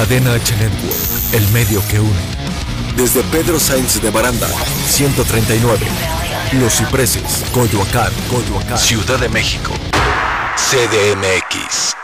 Cadena 0.00 0.32
H 0.32 0.56
Network, 0.56 1.34
el 1.34 1.46
medio 1.48 1.86
que 1.88 2.00
une. 2.00 2.22
Desde 2.96 3.22
Pedro 3.24 3.60
Sainz 3.60 4.00
de 4.00 4.08
Baranda, 4.08 4.48
139. 4.86 5.86
Los 6.52 6.78
Cipreses, 6.78 7.44
Coyoacán, 7.52 8.10
Coyoacán, 8.30 8.78
Ciudad 8.78 9.18
de 9.18 9.28
México. 9.28 9.72
CDMX. 10.56 11.94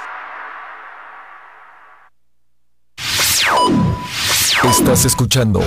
Estás 4.70 5.06
escuchando 5.06 5.64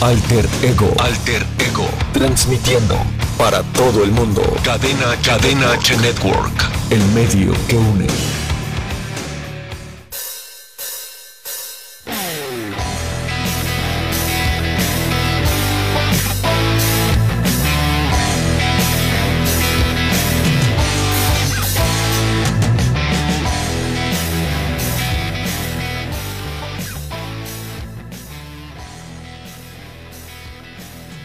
Alter 0.00 0.48
Ego. 0.62 0.92
Alter 0.98 1.46
Ego. 1.60 1.88
Transmitiendo 2.12 2.96
para 3.38 3.62
todo 3.62 4.02
el 4.02 4.10
mundo. 4.10 4.42
Cadena, 4.64 5.14
Cadena 5.22 5.70
H 5.74 5.96
Network. 5.98 6.60
El 6.90 7.04
medio 7.12 7.52
que 7.68 7.76
une. 7.76 8.47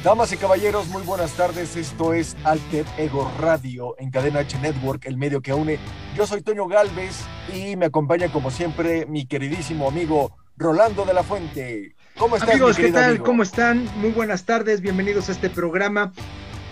Damas 0.04 0.34
y 0.34 0.38
caballeros, 0.38 0.90
muy 0.90 1.02
buenas 1.04 1.32
tardes. 1.32 1.78
Esto 1.78 2.14
es 2.14 2.36
Alter 2.44 2.86
Ego 2.98 3.32
Radio 3.40 3.96
en 3.98 4.12
Cadena 4.12 4.40
H 4.40 4.60
Network, 4.60 5.06
el 5.06 5.16
medio 5.16 5.42
que 5.42 5.54
une. 5.54 5.80
Yo 6.14 6.28
soy 6.28 6.42
Toño 6.42 6.68
Galvez 6.68 7.22
y 7.56 7.78
me 7.78 7.86
acompaña 7.86 8.30
como 8.30 8.52
siempre 8.52 9.06
mi 9.06 9.26
queridísimo 9.26 9.88
amigo 9.88 10.36
Rolando 10.58 11.06
de 11.06 11.14
la 11.14 11.24
Fuente. 11.24 11.96
¿Cómo 12.18 12.36
están? 12.36 12.52
Amigos, 12.52 12.76
¿qué 12.76 12.92
tal? 12.92 13.20
¿Cómo 13.20 13.44
están? 13.44 13.88
Muy 14.02 14.12
buenas 14.12 14.44
tardes, 14.44 14.82
bienvenidos 14.82 15.30
a 15.30 15.32
este 15.32 15.50
programa 15.50 16.12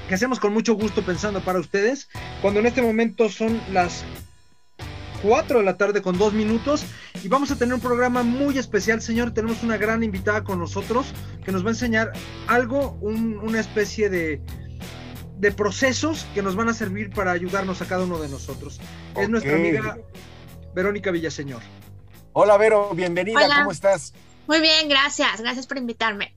que 0.10 0.16
hacemos 0.16 0.42
con 0.42 0.52
mucho 0.52 0.74
gusto 0.74 1.02
pensando 1.02 1.40
para 1.40 1.60
ustedes, 1.60 2.10
cuando 2.42 2.60
en 2.60 2.66
este 2.66 2.82
momento 2.82 3.30
son 3.30 3.62
las 3.72 4.04
4 5.22 5.60
de 5.60 5.66
la 5.66 5.78
tarde 5.78 6.02
con 6.02 6.18
2 6.18 6.34
minutos 6.34 6.84
y 7.24 7.28
vamos 7.28 7.52
a 7.52 7.56
tener 7.56 7.74
un 7.74 7.82
programa 7.82 8.24
muy 8.24 8.58
especial, 8.58 9.02
señor. 9.02 9.32
Tenemos 9.34 9.64
una 9.64 9.78
gran 9.78 10.04
invitada 10.04 10.44
con 10.44 10.60
nosotros 10.60 11.14
que 11.44 11.52
nos 11.52 11.64
va 11.64 11.68
a 11.68 11.72
enseñar 11.72 12.12
algo, 12.48 12.98
una 13.02 13.60
especie 13.60 14.10
de, 14.10 14.42
de 15.38 15.52
procesos 15.52 16.26
que 16.34 16.42
nos 16.42 16.56
van 16.56 16.70
a 16.70 16.74
servir 16.74 17.12
para 17.12 17.32
ayudarnos 17.32 17.82
a 17.82 17.86
cada 17.86 18.04
uno 18.04 18.20
de 18.20 18.30
nosotros. 18.30 18.80
Es 19.16 19.30
nuestra 19.30 19.56
amiga 19.56 19.98
Verónica 20.74 21.12
Villaseñor. 21.12 21.62
Hola 22.34 22.58
Vero, 22.58 22.92
bienvenida, 22.94 23.42
¿cómo 23.58 23.72
estás? 23.72 24.14
Muy 24.48 24.62
bien, 24.62 24.90
gracias, 24.90 25.42
gracias 25.42 25.68
por 25.68 25.78
invitarme. 25.78 26.34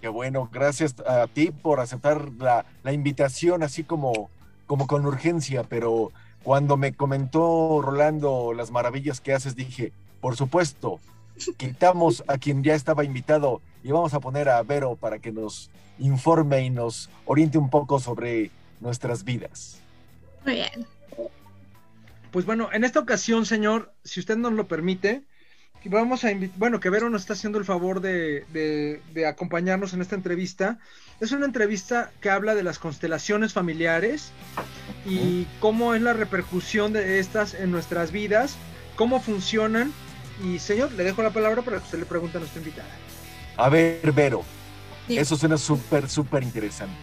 Qué 0.00 0.08
bueno, 0.08 0.50
gracias 0.52 0.94
a 1.06 1.26
ti 1.26 1.50
por 1.50 1.80
aceptar 1.80 2.30
la, 2.38 2.66
la 2.82 2.92
invitación 2.92 3.62
así 3.62 3.84
como, 3.84 4.30
como 4.66 4.86
con 4.86 5.06
urgencia, 5.06 5.64
pero 5.64 6.12
cuando 6.44 6.76
me 6.76 6.92
comentó 6.92 7.80
Rolando 7.82 8.52
las 8.52 8.70
maravillas 8.70 9.20
que 9.20 9.32
haces, 9.32 9.56
dije, 9.56 9.92
por 10.20 10.36
supuesto, 10.36 11.00
quitamos 11.56 12.22
a 12.28 12.38
quien 12.38 12.62
ya 12.62 12.74
estaba 12.74 13.02
invitado 13.02 13.60
y 13.82 13.90
vamos 13.90 14.14
a 14.14 14.20
poner 14.20 14.48
a 14.50 14.62
Vero 14.62 14.94
para 14.94 15.18
que 15.18 15.32
nos 15.32 15.70
informe 15.98 16.62
y 16.62 16.70
nos 16.70 17.10
oriente 17.24 17.58
un 17.58 17.70
poco 17.70 17.98
sobre 17.98 18.50
nuestras 18.80 19.24
vidas. 19.24 19.80
Muy 20.44 20.54
bien. 20.54 20.86
Pues 22.30 22.44
bueno, 22.44 22.68
en 22.72 22.84
esta 22.84 23.00
ocasión, 23.00 23.46
señor, 23.46 23.94
si 24.04 24.20
usted 24.20 24.36
nos 24.36 24.52
lo 24.52 24.68
permite, 24.68 25.24
vamos 25.86 26.24
a 26.24 26.30
bueno, 26.56 26.80
que 26.80 26.90
Vero 26.90 27.10
nos 27.10 27.22
está 27.22 27.34
haciendo 27.34 27.58
el 27.58 27.64
favor 27.64 28.00
de, 28.00 28.44
de, 28.52 29.26
acompañarnos 29.26 29.92
en 29.92 30.02
esta 30.02 30.14
entrevista. 30.14 30.78
Es 31.20 31.32
una 31.32 31.46
entrevista 31.46 32.10
que 32.20 32.30
habla 32.30 32.54
de 32.54 32.62
las 32.62 32.78
constelaciones 32.78 33.52
familiares 33.52 34.32
y 35.06 35.46
cómo 35.60 35.94
es 35.94 36.02
la 36.02 36.12
repercusión 36.12 36.92
de 36.92 37.18
estas 37.18 37.54
en 37.54 37.70
nuestras 37.70 38.12
vidas, 38.12 38.56
cómo 38.96 39.20
funcionan. 39.20 39.92
Y 40.42 40.58
señor, 40.58 40.92
le 40.92 41.04
dejo 41.04 41.22
la 41.22 41.30
palabra 41.30 41.62
para 41.62 41.78
que 41.78 41.84
usted 41.84 41.98
le 41.98 42.06
pregunte 42.06 42.38
a 42.38 42.40
nuestra 42.40 42.60
invitada. 42.60 42.88
A 43.56 43.68
ver, 43.68 44.12
Vero, 44.12 44.42
eso 45.08 45.36
suena 45.36 45.58
súper, 45.58 46.08
súper 46.08 46.42
interesante. 46.42 46.96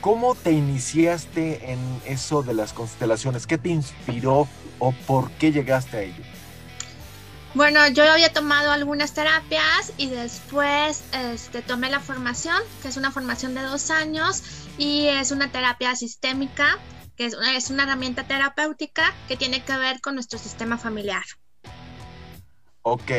¿Cómo 0.00 0.34
te 0.34 0.52
iniciaste 0.52 1.72
en 1.72 1.78
eso 2.06 2.42
de 2.42 2.54
las 2.54 2.72
constelaciones? 2.72 3.46
¿Qué 3.46 3.58
te 3.58 3.70
inspiró 3.70 4.48
o 4.78 4.92
por 5.06 5.30
qué 5.32 5.52
llegaste 5.52 5.96
a 5.96 6.02
ello? 6.02 6.35
Bueno, 7.56 7.88
yo 7.88 8.04
había 8.04 8.30
tomado 8.30 8.70
algunas 8.70 9.14
terapias 9.14 9.90
y 9.96 10.10
después 10.10 11.02
este, 11.14 11.62
tomé 11.62 11.88
la 11.88 12.00
formación, 12.00 12.58
que 12.82 12.88
es 12.88 12.98
una 12.98 13.10
formación 13.10 13.54
de 13.54 13.62
dos 13.62 13.90
años 13.90 14.42
y 14.76 15.06
es 15.06 15.30
una 15.30 15.50
terapia 15.50 15.96
sistémica, 15.96 16.78
que 17.16 17.24
es 17.24 17.70
una, 17.70 17.82
herramienta 17.82 18.24
terapéutica 18.24 19.14
que 19.26 19.38
tiene 19.38 19.64
que 19.64 19.74
ver 19.74 20.02
con 20.02 20.16
nuestro 20.16 20.38
sistema 20.38 20.76
familiar. 20.76 21.22
Ok, 22.82 23.10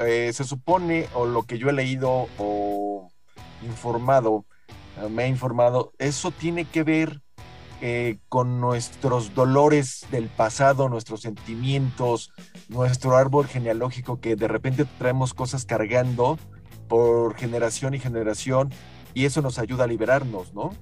eh, 0.00 0.32
se 0.34 0.42
supone, 0.42 1.08
o 1.14 1.24
lo 1.24 1.44
que 1.44 1.58
yo 1.58 1.70
he 1.70 1.72
leído 1.72 2.26
o 2.36 3.12
informado, 3.62 4.44
eh, 5.00 5.08
me 5.08 5.22
ha 5.22 5.28
informado, 5.28 5.92
eso 5.98 6.32
tiene 6.32 6.64
que 6.64 6.82
ver 6.82 7.20
eh, 7.86 8.16
con 8.30 8.62
nuestros 8.62 9.34
dolores 9.34 10.06
del 10.10 10.28
pasado, 10.28 10.88
nuestros 10.88 11.20
sentimientos, 11.20 12.32
nuestro 12.68 13.14
árbol 13.14 13.46
genealógico 13.46 14.22
que 14.22 14.36
de 14.36 14.48
repente 14.48 14.86
traemos 14.96 15.34
cosas 15.34 15.66
cargando 15.66 16.38
por 16.88 17.36
generación 17.36 17.92
y 17.92 17.98
generación 17.98 18.72
y 19.12 19.26
eso 19.26 19.42
nos 19.42 19.58
ayuda 19.58 19.84
a 19.84 19.86
liberarnos, 19.86 20.54
¿no? 20.54 20.74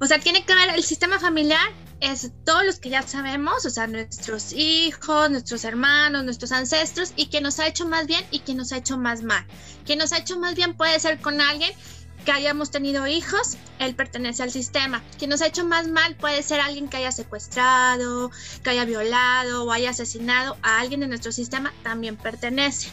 O 0.00 0.04
sea, 0.04 0.18
tiene 0.18 0.44
que 0.44 0.54
ver 0.54 0.68
el 0.74 0.82
sistema 0.82 1.18
familiar 1.18 1.66
es 2.02 2.30
todos 2.44 2.66
los 2.66 2.78
que 2.78 2.90
ya 2.90 3.00
sabemos, 3.00 3.64
o 3.64 3.70
sea, 3.70 3.86
nuestros 3.86 4.52
hijos, 4.52 5.30
nuestros 5.30 5.64
hermanos, 5.64 6.24
nuestros 6.24 6.52
ancestros, 6.52 7.14
y 7.16 7.30
que 7.30 7.40
nos 7.40 7.58
ha 7.58 7.68
hecho 7.68 7.86
más 7.86 8.06
bien 8.06 8.22
y 8.30 8.40
que 8.40 8.54
nos 8.54 8.72
ha 8.72 8.76
hecho 8.76 8.98
más 8.98 9.22
mal. 9.22 9.46
Quien 9.86 9.98
nos 10.00 10.12
ha 10.12 10.18
hecho 10.18 10.38
más 10.38 10.56
bien 10.56 10.76
puede 10.76 11.00
ser 11.00 11.20
con 11.20 11.40
alguien 11.40 11.72
que 12.22 12.32
hayamos 12.32 12.70
tenido 12.70 13.06
hijos, 13.06 13.56
él 13.78 13.94
pertenece 13.94 14.42
al 14.42 14.50
sistema. 14.50 15.02
Quien 15.18 15.30
nos 15.30 15.42
ha 15.42 15.46
hecho 15.46 15.64
más 15.64 15.88
mal 15.88 16.14
puede 16.16 16.42
ser 16.42 16.60
alguien 16.60 16.88
que 16.88 16.96
haya 16.98 17.12
secuestrado, 17.12 18.30
que 18.62 18.70
haya 18.70 18.84
violado 18.84 19.64
o 19.64 19.72
haya 19.72 19.90
asesinado 19.90 20.56
a 20.62 20.80
alguien 20.80 21.00
de 21.00 21.08
nuestro 21.08 21.32
sistema, 21.32 21.72
también 21.82 22.16
pertenece. 22.16 22.90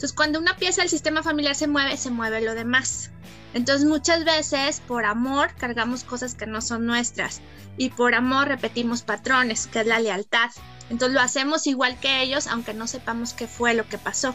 Entonces, 0.00 0.12
cuando 0.12 0.38
una 0.38 0.56
pieza 0.56 0.80
del 0.82 0.90
sistema 0.90 1.22
familiar 1.22 1.54
se 1.54 1.66
mueve, 1.66 1.96
se 1.96 2.10
mueve 2.10 2.40
lo 2.40 2.54
demás. 2.54 3.10
Entonces, 3.52 3.86
muchas 3.86 4.24
veces 4.24 4.80
por 4.86 5.04
amor 5.04 5.50
cargamos 5.58 6.04
cosas 6.04 6.34
que 6.34 6.46
no 6.46 6.60
son 6.60 6.86
nuestras 6.86 7.40
y 7.76 7.90
por 7.90 8.14
amor 8.14 8.48
repetimos 8.48 9.02
patrones, 9.02 9.66
que 9.66 9.80
es 9.80 9.86
la 9.86 9.98
lealtad. 9.98 10.50
Entonces, 10.88 11.14
lo 11.14 11.20
hacemos 11.20 11.66
igual 11.66 11.98
que 12.00 12.22
ellos, 12.22 12.46
aunque 12.46 12.74
no 12.74 12.86
sepamos 12.86 13.32
qué 13.32 13.46
fue 13.46 13.74
lo 13.74 13.88
que 13.88 13.98
pasó. 13.98 14.34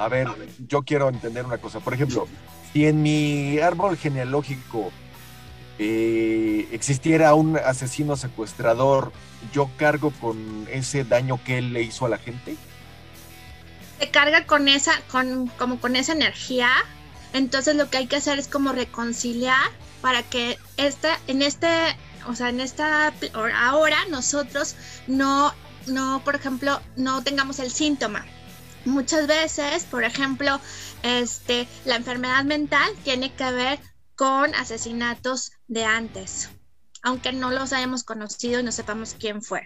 A 0.00 0.08
ver, 0.08 0.28
yo 0.66 0.82
quiero 0.82 1.10
entender 1.10 1.44
una 1.44 1.58
cosa. 1.58 1.80
Por 1.80 1.92
ejemplo, 1.92 2.26
si 2.72 2.86
en 2.86 3.02
mi 3.02 3.58
árbol 3.58 3.98
genealógico 3.98 4.90
eh, 5.78 6.66
existiera 6.72 7.34
un 7.34 7.58
asesino 7.58 8.16
secuestrador, 8.16 9.12
¿yo 9.52 9.68
cargo 9.76 10.10
con 10.18 10.66
ese 10.72 11.04
daño 11.04 11.38
que 11.44 11.58
él 11.58 11.74
le 11.74 11.82
hizo 11.82 12.06
a 12.06 12.08
la 12.08 12.16
gente? 12.16 12.56
Se 13.98 14.10
carga 14.10 14.46
con 14.46 14.68
esa, 14.68 14.92
con, 15.10 15.48
como 15.58 15.78
con 15.78 15.94
esa 15.96 16.12
energía. 16.12 16.70
Entonces 17.34 17.76
lo 17.76 17.90
que 17.90 17.98
hay 17.98 18.06
que 18.06 18.16
hacer 18.16 18.38
es 18.38 18.48
como 18.48 18.72
reconciliar 18.72 19.68
para 20.00 20.22
que 20.22 20.56
esta, 20.78 21.18
en 21.26 21.42
este, 21.42 21.68
o 22.26 22.34
sea, 22.34 22.48
en 22.48 22.60
esta 22.60 23.12
ahora 23.54 23.98
nosotros 24.08 24.76
no, 25.06 25.52
no, 25.86 26.22
por 26.24 26.36
ejemplo, 26.36 26.80
no 26.96 27.22
tengamos 27.22 27.58
el 27.58 27.70
síntoma 27.70 28.24
Muchas 28.84 29.26
veces, 29.26 29.84
por 29.84 30.04
ejemplo, 30.04 30.58
este, 31.02 31.68
la 31.84 31.96
enfermedad 31.96 32.44
mental 32.44 32.90
tiene 33.04 33.32
que 33.32 33.50
ver 33.52 33.78
con 34.16 34.54
asesinatos 34.54 35.52
de 35.68 35.84
antes, 35.84 36.50
aunque 37.02 37.32
no 37.32 37.50
los 37.50 37.72
hayamos 37.72 38.04
conocido 38.04 38.60
y 38.60 38.62
no 38.62 38.72
sepamos 38.72 39.16
quién 39.18 39.42
fue. 39.42 39.62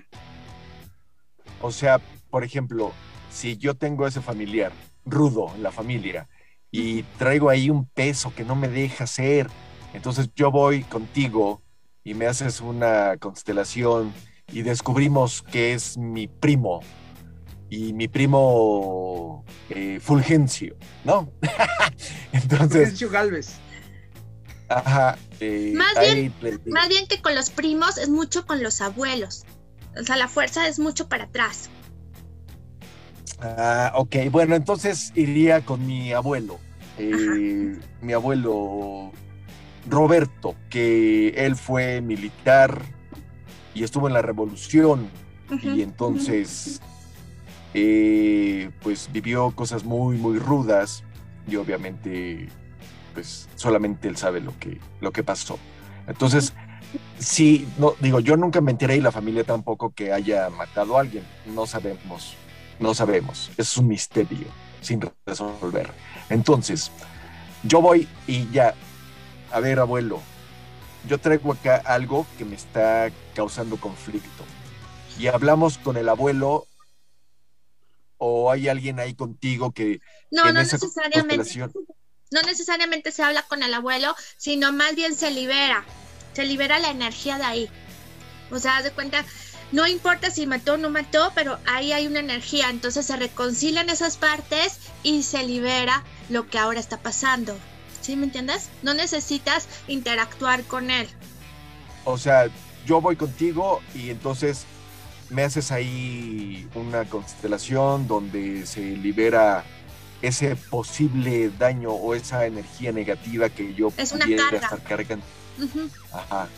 O 1.61 1.71
sea, 1.71 2.01
por 2.31 2.45
ejemplo, 2.45 2.93
si 3.31 3.57
yo 3.57 3.75
tengo 3.75 4.07
ese 4.07 4.21
familiar 4.21 4.73
rudo 5.05 5.53
en 5.55 5.63
la 5.63 5.71
familia 5.71 6.29
y 6.71 7.03
traigo 7.19 7.51
ahí 7.51 7.71
un 7.71 7.87
peso 7.87 8.35
que 8.35 8.45
no 8.45 8.57
me 8.57 8.69
deja 8.69 9.07
ser, 9.07 9.49
entonces 9.93 10.29
yo 10.35 10.51
voy 10.51 10.83
contigo 10.83 11.63
y 12.03 12.15
me 12.15 12.27
haces 12.27 12.61
una 12.61 13.17
constelación 13.19 14.13
y 14.53 14.63
descubrimos 14.63 15.43
que 15.43 15.73
es 15.73 15.97
mi 15.97 16.27
primo 16.27 16.81
y 17.71 17.93
mi 17.93 18.09
primo 18.09 19.45
eh, 19.71 19.99
Fulgencio, 20.01 20.77
¿no? 21.05 21.31
Entonces. 22.33 22.71
Fulgencio 22.71 23.11
Galvez. 23.11 23.57
Ajá. 24.69 25.19
Eh, 25.41 25.73
más, 25.75 25.95
bien, 26.01 26.33
más 26.67 26.89
bien 26.89 27.07
que 27.07 27.21
con 27.21 27.35
los 27.35 27.51
primos 27.51 27.99
es 27.99 28.09
mucho 28.09 28.47
con 28.47 28.63
los 28.63 28.81
abuelos. 28.81 29.45
O 30.01 30.03
sea, 30.03 30.17
la 30.17 30.29
fuerza 30.29 30.67
es 30.69 30.79
mucho 30.79 31.09
para 31.09 31.25
atrás. 31.25 31.71
Ah, 33.41 33.93
ok, 33.95 34.17
bueno, 34.31 34.55
entonces 34.55 35.13
iría 35.15 35.61
con 35.65 35.87
mi 35.87 36.13
abuelo. 36.13 36.59
Eh, 36.99 37.79
mi 38.01 38.13
abuelo 38.13 39.13
Roberto, 39.89 40.55
que 40.71 41.29
él 41.31 41.57
fue 41.57 42.01
militar 42.01 42.81
y 43.75 43.83
estuvo 43.83 44.07
en 44.07 44.15
la 44.15 44.23
revolución 44.23 45.09
y 45.63 45.83
entonces 45.83 46.81
eh, 47.75 48.71
pues 48.83 49.11
vivió 49.13 49.51
cosas 49.51 49.85
muy 49.85 50.17
muy 50.17 50.39
rudas 50.39 51.05
y 51.47 51.57
obviamente 51.57 52.49
pues 53.13 53.49
solamente 53.57 54.09
él 54.09 54.17
sabe 54.17 54.41
lo 54.41 54.59
que 54.59 54.81
lo 55.01 55.13
que 55.13 55.23
pasó. 55.23 55.59
Entonces 56.07 56.53
sí 57.19 57.67
no 57.79 57.95
digo 58.01 58.21
yo 58.21 58.37
nunca 58.37 58.61
me 58.61 58.71
enteré 58.71 58.97
y 58.97 59.01
la 59.01 59.13
familia 59.13 59.45
tampoco 59.45 59.91
que 59.91 60.13
haya 60.13 60.51
matado 60.51 60.97
a 60.97 61.01
alguien. 61.01 61.25
No 61.47 61.67
sabemos 61.67 62.37
no 62.79 62.95
sabemos. 62.95 63.51
Es 63.57 63.77
un 63.77 63.89
misterio 63.89 64.47
sin 64.81 65.01
resolver. 65.27 65.91
Entonces 66.29 66.91
yo 67.63 67.81
voy 67.81 68.09
y 68.27 68.49
ya 68.51 68.75
a 69.53 69.61
ver 69.61 69.79
abuelo 69.79 70.21
yo 71.09 71.19
traigo 71.19 71.53
acá 71.53 71.83
algo 71.85 72.27
que 72.39 72.45
me 72.45 72.57
está 72.57 73.11
causando 73.35 73.77
conflicto. 73.77 74.45
Y 75.19 75.27
hablamos 75.27 75.79
con 75.79 75.97
el 75.97 76.09
abuelo 76.09 76.67
o 78.27 78.51
hay 78.51 78.69
alguien 78.69 78.99
ahí 78.99 79.15
contigo 79.15 79.73
que... 79.73 80.01
No, 80.31 80.45
no 80.47 80.53
necesariamente. 80.55 81.61
No 82.31 82.43
necesariamente 82.43 83.13
se 83.13 83.23
habla 83.23 83.43
con 83.43 83.63
el 83.63 83.75
abuelo, 83.75 84.17
sino 84.39 84.73
más 84.73 84.97
bien 84.97 85.15
se 85.15 85.31
libera. 85.31 85.85
Se 86.33 86.45
libera 86.45 86.79
la 86.79 86.91
energía 86.91 87.37
de 87.37 87.45
ahí. 87.45 87.71
O 88.51 88.59
sea, 88.59 88.79
haz 88.79 88.85
de 88.85 88.93
cuenta, 88.93 89.25
no 89.73 89.87
importa 89.87 90.31
si 90.31 90.47
mató 90.47 90.75
o 90.75 90.77
no 90.79 90.89
mató, 90.89 91.33
pero 91.35 91.59
ahí 91.67 91.93
hay 91.93 92.07
una 92.07 92.21
energía. 92.21 92.71
Entonces 92.71 93.05
se 93.07 93.17
reconcilian 93.17 93.91
esas 93.91 94.17
partes 94.17 94.79
y 95.03 95.23
se 95.23 95.45
libera 95.45 96.03
lo 96.31 96.49
que 96.49 96.59
ahora 96.59 96.81
está 96.81 96.99
pasando. 96.99 97.55
¿Sí 98.01 98.17
me 98.17 98.25
entiendes? 98.25 98.71
No 98.83 98.95
necesitas 98.95 99.69
interactuar 99.87 100.65
con 100.65 100.91
él. 100.91 101.09
O 102.05 102.17
sea, 102.17 102.49
yo 102.87 103.03
voy 103.03 103.17
contigo 103.17 103.83
y 103.95 104.09
entonces 104.09 104.65
me 105.35 105.43
haces 105.43 105.73
ahí 105.73 106.69
una 106.75 107.05
constelación 107.05 108.07
donde 108.07 108.67
se 108.67 108.81
libera 108.81 109.65
ese 110.23 110.57
posible 110.57 111.51
daño 111.59 111.91
o 111.91 112.15
esa 112.15 112.47
energía 112.47 112.93
negativa 112.93 113.49
que 113.49 113.75
yo 113.75 113.93
es 113.97 114.13
pudiera 114.13 114.49
estar 114.49 114.83
cargando. 114.83 115.25
Ajá. 116.13 116.49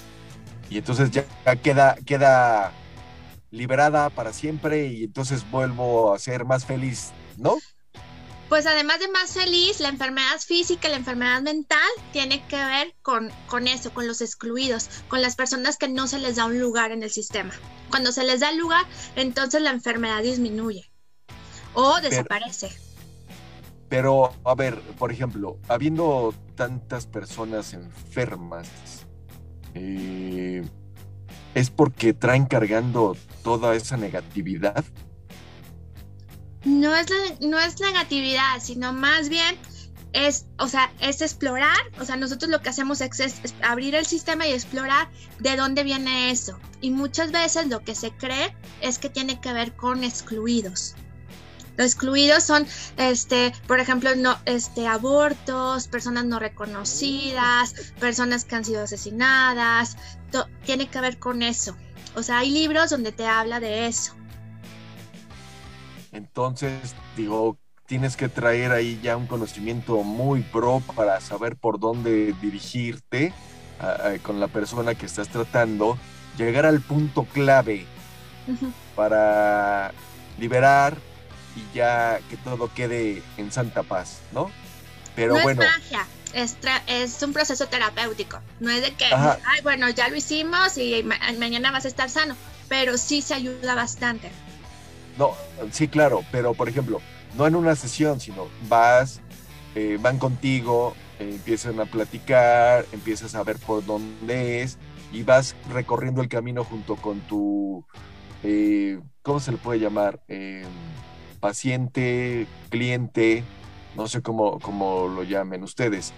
Y 0.68 0.78
entonces 0.78 1.10
ya 1.10 1.24
queda, 1.62 1.96
queda 2.04 2.72
liberada 3.50 4.10
para 4.10 4.32
siempre 4.32 4.88
y 4.88 5.04
entonces 5.04 5.48
vuelvo 5.50 6.12
a 6.12 6.18
ser 6.18 6.44
más 6.44 6.64
feliz, 6.64 7.12
¿no? 7.36 7.56
pues 8.48 8.66
además 8.66 9.00
de 9.00 9.08
más 9.08 9.32
feliz, 9.32 9.80
la 9.80 9.88
enfermedad 9.88 10.38
física, 10.38 10.88
la 10.88 10.96
enfermedad 10.96 11.42
mental 11.42 11.78
tiene 12.12 12.46
que 12.46 12.56
ver 12.56 12.94
con, 13.02 13.30
con 13.48 13.66
eso, 13.66 13.92
con 13.92 14.06
los 14.06 14.20
excluidos, 14.20 14.88
con 15.08 15.20
las 15.20 15.34
personas 15.34 15.76
que 15.76 15.88
no 15.88 16.06
se 16.06 16.18
les 16.18 16.36
da 16.36 16.44
un 16.44 16.60
lugar 16.60 16.92
en 16.92 17.02
el 17.02 17.10
sistema. 17.10 17.52
Cuando 17.90 18.12
se 18.12 18.24
les 18.24 18.40
da 18.40 18.50
el 18.50 18.58
lugar, 18.58 18.84
entonces 19.14 19.62
la 19.62 19.70
enfermedad 19.70 20.22
disminuye 20.22 20.90
o 21.74 22.00
desaparece. 22.00 22.70
Pero, 23.88 24.32
a 24.44 24.54
ver, 24.54 24.80
por 24.98 25.12
ejemplo, 25.12 25.58
habiendo 25.68 26.34
tantas 26.56 27.06
personas 27.06 27.72
enfermas, 27.72 28.68
eh, 29.74 30.64
¿es 31.54 31.70
porque 31.70 32.12
traen 32.12 32.46
cargando 32.46 33.16
toda 33.42 33.74
esa 33.76 33.96
negatividad? 33.96 34.84
no 36.66 36.94
es, 36.94 37.06
no 37.40 37.58
es 37.58 37.80
negatividad, 37.80 38.60
sino 38.60 38.92
más 38.92 39.28
bien 39.28 39.56
es, 40.16 40.46
o 40.58 40.66
sea, 40.66 40.90
es 40.98 41.20
explorar, 41.20 41.76
o 42.00 42.04
sea, 42.06 42.16
nosotros 42.16 42.50
lo 42.50 42.62
que 42.62 42.70
hacemos 42.70 43.02
es, 43.02 43.34
abrir 43.62 43.94
el 43.94 44.06
sistema 44.06 44.46
y 44.46 44.52
explorar 44.52 45.10
de 45.40 45.56
dónde 45.56 45.84
viene 45.84 46.30
eso. 46.30 46.58
Y 46.80 46.90
muchas 46.90 47.32
veces 47.32 47.66
lo 47.66 47.80
que 47.80 47.94
se 47.94 48.12
cree 48.12 48.56
es 48.80 48.98
que 48.98 49.10
tiene 49.10 49.38
que 49.42 49.52
ver 49.52 49.76
con 49.76 50.04
excluidos. 50.04 50.94
Los 51.76 51.88
excluidos 51.88 52.44
son, 52.44 52.66
este, 52.96 53.52
por 53.66 53.78
ejemplo, 53.78 54.16
no, 54.16 54.38
este, 54.46 54.86
abortos, 54.86 55.86
personas 55.88 56.24
no 56.24 56.38
reconocidas, 56.38 57.74
personas 58.00 58.46
que 58.46 58.54
han 58.54 58.64
sido 58.64 58.84
asesinadas, 58.84 59.98
tiene 60.64 60.88
que 60.88 61.00
ver 61.02 61.18
con 61.18 61.42
eso. 61.42 61.76
O 62.14 62.22
sea, 62.22 62.38
hay 62.38 62.50
libros 62.50 62.88
donde 62.88 63.12
te 63.12 63.26
habla 63.26 63.60
de 63.60 63.86
eso. 63.86 64.14
Entonces, 66.10 66.94
digo, 67.14 67.58
tienes 67.86 68.16
que 68.16 68.28
traer 68.28 68.72
ahí 68.72 69.00
ya 69.02 69.16
un 69.16 69.26
conocimiento 69.26 70.02
muy 70.02 70.42
pro 70.42 70.82
para 70.94 71.20
saber 71.20 71.56
por 71.56 71.78
dónde 71.78 72.34
dirigirte 72.40 73.32
con 74.22 74.40
la 74.40 74.48
persona 74.48 74.94
que 74.94 75.06
estás 75.06 75.28
tratando, 75.28 75.98
llegar 76.38 76.66
al 76.66 76.80
punto 76.80 77.24
clave 77.24 77.86
para 78.94 79.92
liberar 80.38 80.96
y 81.56 81.76
ya 81.76 82.20
que 82.30 82.36
todo 82.36 82.72
quede 82.72 83.22
en 83.36 83.52
santa 83.52 83.82
paz, 83.82 84.20
¿no? 84.32 84.50
Pero 85.14 85.40
bueno. 85.42 85.62
Es 85.62 85.68
magia. 85.68 86.06
Es, 86.32 86.56
es, 86.86 87.22
un 87.22 87.32
proceso 87.32 87.66
terapéutico. 87.66 88.40
No 88.60 88.70
es 88.70 88.82
de 88.82 88.92
que, 88.92 89.06
ay, 89.06 89.62
bueno, 89.62 89.88
ya 89.88 90.08
lo 90.08 90.16
hicimos 90.16 90.76
y 90.76 91.02
mañana 91.38 91.70
vas 91.70 91.86
a 91.86 91.88
estar 91.88 92.10
sano, 92.10 92.36
pero 92.68 92.98
sí 92.98 93.22
se 93.22 93.34
ayuda 93.34 93.74
bastante. 93.74 94.30
No, 95.16 95.34
sí, 95.72 95.88
claro, 95.88 96.24
pero 96.30 96.52
por 96.52 96.68
ejemplo, 96.68 97.00
no 97.36 97.46
en 97.46 97.54
una 97.54 97.76
sesión, 97.76 98.20
sino 98.20 98.48
vas, 98.68 99.20
eh, 99.74 99.98
van 100.00 100.18
contigo, 100.18 100.94
empiezan 101.18 101.80
a 101.80 101.86
platicar, 101.86 102.86
empiezas 102.92 103.34
a 103.34 103.42
ver 103.42 103.58
por 103.58 103.84
dónde 103.84 104.62
es 104.62 104.78
y 105.12 105.22
vas 105.22 105.54
recorriendo 105.72 106.20
el 106.20 106.28
camino 106.28 106.64
junto 106.64 106.96
con 106.96 107.20
tu, 107.20 107.84
eh, 108.42 109.00
¿cómo 109.22 109.40
se 109.40 109.52
le 109.52 109.58
puede 109.58 109.80
llamar? 109.80 110.20
Em, 110.28 110.64
paciente, 111.40 112.46
cliente, 112.70 113.44
no 113.94 114.08
sé 114.08 114.22
cómo, 114.22 114.58
cómo 114.60 115.08
lo 115.08 115.22
llamen 115.22 115.62
ustedes. 115.62 116.12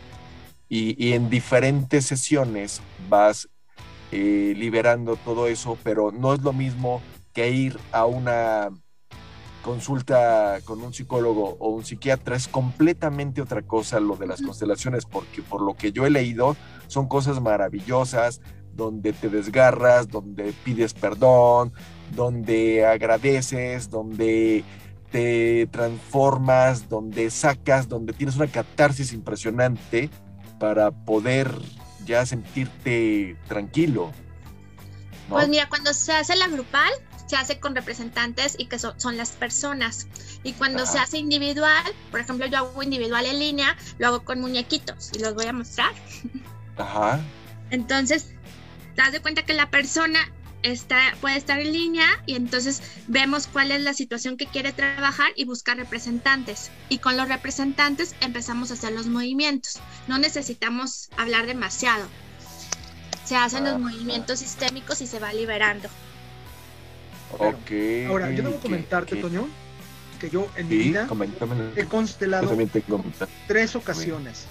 Y, 0.69 1.13
en 1.15 1.31
diferentes 1.31 2.05
sesiones 2.05 2.83
vas 3.09 3.49
eh, 4.13 4.55
liberando 4.57 5.17
todo 5.17 5.47
eso, 5.47 5.79
pero 5.83 6.13
no 6.13 6.35
es 6.35 6.43
lo 6.43 6.53
mismo 6.53 7.01
que 7.33 7.51
ir 7.51 7.79
a 7.93 8.05
una 8.05 8.71
consulta 9.63 10.61
con 10.65 10.83
un 10.83 10.93
psicólogo 10.93 11.57
o 11.59 11.69
un 11.71 11.85
psiquiatra 11.85 12.37
es 12.37 12.49
completamente 12.49 13.43
otra 13.43 13.63
cosa 13.63 14.01
lo 14.01 14.17
de 14.17 14.27
las 14.27 14.43
constelaciones, 14.43 15.05
porque 15.05 15.43
por 15.43 15.63
lo 15.63 15.75
que 15.75 15.93
yo 15.93 16.07
he 16.07 16.11
leído 16.11 16.57
son 16.87 17.09
cosas 17.09 17.41
maravillosas, 17.41 18.41
donde 18.75 19.13
te 19.13 19.29
desgarras, 19.29 20.09
donde 20.09 20.53
pides 20.65 20.95
perdón, 20.95 21.73
donde 22.15 22.87
agradeces, 22.87 23.91
donde 23.91 24.65
te 25.11 25.67
transformas, 25.67 26.89
donde 26.89 27.31
sacas, 27.31 27.89
donde 27.89 28.13
tienes 28.13 28.37
una 28.37 28.47
catarsis 28.47 29.13
impresionante 29.13 30.11
para 30.59 30.91
poder 30.91 31.51
ya 32.05 32.25
sentirte 32.25 33.37
tranquilo. 33.49 34.13
Pues 35.29 35.49
mira, 35.49 35.69
cuando 35.69 35.93
se 35.93 36.13
hace 36.13 36.37
la 36.37 36.49
grupal, 36.49 36.91
se 37.29 37.37
hace 37.37 37.61
con 37.61 37.75
representantes 37.75 38.57
y 38.59 38.67
que 38.67 38.79
son, 38.79 39.17
las 39.17 39.31
personas. 39.31 40.09
Y 40.43 40.55
cuando 40.55 40.87
se 40.87 40.99
hace 40.99 41.19
individual, 41.19 41.85
por 42.11 42.21
ejemplo, 42.21 42.47
yo 42.47 42.59
hago 42.59 42.83
individual 42.83 43.27
en 43.27 43.39
línea, 43.39 43.77
lo 43.99 44.09
hago 44.09 44.25
con 44.25 44.41
muñequitos 44.41 45.11
y 45.15 45.19
los 45.21 45.35
voy 45.35 45.47
a 45.47 45.53
mostrar. 45.53 45.93
Ajá. 46.77 47.21
Entonces, 47.71 48.31
te 48.95 49.03
das 49.03 49.13
de 49.13 49.21
cuenta 49.21 49.43
que 49.43 49.53
la 49.53 49.71
persona 49.71 50.21
está, 50.63 51.15
puede 51.21 51.37
estar 51.37 51.61
en 51.61 51.73
línea 51.73 52.07
y 52.27 52.35
entonces 52.35 52.83
vemos 53.07 53.47
cuál 53.47 53.73
es 53.73 53.83
la 53.83 53.93
situación 53.93 54.37
que 54.37 54.47
quiere 54.47 54.73
trabajar 54.73 55.31
y 55.37 55.45
buscar 55.45 55.77
representantes. 55.77 56.71
Y 56.89 56.99
con 56.99 57.17
los 57.17 57.29
representantes 57.29 58.15
empezamos 58.21 58.71
a 58.71 58.75
hacer 58.75 58.93
los 58.93 59.07
movimientos. 59.07 59.81
No 60.07 60.19
necesitamos 60.19 61.11
hablar 61.19 61.47
demasiado. 61.47 62.07
Se 63.25 63.37
hacen 63.37 63.65
los 63.65 63.79
movimientos 63.79 64.39
sistémicos 64.39 65.03
y 65.03 65.07
se 65.07 65.19
va 65.19 65.35
liberando. 65.35 65.91
Ahora, 68.09 68.31
yo 68.31 68.43
debo 68.43 68.59
comentarte, 68.61 69.17
Toño, 69.17 69.49
que 70.19 70.31
yo 70.31 70.49
en 70.57 70.69
mi 70.69 70.77
vida 70.77 71.09
he 71.77 71.85
constelado 71.85 72.57
tres 73.47 73.77
ocasiones. 73.77 74.47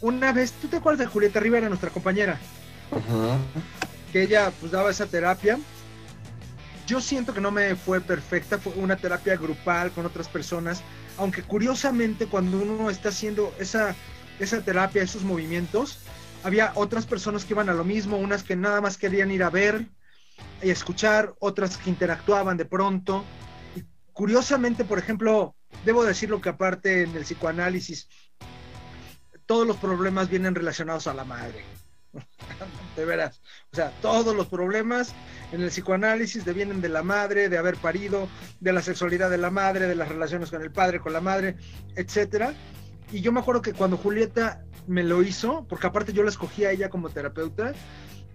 Una 0.00 0.32
vez, 0.32 0.52
¿tú 0.52 0.68
te 0.68 0.76
acuerdas 0.76 1.00
de 1.00 1.06
Julieta 1.06 1.40
Rivera, 1.40 1.68
nuestra 1.68 1.90
compañera? 1.90 2.38
Que 4.12 4.22
ella 4.22 4.50
pues 4.58 4.72
daba 4.72 4.90
esa 4.90 5.06
terapia. 5.06 5.58
Yo 6.86 7.00
siento 7.00 7.34
que 7.34 7.40
no 7.40 7.50
me 7.50 7.76
fue 7.76 8.00
perfecta, 8.00 8.58
fue 8.58 8.72
una 8.74 8.96
terapia 8.96 9.36
grupal 9.36 9.92
con 9.92 10.06
otras 10.06 10.26
personas, 10.28 10.82
aunque 11.18 11.42
curiosamente 11.42 12.26
cuando 12.26 12.58
uno 12.58 12.90
está 12.90 13.10
haciendo 13.10 13.54
esa, 13.60 13.94
esa 14.40 14.60
terapia, 14.62 15.02
esos 15.02 15.22
movimientos, 15.22 15.98
había 16.42 16.72
otras 16.74 17.06
personas 17.06 17.44
que 17.44 17.52
iban 17.52 17.68
a 17.68 17.74
lo 17.74 17.84
mismo, 17.84 18.16
unas 18.16 18.42
que 18.42 18.56
nada 18.56 18.80
más 18.80 18.96
querían 18.96 19.30
ir 19.30 19.44
a 19.44 19.50
ver, 19.50 19.86
y 20.62 20.70
escuchar, 20.70 21.34
otras 21.40 21.76
que 21.76 21.90
interactuaban 21.90 22.56
de 22.56 22.64
pronto. 22.64 23.24
Y 23.76 23.82
curiosamente, 24.12 24.84
por 24.84 24.98
ejemplo, 24.98 25.54
debo 25.84 26.04
decirlo 26.04 26.40
que 26.40 26.50
aparte 26.50 27.02
en 27.02 27.16
el 27.16 27.22
psicoanálisis, 27.22 28.08
todos 29.46 29.66
los 29.66 29.76
problemas 29.76 30.28
vienen 30.28 30.54
relacionados 30.54 31.06
a 31.06 31.14
la 31.14 31.24
madre. 31.24 31.64
de 32.96 33.04
veras. 33.04 33.40
O 33.72 33.76
sea, 33.76 33.92
todos 34.00 34.34
los 34.34 34.48
problemas 34.48 35.14
en 35.52 35.62
el 35.62 35.68
psicoanálisis 35.68 36.44
vienen 36.54 36.80
de 36.80 36.88
la 36.88 37.02
madre, 37.02 37.48
de 37.48 37.58
haber 37.58 37.76
parido, 37.76 38.28
de 38.60 38.72
la 38.72 38.82
sexualidad 38.82 39.30
de 39.30 39.38
la 39.38 39.50
madre, 39.50 39.86
de 39.86 39.94
las 39.94 40.08
relaciones 40.08 40.50
con 40.50 40.62
el 40.62 40.70
padre, 40.70 41.00
con 41.00 41.12
la 41.12 41.20
madre, 41.20 41.56
etcétera. 41.96 42.54
Y 43.12 43.20
yo 43.20 43.32
me 43.32 43.40
acuerdo 43.40 43.62
que 43.62 43.72
cuando 43.72 43.96
Julieta 43.96 44.64
me 44.86 45.02
lo 45.02 45.22
hizo, 45.22 45.66
porque 45.68 45.86
aparte 45.86 46.12
yo 46.12 46.22
la 46.22 46.30
escogí 46.30 46.64
a 46.64 46.70
ella 46.70 46.88
como 46.88 47.10
terapeuta, 47.10 47.72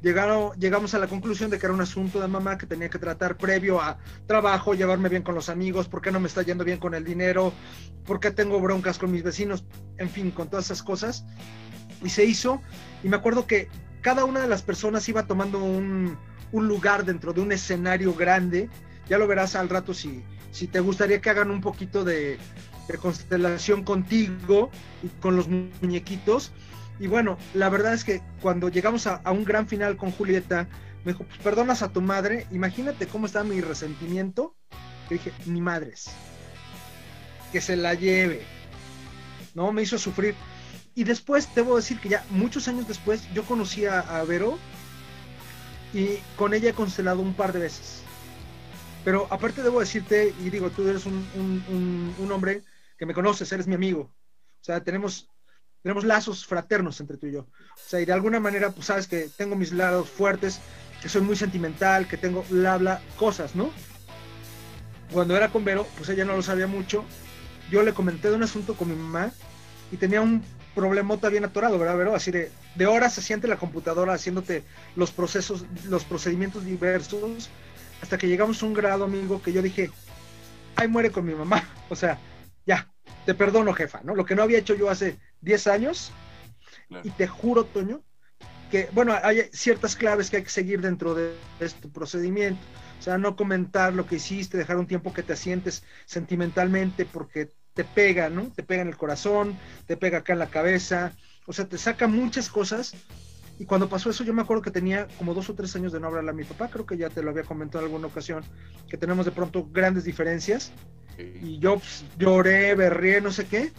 llegamos 0.06 0.94
a 0.94 1.00
la 1.00 1.08
conclusión 1.08 1.50
de 1.50 1.58
que 1.58 1.66
era 1.66 1.74
un 1.74 1.82
asunto 1.82 2.22
de 2.22 2.28
mamá 2.28 2.60
que 2.60 2.68
tenía 2.68 2.90
que 2.90 3.00
tratar 3.00 3.38
previo 3.38 3.82
a 3.82 3.98
trabajo, 4.28 4.76
llevarme 4.76 5.10
bien 5.10 5.24
con 5.24 5.34
los 5.34 5.50
amigos, 5.50 5.88
por 5.88 6.02
qué 6.02 6.12
no 6.12 6.20
me 6.20 6.28
está 6.28 6.44
yendo 6.44 6.64
bien 6.64 6.78
con 6.78 6.94
el 6.94 7.04
dinero, 7.04 7.52
por 8.06 8.20
qué 8.20 8.30
tengo 8.30 8.60
broncas 8.60 9.00
con 9.00 9.12
mis 9.12 9.24
vecinos, 9.24 9.66
en 9.98 10.10
fin, 10.10 10.30
con 10.30 10.48
todas 10.48 10.66
esas 10.66 10.84
cosas. 10.84 11.26
Y 12.04 12.10
se 12.10 12.24
hizo, 12.24 12.62
y 13.04 13.10
me 13.10 13.16
acuerdo 13.16 13.48
que 13.48 13.68
cada 14.02 14.26
una 14.26 14.42
de 14.42 14.48
las 14.48 14.62
personas 14.62 15.10
iba 15.10 15.26
tomando 15.26 15.58
un, 15.58 16.18
un 16.52 16.68
lugar 16.68 17.04
dentro 17.04 17.34
de 17.34 17.42
un 17.42 17.52
escenario 17.52 18.14
grande. 18.14 18.70
Ya 19.10 19.18
lo 19.18 19.26
verás 19.26 19.56
al 19.56 19.70
rato 19.70 19.96
si, 19.96 20.24
si 20.52 20.68
te 20.68 20.82
gustaría 20.82 21.20
que 21.20 21.32
hagan 21.32 21.50
un 21.50 21.62
poquito 21.62 22.04
de, 22.04 22.38
de 22.88 22.98
constelación 22.98 23.84
contigo 23.84 24.70
y 25.02 25.08
con 25.20 25.36
los 25.36 25.48
muñequitos. 25.48 26.52
Y 27.00 27.08
bueno, 27.08 27.38
la 27.54 27.70
verdad 27.70 27.94
es 27.94 28.04
que 28.04 28.22
cuando 28.42 28.70
llegamos 28.70 29.06
a, 29.08 29.22
un 29.32 29.44
gran 29.44 29.68
final 29.68 29.98
con 29.98 30.12
Julieta, 30.12 30.68
me 31.04 31.12
dijo, 31.12 31.26
pues 31.26 31.40
perdonas 31.40 31.82
a 31.82 31.92
tu 31.92 32.02
madre, 32.02 32.48
imagínate 32.52 33.08
cómo 33.08 33.26
está 33.26 33.44
mi 33.44 33.62
resentimiento. 33.62 34.56
Que 35.10 35.16
dije, 35.16 35.34
ni 35.46 35.62
madres, 35.62 36.10
que 37.52 37.62
se 37.62 37.76
la 37.76 37.94
lleve. 37.94 38.42
No, 39.54 39.72
me 39.72 39.84
hizo 39.84 40.00
sufrir. 40.00 40.36
Y 40.96 41.04
después, 41.04 41.54
debo 41.54 41.76
decir 41.76 42.00
que 42.00 42.10
ya 42.10 42.26
muchos 42.30 42.68
años 42.68 42.88
después, 42.88 43.32
yo 43.34 43.44
conocí 43.44 43.86
a, 43.86 44.24
Vero 44.24 44.58
y 45.94 46.18
con 46.38 46.54
ella 46.54 46.70
he 46.70 46.74
constelado 46.74 47.22
un 47.22 47.36
par 47.36 47.54
de 47.54 47.60
veces. 47.60 48.02
Pero 49.04 49.28
aparte 49.30 49.62
debo 49.62 49.82
decirte, 49.82 50.34
y 50.40 50.50
digo, 50.50 50.72
tú 50.72 50.88
eres 50.88 51.06
un, 51.06 51.28
un, 51.36 52.16
un 52.18 52.32
hombre 52.32 52.64
que 52.98 53.06
me 53.06 53.14
conoces, 53.14 53.52
eres 53.52 53.68
mi 53.68 53.76
amigo. 53.76 54.12
O 54.62 54.64
sea, 54.64 54.84
tenemos, 54.84 55.30
tenemos 55.86 56.04
lazos 56.04 56.48
fraternos 56.48 57.00
entre 57.00 57.16
tú 57.16 57.28
y 57.28 57.34
yo. 57.34 57.42
O 57.42 57.90
sea, 57.90 58.02
y 58.02 58.06
de 58.06 58.12
alguna 58.12 58.40
manera, 58.40 58.72
pues 58.72 58.88
sabes 58.88 59.06
que 59.06 59.30
tengo 59.38 59.56
mis 59.56 59.72
lados 59.72 60.10
fuertes, 60.10 60.60
que 61.00 61.10
soy 61.10 61.22
muy 61.22 61.36
sentimental, 61.36 62.08
que 62.08 62.18
tengo 62.18 62.44
bla, 62.50 62.78
bla, 62.78 63.02
cosas, 63.20 63.56
¿no? 63.56 63.70
Cuando 65.14 65.38
era 65.38 65.52
con 65.52 65.64
Vero, 65.64 65.86
pues 65.96 66.10
ella 66.10 66.26
no 66.26 66.36
lo 66.36 66.42
sabía 66.42 66.66
mucho. 66.66 67.06
Yo 67.70 67.84
le 67.84 67.94
comenté 67.94 68.32
de 68.32 68.36
un 68.36 68.42
asunto 68.42 68.74
con 68.74 68.90
mi 68.90 68.96
mamá 68.96 69.32
y 69.92 69.98
tenía 69.98 70.22
un 70.22 70.44
problemota 70.74 71.30
bien 71.30 71.46
atorado, 71.46 71.78
¿verdad, 71.78 71.98
Vero? 71.98 72.16
Así 72.16 72.32
de, 72.32 72.52
de 72.74 72.88
horas 72.88 73.14
se 73.14 73.22
siente 73.22 73.48
la 73.48 73.58
computadora 73.58 74.14
haciéndote 74.14 74.64
los 74.96 75.12
procesos, 75.12 75.68
los 75.88 76.04
procedimientos 76.04 76.66
diversos, 76.66 77.52
hasta 78.02 78.18
que 78.18 78.28
llegamos 78.28 78.64
a 78.64 78.66
un 78.66 78.74
grado, 78.74 79.04
amigo, 79.04 79.40
que 79.40 79.54
yo 79.54 79.62
dije, 79.62 79.92
ay, 80.78 80.88
muere 80.88 81.12
con 81.12 81.26
mi 81.26 81.36
mamá. 81.36 81.64
O 81.90 81.96
sea, 81.96 82.18
ya, 82.66 82.92
te 83.28 83.36
perdono, 83.36 83.72
jefa, 83.72 84.02
¿no? 84.04 84.16
Lo 84.16 84.26
que 84.26 84.34
no 84.34 84.42
había 84.42 84.58
hecho 84.58 84.74
yo 84.74 84.90
hace 84.90 85.20
10 85.46 85.68
años. 85.68 86.12
Y 87.04 87.10
te 87.12 87.28
juro, 87.28 87.64
Toño, 87.64 88.04
que, 88.70 88.90
bueno, 88.92 89.16
hay 89.24 89.50
ciertas 89.54 89.96
claves 89.96 90.30
que 90.30 90.38
hay 90.38 90.44
que 90.44 90.50
seguir 90.50 90.82
dentro 90.82 91.16
de 91.16 91.34
este 91.60 91.88
procedimiento. 91.88 92.60
O 93.00 93.02
sea, 93.02 93.18
no 93.18 93.36
comentar 93.36 93.94
lo 93.94 94.06
que 94.06 94.16
hiciste, 94.16 94.58
dejar 94.58 94.78
un 94.78 94.88
tiempo 94.88 95.14
que 95.14 95.24
te 95.24 95.34
asientes 95.34 95.84
sentimentalmente 96.06 97.06
porque 97.06 97.52
te 97.74 97.84
pega, 97.84 98.30
¿no? 98.30 98.52
Te 98.52 98.64
pega 98.64 98.82
en 98.82 98.88
el 98.88 98.98
corazón, 98.98 99.58
te 99.86 99.98
pega 99.98 100.20
acá 100.20 100.34
en 100.34 100.40
la 100.40 100.50
cabeza, 100.50 101.14
o 101.46 101.54
sea, 101.54 101.66
te 101.66 101.78
saca 101.78 102.08
muchas 102.08 102.50
cosas. 102.50 102.94
Y 103.60 103.66
cuando 103.66 103.88
pasó 103.88 104.10
eso, 104.10 104.24
yo 104.24 104.34
me 104.34 104.42
acuerdo 104.42 104.64
que 104.64 104.72
tenía 104.72 105.08
como 105.18 105.34
dos 105.34 105.50
o 105.50 105.56
tres 105.56 105.76
años 105.76 105.92
de 105.94 106.00
no 106.00 106.08
hablarle 106.08 106.32
a 106.32 106.34
mi 106.34 106.44
papá, 106.44 106.70
creo 106.70 106.86
que 106.86 106.98
ya 106.98 107.10
te 107.10 107.22
lo 107.22 107.30
había 107.30 107.44
comentado 107.44 107.86
en 107.86 107.92
alguna 107.92 108.08
ocasión, 108.08 108.44
que 108.90 108.98
tenemos 108.98 109.26
de 109.26 109.32
pronto 109.32 109.68
grandes 109.72 110.04
diferencias. 110.04 110.72
Y 111.18 111.60
yo 111.60 111.78
pues, 111.78 112.04
lloré, 112.18 112.76
berré, 112.76 113.22
no 113.22 113.32
sé 113.32 113.46
qué. 113.46 113.72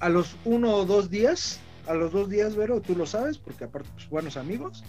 A 0.00 0.08
los 0.08 0.36
uno 0.44 0.74
o 0.74 0.84
dos 0.84 1.10
días, 1.10 1.60
a 1.86 1.94
los 1.94 2.12
dos 2.12 2.28
días, 2.28 2.56
Vero, 2.56 2.80
tú 2.80 2.96
lo 2.96 3.06
sabes, 3.06 3.38
porque 3.38 3.64
aparte, 3.64 3.88
pues 3.94 4.08
buenos 4.08 4.36
amigos, 4.36 4.84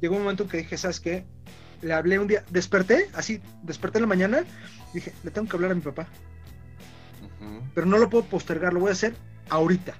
llegó 0.00 0.16
un 0.16 0.22
momento 0.22 0.48
que 0.48 0.58
dije, 0.58 0.76
¿sabes 0.76 1.00
qué? 1.00 1.24
Le 1.80 1.92
hablé 1.92 2.18
un 2.18 2.28
día, 2.28 2.44
desperté, 2.50 3.10
así, 3.14 3.40
desperté 3.62 3.98
en 3.98 4.02
la 4.02 4.08
mañana, 4.08 4.44
dije, 4.94 5.12
le 5.24 5.30
tengo 5.30 5.48
que 5.48 5.56
hablar 5.56 5.72
a 5.72 5.74
mi 5.74 5.80
papá. 5.80 6.06
Pero 7.74 7.86
no 7.86 7.98
lo 7.98 8.08
puedo 8.08 8.24
postergar, 8.24 8.72
lo 8.72 8.80
voy 8.80 8.90
a 8.90 8.92
hacer 8.92 9.14
ahorita. 9.48 9.94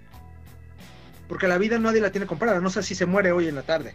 Porque 1.29 1.49
la 1.49 1.59
vida 1.59 1.79
nadie 1.79 2.01
la 2.01 2.13
tiene 2.13 2.27
comprada, 2.27 2.61
no 2.61 2.71
sé 2.71 2.83
si 2.83 2.95
se 2.95 3.07
muere 3.07 3.33
hoy 3.33 3.49
en 3.49 3.55
la 3.55 3.63
tarde. 3.63 3.95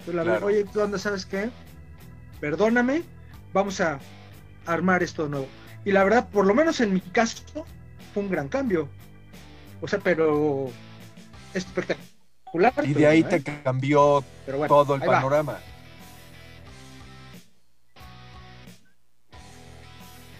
Entonces 0.00 0.26
la 0.26 0.44
oye, 0.44 0.64
¿tú 0.64 0.78
dónde 0.78 0.98
sabes 0.98 1.24
qué? 1.24 1.50
Perdóname, 2.40 3.02
vamos 3.52 3.80
a 3.80 4.00
armar 4.66 5.02
esto 5.02 5.24
de 5.24 5.30
nuevo. 5.30 5.48
Y 5.84 5.92
la 5.92 6.04
verdad, 6.04 6.28
por 6.28 6.46
lo 6.46 6.54
menos 6.54 6.80
en 6.80 6.92
mi 6.92 7.00
caso, 7.00 7.66
fue 8.12 8.22
un 8.22 8.30
gran 8.30 8.48
cambio. 8.48 8.88
O 9.82 9.88
sea, 9.88 9.98
pero 9.98 10.70
espectacular. 11.52 12.72
Y 12.84 12.94
de 12.94 13.06
ahí 13.06 13.24
te 13.24 13.36
¿eh? 13.36 13.60
cambió 13.64 14.24
todo 14.68 14.94
el 14.94 15.00
panorama. 15.00 15.58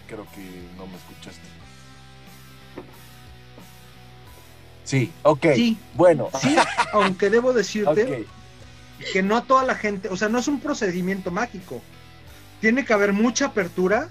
Creo 0.07 0.27
que 0.35 0.43
no 0.77 0.87
me 0.87 0.97
escuchaste. 0.97 1.41
Sí, 4.85 5.11
ok. 5.23 5.47
Sí, 5.55 5.79
bueno. 5.95 6.29
Sí, 6.41 6.55
aunque 6.93 7.29
debo 7.29 7.53
decirte 7.53 8.27
que 9.13 9.23
no 9.23 9.37
a 9.37 9.43
toda 9.43 9.65
la 9.65 9.75
gente, 9.75 10.09
o 10.09 10.17
sea, 10.17 10.29
no 10.29 10.39
es 10.39 10.47
un 10.49 10.61
procedimiento 10.61 11.31
mágico. 11.31 11.83
Tiene 12.61 12.85
que 12.85 12.93
haber 12.93 13.13
mucha 13.13 13.47
apertura 13.47 14.09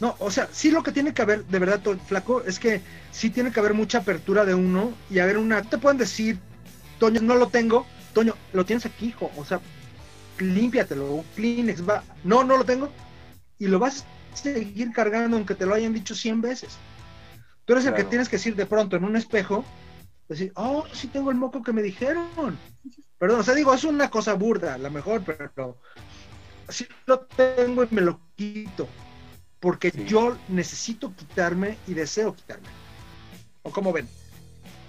No, 0.00 0.16
o 0.18 0.30
sea, 0.30 0.48
sí 0.52 0.70
lo 0.70 0.82
que 0.82 0.92
tiene 0.92 1.14
que 1.14 1.22
haber, 1.22 1.44
de 1.44 1.58
verdad, 1.58 1.80
flaco, 2.06 2.42
es 2.42 2.58
que 2.58 2.80
sí 3.12 3.30
tiene 3.30 3.52
que 3.52 3.60
haber 3.60 3.74
mucha 3.74 3.98
apertura 3.98 4.44
de 4.44 4.54
uno 4.54 4.92
y 5.08 5.20
haber 5.20 5.38
una. 5.38 5.62
Te 5.62 5.78
pueden 5.78 5.98
decir, 5.98 6.38
Toño, 6.98 7.20
no 7.20 7.36
lo 7.36 7.48
tengo, 7.48 7.86
Toño, 8.12 8.34
lo 8.52 8.64
tienes 8.64 8.86
aquí, 8.86 9.06
hijo, 9.06 9.30
o 9.36 9.44
sea, 9.44 9.60
límpiatelo, 10.38 11.24
Kleenex, 11.36 11.88
va. 11.88 12.02
No, 12.24 12.42
no 12.42 12.56
lo 12.56 12.64
tengo. 12.64 12.90
Y 13.58 13.68
lo 13.68 13.78
vas 13.78 14.04
a 14.32 14.36
seguir 14.36 14.92
cargando 14.92 15.36
aunque 15.36 15.54
te 15.54 15.64
lo 15.64 15.74
hayan 15.74 15.94
dicho 15.94 16.14
100 16.14 16.40
veces. 16.40 16.76
Tú 17.64 17.72
eres 17.72 17.86
el 17.86 17.94
que 17.94 18.04
tienes 18.04 18.28
que 18.28 18.36
decir 18.36 18.56
de 18.56 18.66
pronto 18.66 18.96
en 18.96 19.04
un 19.04 19.16
espejo, 19.16 19.64
decir, 20.28 20.52
oh, 20.56 20.84
sí 20.92 21.06
tengo 21.06 21.30
el 21.30 21.36
moco 21.36 21.62
que 21.62 21.72
me 21.72 21.82
dijeron. 21.82 22.58
Perdón, 23.16 23.40
o 23.40 23.42
sea, 23.44 23.54
digo, 23.54 23.72
es 23.72 23.84
una 23.84 24.10
cosa 24.10 24.34
burda, 24.34 24.74
a 24.74 24.78
lo 24.78 24.90
mejor, 24.90 25.22
pero 25.24 25.78
sí 26.68 26.86
lo 27.06 27.20
tengo 27.20 27.84
y 27.84 27.88
me 27.90 28.00
lo 28.02 28.20
quito 28.34 28.88
porque 29.64 29.90
yo 30.06 30.36
necesito 30.48 31.14
quitarme 31.16 31.78
y 31.86 31.94
deseo 31.94 32.34
quitarme. 32.34 32.68
¿O 33.62 33.70
cómo 33.70 33.94
ven? 33.94 34.06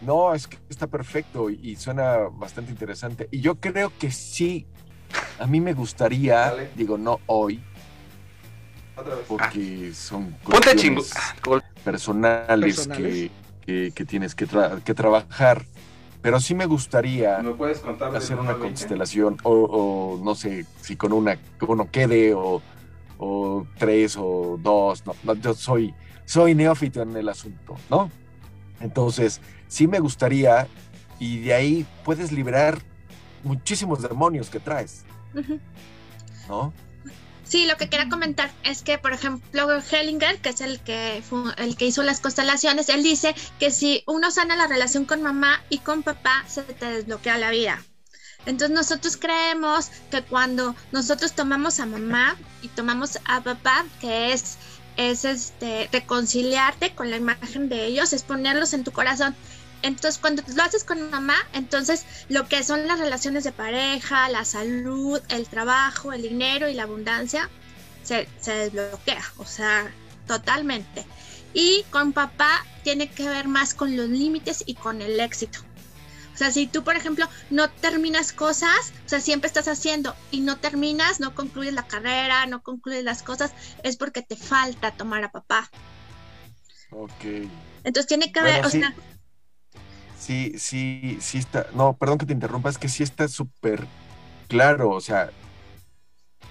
No, 0.02 0.34
es 0.34 0.48
que 0.48 0.58
está 0.68 0.86
perfecto 0.86 1.50
y, 1.50 1.78
suena 1.78 2.18
bastante 2.30 2.72
interesante. 2.72 3.30
Y 3.32 3.40
yo 3.40 3.56
creo 3.56 3.94
que 3.98 4.12
sí, 4.12 4.68
a 5.40 5.48
mí 5.48 5.62
me 5.62 5.72
gustaría, 5.72 6.54
digo, 6.76 6.98
no 6.98 7.22
hoy, 7.28 7.64
porque 9.30 9.92
ah. 9.92 9.96
son 9.96 10.36
cuestiones 10.44 11.14
personales, 11.82 12.86
Que, 13.66 13.92
tienes 14.06 14.36
que, 14.36 14.46
trabajar. 14.46 15.66
Pero 16.22 16.42
sí 16.42 16.54
me 16.54 16.66
gustaría 16.66 17.42
hacer 18.14 18.40
una 18.40 18.56
constelación, 18.56 19.38
o, 19.44 20.20
no 20.22 20.36
sé 20.36 20.66
si 20.82 20.98
con 20.98 21.14
una 21.14 21.40
uno 21.62 21.90
quede, 21.90 22.34
o 22.34 22.62
o 23.18 23.66
tres 23.78 24.16
o 24.18 24.60
dos, 24.62 25.04
no, 25.06 25.34
yo 25.36 25.54
soy, 25.54 25.94
soy 26.26 26.56
neófito 26.56 27.02
en 27.02 27.16
el 27.16 27.30
asunto, 27.30 27.76
¿no? 27.90 28.12
Entonces, 28.80 29.42
sí 29.68 29.88
me 29.88 30.00
gustaría, 30.00 30.68
y 31.20 31.40
de 31.40 31.54
ahí 31.54 31.86
puedes 32.04 32.32
liberar 32.32 32.80
muchísimos 33.44 34.02
demonios 34.02 34.50
que 34.50 34.60
traes, 34.60 35.06
¿no? 36.50 36.74
Sí, 37.46 37.68
lo 37.68 37.78
que 37.78 37.90
quería 37.90 38.10
comentar 38.10 38.52
es 38.64 38.82
que, 38.82 38.98
por 38.98 39.14
ejemplo, 39.14 39.70
Hellinger, 39.80 40.40
que 40.40 40.50
es 40.50 40.62
el 40.62 40.80
que, 40.80 41.22
el 41.58 41.78
que 41.78 41.86
hizo 41.86 42.02
las 42.02 42.20
constelaciones, 42.20 42.90
él 42.90 43.04
dice 43.04 43.36
que 43.60 43.70
si 43.70 44.04
uno 44.08 44.32
sana 44.32 44.56
la 44.56 44.66
relación 44.68 45.06
con 45.06 45.22
mamá 45.22 45.62
y 45.70 45.78
con 45.78 46.02
papá, 46.02 46.44
se 46.48 46.64
te 46.64 46.86
desbloquea 46.86 47.38
la 47.38 47.52
vida. 47.52 47.84
Entonces 48.46 48.76
nosotros 48.76 49.18
creemos 49.18 49.90
que 50.12 50.22
cuando 50.22 50.76
nosotros 50.92 51.34
tomamos 51.34 51.80
a 51.80 51.86
mamá 51.86 52.36
y 52.62 52.68
tomamos 52.70 53.20
a 53.26 53.42
papá, 53.42 53.86
que 54.00 54.34
es, 54.34 54.58
es 54.98 55.26
este, 55.26 55.90
reconciliarte 55.92 56.94
con 56.94 57.10
la 57.10 57.18
imagen 57.18 57.70
de 57.70 57.86
ellos, 57.86 58.14
es 58.14 58.24
ponerlos 58.24 58.74
en 58.74 58.84
tu 58.84 58.92
corazón. 58.92 59.36
Entonces, 59.82 60.18
cuando 60.20 60.42
lo 60.56 60.64
haces 60.64 60.84
con 60.84 61.12
mamá, 61.12 61.36
entonces 61.54 62.06
lo 62.28 62.48
que 62.48 62.64
son 62.64 62.88
las 62.88 63.00
relaciones 63.00 63.44
de 63.44 63.52
pareja, 63.52 64.30
la 64.30 64.44
salud, 64.46 65.22
el 65.30 65.48
trabajo, 65.48 66.12
el 66.12 66.24
dinero 66.24 66.68
y 66.68 66.74
la 66.74 66.84
abundancia, 66.84 67.50
se, 68.04 68.28
se 68.40 68.52
desbloquea, 68.52 69.24
o 69.38 69.46
sea, 69.46 69.92
totalmente. 70.28 71.06
Y 71.54 71.84
con 71.92 72.14
papá 72.14 72.66
tiene 72.84 73.10
que 73.10 73.30
ver 73.30 73.48
más 73.48 73.74
con 73.74 73.96
los 73.96 74.10
límites 74.10 74.64
y 74.66 74.76
con 74.76 75.02
el 75.02 75.20
éxito. 75.20 75.60
O 76.36 76.38
sea, 76.38 76.52
si 76.52 76.68
tú, 76.68 76.84
por 76.84 76.98
ejemplo, 76.98 77.28
no 77.50 77.70
terminas 77.70 78.34
cosas, 78.34 78.94
o 79.06 79.10
sea, 79.10 79.22
siempre 79.22 79.48
estás 79.48 79.70
haciendo 79.70 80.14
y 80.32 80.42
no 80.42 80.58
terminas, 80.58 81.22
no 81.22 81.34
concluyes 81.34 81.74
la 81.74 81.88
carrera, 81.88 82.46
no 82.46 82.62
concluyes 82.62 83.06
las 83.06 83.24
cosas, 83.24 83.54
es 83.84 83.96
porque 83.96 84.22
te 84.22 84.36
falta 84.36 84.92
tomar 84.92 85.24
a 85.24 85.32
papá. 85.32 85.72
Ok. 86.92 87.50
Entonces 87.86 88.08
tiene 88.08 88.32
que 88.34 88.42
ver, 88.42 88.66
o 88.66 88.70
sea... 88.70 88.94
Sí, 90.20 90.54
sí, 90.58 91.18
sí 91.22 91.38
está. 91.38 91.68
No, 91.74 91.96
perdón 91.96 92.18
que 92.18 92.26
te 92.26 92.34
interrumpa, 92.34 92.70
es 92.70 92.78
que 92.78 92.90
sí 92.90 93.04
está 93.04 93.28
súper 93.28 93.86
claro. 94.48 94.90
O 94.90 95.00
sea, 95.00 95.30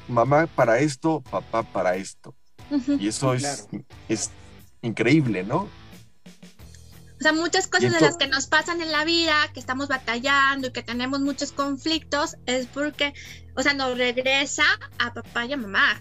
mamá 0.09 0.47
para 0.47 0.79
esto, 0.79 1.21
papá 1.31 1.62
para 1.62 1.97
esto. 1.97 2.35
Y 2.99 3.09
eso 3.09 3.35
es, 3.35 3.69
es 4.09 4.31
increíble, 4.81 5.45
¿no? 5.45 5.69
O 7.21 7.23
sea, 7.23 7.33
muchas 7.33 7.68
cosas 7.68 7.92
de 7.92 8.00
las 8.00 8.16
que 8.16 8.26
nos 8.26 8.47
pasan 8.47 8.80
en 8.80 8.90
la 8.90 9.04
vida, 9.04 9.35
que 9.52 9.61
estamos 9.61 9.88
batallando 9.88 10.68
y 10.68 10.73
que 10.73 10.83
tenemos 10.83 11.21
muchos 11.21 11.52
conflictos, 11.52 12.37
es 12.47 12.66
porque, 12.66 13.14
o 13.56 13.62
sea, 13.62 13.73
nos 13.73 13.97
regresa 13.97 14.64
a 14.99 15.14
papá 15.14 15.47
y 15.47 15.52
a 15.52 15.56
mamá. 15.56 16.00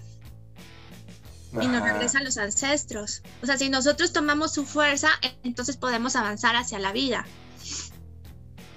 Y 1.61 1.67
nos 1.67 1.83
regresan 1.83 2.23
los 2.23 2.39
ancestros. 2.39 3.21
O 3.43 3.45
sea, 3.45 3.59
si 3.59 3.69
nosotros 3.69 4.11
tomamos 4.11 4.53
su 4.53 4.65
fuerza, 4.65 5.09
entonces 5.43 5.77
podemos 5.77 6.15
avanzar 6.15 6.55
hacia 6.55 6.79
la 6.79 6.91
vida. 6.91 7.25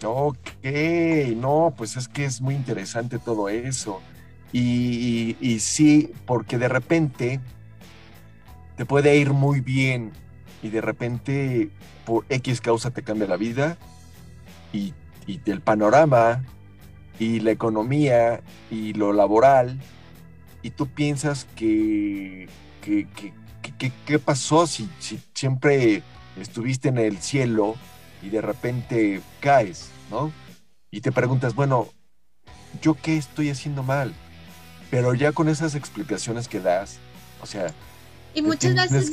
Ok, 0.05 0.37
no, 1.37 1.73
pues 1.75 1.97
es 1.97 2.07
que 2.07 2.26
es 2.26 2.43
muy 2.43 2.55
interesante 2.55 3.19
todo 3.19 3.49
eso. 3.49 4.02
Y, 4.52 5.37
y 5.40 5.61
sí, 5.61 6.12
porque 6.26 6.59
de 6.59 6.69
repente 6.69 7.40
te 8.76 8.85
puede 8.85 9.16
ir 9.16 9.31
muy 9.31 9.61
bien 9.61 10.12
y 10.62 10.69
de 10.69 10.83
repente 10.83 11.71
por 12.07 12.25
X 12.31 12.63
causa 12.63 12.91
te 12.91 13.03
cambia 13.03 13.27
la 13.27 13.37
vida 13.37 13.77
y, 14.73 14.95
y 15.27 15.41
el 15.45 15.61
panorama 15.61 16.43
y 17.19 17.41
la 17.41 17.51
economía 17.51 18.41
y 18.71 18.95
lo 18.95 19.13
laboral 19.13 19.79
y 20.63 20.71
tú 20.71 20.87
piensas 20.87 21.47
que, 21.55 22.49
¿qué 22.81 24.19
pasó 24.19 24.67
si, 24.67 24.89
si 24.99 25.21
siempre 25.35 26.03
estuviste 26.41 26.89
en 26.89 26.99
el 26.99 27.19
cielo 27.19 27.75
y 28.23 28.31
de 28.31 28.41
repente 28.41 29.21
caes, 29.41 29.91
¿no? 30.11 30.33
Y 30.91 31.01
te 31.01 31.13
preguntas, 31.13 31.55
bueno, 31.55 31.89
¿yo 32.81 32.95
qué 32.95 33.17
estoy 33.17 33.51
haciendo 33.51 33.83
mal? 33.83 34.15
Pero 34.91 35.15
ya 35.15 35.33
con 35.33 35.49
esas 35.49 35.75
explicaciones 35.75 36.49
que 36.49 36.61
das, 36.61 36.99
o 37.43 37.47
sea, 37.47 37.67
y 38.35 38.43
muchas 38.43 38.75
veces, 38.75 39.11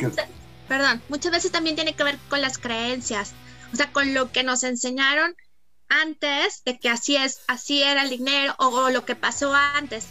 perdón, 0.68 1.02
muchas 1.10 1.32
veces 1.32 1.52
también 1.52 1.76
tiene 1.76 1.94
que 1.94 2.04
ver 2.04 2.18
con 2.30 2.42
las 2.42 2.58
creencias, 2.58 3.34
o 3.74 3.76
sea, 3.76 3.92
con 3.92 4.14
lo 4.14 4.32
que 4.32 4.44
nos 4.44 4.64
enseñaron 4.64 5.36
antes 5.90 6.64
de 6.64 6.80
que 6.80 6.90
así 6.90 7.16
es, 7.16 7.42
así 7.48 7.84
era 7.84 8.04
el 8.04 8.10
dinero 8.10 8.56
o, 8.58 8.90
lo 8.90 9.06
que 9.06 9.16
pasó 9.16 9.54
antes. 9.54 10.06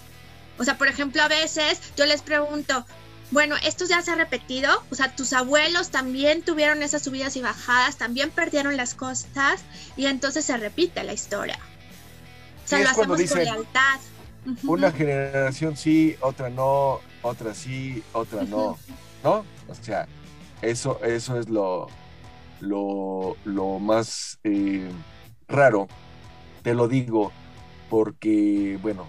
O 0.59 0.65
sea, 0.65 0.79
por 0.79 0.89
ejemplo, 0.89 1.23
a 1.23 1.29
veces 1.29 1.81
yo 1.97 2.07
les 2.07 2.23
pregunto, 2.23 2.87
bueno, 3.31 3.57
esto 3.65 3.87
ya 3.87 4.03
se 4.03 4.11
ha 4.11 4.15
repetido, 4.15 4.71
o 4.91 4.95
sea, 4.95 5.17
tus 5.17 5.33
abuelos 5.33 5.91
también 5.91 6.43
tuvieron 6.43 6.83
esas 6.83 7.03
subidas 7.03 7.37
y 7.37 7.41
bajadas, 7.41 7.97
también 7.97 8.31
perdieron 8.31 8.77
las 8.77 8.95
cosas 8.95 9.63
y 9.97 10.07
entonces 10.07 10.45
se 10.45 10.57
repite 10.57 11.03
la 11.03 11.15
historia. 11.15 11.59
O 12.65 12.69
sea, 12.69 12.81
lo 12.81 12.91
hacemos 12.91 13.23
con 13.23 13.39
lealtad. 13.39 14.01
Una 14.65 14.93
generación 14.93 15.77
sí, 15.77 16.17
otra 16.21 16.51
no, 16.51 17.01
otra 17.23 17.55
sí, 17.55 18.03
otra 18.13 18.43
no, 18.43 18.79
¿no? 19.23 19.45
O 19.69 19.75
sea, 19.81 20.07
eso, 20.63 21.03
eso 21.05 21.39
es 21.39 21.49
lo, 21.49 21.89
lo, 22.61 23.37
lo 23.45 23.79
más 23.79 24.39
eh, 24.45 24.89
raro, 25.49 25.89
te 26.63 26.75
lo 26.75 26.89
digo, 26.89 27.33
porque, 27.91 28.79
bueno, 28.81 29.07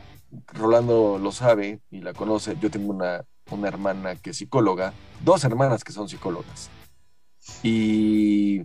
Rolando 0.47 1.19
lo 1.19 1.31
sabe 1.31 1.79
y 1.91 2.01
la 2.01 2.13
conoce, 2.13 2.57
yo 2.59 2.71
tengo 2.71 2.91
una, 2.91 3.23
una 3.51 3.67
hermana 3.67 4.15
que 4.15 4.31
es 4.31 4.37
psicóloga, 4.37 4.93
dos 5.23 5.43
hermanas 5.43 5.83
que 5.83 5.91
son 5.93 6.09
psicólogas, 6.09 6.71
y 7.61 8.63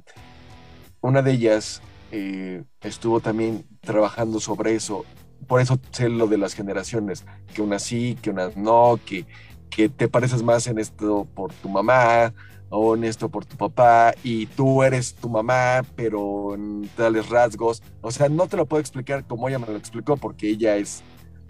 una 1.00 1.20
de 1.20 1.32
ellas 1.32 1.82
eh, 2.10 2.64
estuvo 2.80 3.20
también 3.20 3.66
trabajando 3.80 4.40
sobre 4.40 4.74
eso. 4.74 5.04
Por 5.46 5.60
eso 5.60 5.78
sé 5.90 6.08
lo 6.08 6.26
de 6.26 6.38
las 6.38 6.54
generaciones, 6.54 7.24
que 7.54 7.62
unas 7.62 7.82
sí, 7.82 8.16
que 8.20 8.30
unas 8.30 8.56
no, 8.56 8.98
que, 9.04 9.26
que 9.70 9.88
te 9.88 10.08
pareces 10.08 10.42
más 10.42 10.66
en 10.66 10.78
esto 10.78 11.26
por 11.34 11.52
tu 11.52 11.68
mamá 11.68 12.32
o 12.70 12.94
en 12.94 13.04
esto 13.04 13.28
por 13.28 13.44
tu 13.46 13.56
papá 13.56 14.14
y 14.22 14.46
tú 14.46 14.82
eres 14.82 15.14
tu 15.14 15.28
mamá, 15.28 15.82
pero 15.96 16.54
en 16.54 16.88
tales 16.96 17.28
rasgos. 17.28 17.82
O 18.00 18.10
sea, 18.10 18.28
no 18.28 18.46
te 18.46 18.56
lo 18.56 18.66
puedo 18.66 18.80
explicar 18.80 19.26
como 19.26 19.48
ella 19.48 19.58
me 19.58 19.66
lo 19.66 19.76
explicó 19.76 20.16
porque 20.16 20.50
ella 20.50 20.76
es 20.76 21.02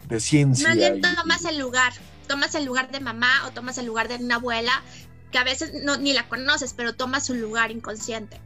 de 0.09 0.21
ciencia. 0.21 0.69
Más 0.69 0.77
bien 0.77 1.01
tomas 1.01 1.45
el 1.45 1.59
lugar, 1.59 1.93
tomas 2.27 2.55
el 2.55 2.65
lugar 2.65 2.91
de 2.91 3.01
mamá 3.01 3.31
o 3.47 3.51
tomas 3.51 3.79
el 3.79 3.87
lugar 3.87 4.09
de 4.09 4.17
una 4.17 4.37
abuela 4.37 4.83
que 5.31 5.39
a 5.39 5.45
veces 5.45 5.73
no, 5.85 5.97
ni 5.97 6.13
la 6.13 6.29
conoces, 6.29 6.75
pero 6.75 6.95
tomas 6.95 7.27
su 7.27 7.35
lugar 7.35 7.71
inconsciente. 7.71 8.41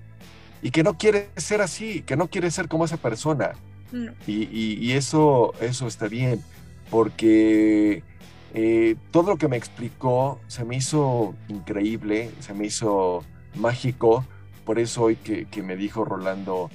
Y 0.63 0.71
que 0.71 0.83
no 0.83 0.97
quiere 0.97 1.31
ser 1.37 1.61
así, 1.61 2.03
que 2.03 2.17
no 2.17 2.29
quiere 2.29 2.51
ser 2.51 2.69
como 2.69 2.85
esa 2.85 2.97
persona. 2.97 3.53
Y, 4.27 4.93
eso, 4.93 5.53
eso 5.61 5.87
está 5.87 6.09
bien, 6.09 6.43
porque 6.91 8.03
eh, 8.55 8.97
todo 9.11 9.31
lo 9.31 9.39
que 9.39 9.49
me 9.49 9.57
explicó 9.57 10.39
se 10.47 10.65
me 10.65 10.77
hizo 10.77 11.35
increíble, 11.49 12.31
se 12.41 12.55
me 12.55 12.67
hizo 12.67 13.25
mágico. 13.55 14.25
Por 14.65 14.79
eso 14.79 15.03
hoy 15.03 15.17
que, 15.17 15.63
me 15.63 15.77
dijo 15.77 16.05
Rolando, 16.05 16.71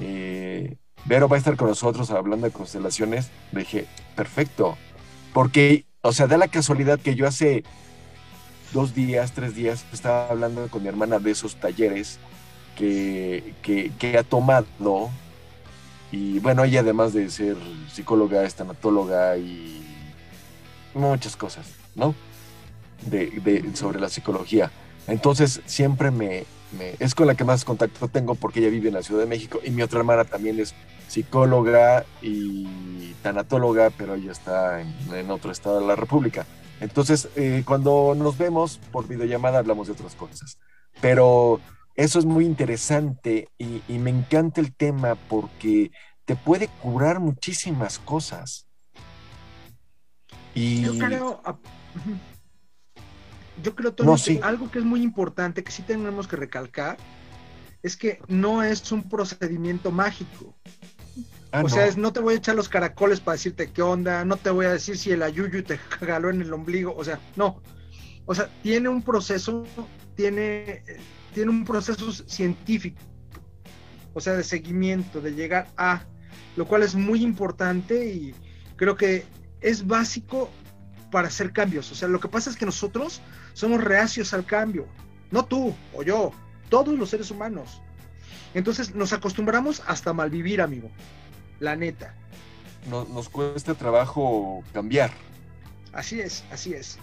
eh, 0.00 0.76
Vero 1.04 1.28
va 1.28 1.36
a 1.36 1.38
estar 1.38 1.56
con 1.56 1.68
nosotros 1.68 2.10
hablando 2.10 2.46
de 2.46 2.52
constelaciones, 2.52 3.30
dije, 3.52 3.86
perfecto. 4.16 4.76
Porque, 5.32 5.86
o 6.02 6.12
sea, 6.12 6.26
da 6.26 6.36
la 6.36 6.48
casualidad 6.48 6.98
que 6.98 7.14
yo 7.14 7.26
hace 7.26 7.64
dos 8.72 8.94
días, 8.94 9.32
tres 9.32 9.54
días, 9.54 9.86
estaba 9.92 10.28
hablando 10.28 10.68
con 10.68 10.82
mi 10.82 10.88
hermana 10.88 11.18
de 11.18 11.30
esos 11.30 11.56
talleres 11.56 12.18
que, 12.76 13.54
que, 13.62 13.90
que 13.98 14.18
ha 14.18 14.22
tomado 14.22 15.10
y 16.12 16.40
bueno, 16.40 16.64
ella 16.64 16.80
además 16.80 17.12
de 17.12 17.30
ser 17.30 17.56
psicóloga, 17.92 18.44
es 18.44 18.54
tanatóloga 18.54 19.36
y 19.36 19.80
muchas 20.94 21.36
cosas, 21.36 21.66
¿no? 21.94 22.14
De, 23.06 23.70
sobre 23.74 24.00
la 24.00 24.08
psicología. 24.08 24.70
Entonces 25.06 25.60
siempre 25.66 26.10
me, 26.10 26.44
es 26.98 27.14
con 27.14 27.26
la 27.26 27.34
que 27.34 27.44
más 27.44 27.64
contacto 27.64 28.08
tengo 28.08 28.34
porque 28.34 28.60
ella 28.60 28.68
vive 28.68 28.88
en 28.88 28.94
la 28.94 29.02
Ciudad 29.02 29.22
de 29.22 29.26
México 29.26 29.60
y 29.64 29.70
mi 29.70 29.82
otra 29.82 30.00
hermana 30.00 30.24
también 30.24 30.60
es 30.60 30.74
psicóloga 31.08 32.04
y 32.22 33.14
tanatóloga, 33.22 33.90
pero 33.90 34.14
ella 34.14 34.32
está 34.32 34.80
en, 34.80 35.30
otro 35.30 35.50
estado 35.50 35.80
de 35.80 35.86
la 35.86 35.96
República. 35.96 36.46
Entonces, 36.80 37.28
eh, 37.36 37.62
cuando 37.66 38.14
nos 38.16 38.38
vemos 38.38 38.78
por 38.92 39.08
videollamada 39.08 39.58
hablamos 39.58 39.88
de 39.88 39.94
otras 39.94 40.14
cosas. 40.14 40.58
Pero 41.00 41.60
eso 41.96 42.18
es 42.18 42.24
muy 42.24 42.44
interesante 42.44 43.48
y, 43.58 43.82
me 43.98 44.10
encanta 44.10 44.60
el 44.60 44.74
tema 44.74 45.16
porque 45.28 45.90
te 46.24 46.36
puede 46.36 46.68
curar 46.82 47.20
muchísimas 47.20 47.98
cosas. 47.98 48.66
Y... 50.54 50.82
Yo 50.82 50.98
creo, 50.98 51.42
yo 53.62 53.74
creo 53.74 53.92
Tony, 53.92 54.20
que 54.22 54.40
algo 54.42 54.70
que 54.70 54.78
es 54.78 54.84
muy 54.84 55.02
importante, 55.02 55.62
que 55.62 55.72
sí 55.72 55.82
tenemos 55.82 56.26
que 56.26 56.36
recalcar, 56.36 56.96
es 57.82 57.96
que 57.96 58.20
no 58.28 58.62
es 58.62 58.90
un 58.92 59.08
procedimiento 59.08 59.90
mágico. 59.90 60.54
Ah, 61.52 61.62
o 61.64 61.68
sea, 61.68 61.86
es, 61.86 61.96
no 61.96 62.12
te 62.12 62.20
voy 62.20 62.34
a 62.34 62.36
echar 62.36 62.54
los 62.54 62.68
caracoles 62.68 63.20
para 63.20 63.34
decirte 63.34 63.72
qué 63.72 63.82
onda, 63.82 64.24
no 64.24 64.36
te 64.36 64.50
voy 64.50 64.66
a 64.66 64.72
decir 64.72 64.96
si 64.96 65.10
el 65.10 65.22
ayuyu 65.22 65.64
te 65.64 65.78
jaló 66.00 66.30
en 66.30 66.42
el 66.42 66.52
ombligo, 66.52 66.94
o 66.96 67.04
sea, 67.04 67.18
no. 67.36 67.60
O 68.26 68.34
sea, 68.34 68.48
tiene 68.62 68.88
un 68.88 69.02
proceso, 69.02 69.64
tiene 70.14 70.84
tiene 71.34 71.50
un 71.50 71.64
proceso 71.64 72.12
científico, 72.12 73.00
o 74.14 74.20
sea, 74.20 74.34
de 74.34 74.44
seguimiento, 74.44 75.20
de 75.20 75.32
llegar 75.32 75.68
a, 75.76 76.04
lo 76.56 76.66
cual 76.66 76.82
es 76.82 76.94
muy 76.94 77.22
importante 77.22 78.06
y 78.06 78.34
creo 78.76 78.96
que 78.96 79.24
es 79.60 79.86
básico 79.86 80.50
para 81.10 81.28
hacer 81.28 81.52
cambios. 81.52 81.90
O 81.90 81.94
sea, 81.94 82.08
lo 82.08 82.20
que 82.20 82.28
pasa 82.28 82.50
es 82.50 82.56
que 82.56 82.66
nosotros 82.66 83.20
somos 83.52 83.82
reacios 83.82 84.32
al 84.32 84.44
cambio, 84.44 84.86
no 85.30 85.44
tú 85.44 85.74
o 85.94 86.02
yo, 86.02 86.32
todos 86.68 86.98
los 86.98 87.10
seres 87.10 87.30
humanos. 87.30 87.82
Entonces 88.54 88.94
nos 88.94 89.12
acostumbramos 89.12 89.82
hasta 89.86 90.12
malvivir, 90.12 90.60
amigo, 90.60 90.90
la 91.58 91.76
neta. 91.76 92.14
nos 92.88 93.28
cuesta 93.28 93.74
trabajo 93.74 94.62
cambiar. 94.72 95.10
Así 95.92 96.20
es, 96.20 96.44
así 96.52 96.74
es. 96.74 96.98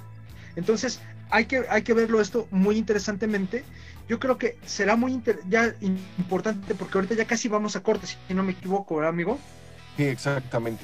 Entonces, 0.56 1.02
hay 1.30 1.46
que, 1.46 1.66
hay 1.70 1.84
que 1.84 1.94
verlo 1.94 2.22
esto 2.22 2.48
muy 2.52 2.78
interesantemente 2.78 3.64
yo 4.08 4.20
creo 4.20 4.38
que 4.38 4.58
será 4.66 4.96
muy 4.96 5.22
ya 5.50 5.74
importante 6.18 6.76
porque 6.76 6.98
ahorita 6.98 7.16
ya 7.16 7.26
casi 7.26 7.50
vamos 7.50 7.76
a 7.76 7.84
corte, 7.84 8.08
si 8.08 8.34
no 8.34 8.44
me 8.44 8.54
equivoco, 8.54 8.96
¿verdad, 8.96 9.10
amigo? 9.10 9.38
Sí, 9.98 10.04
exactamente. 10.04 10.84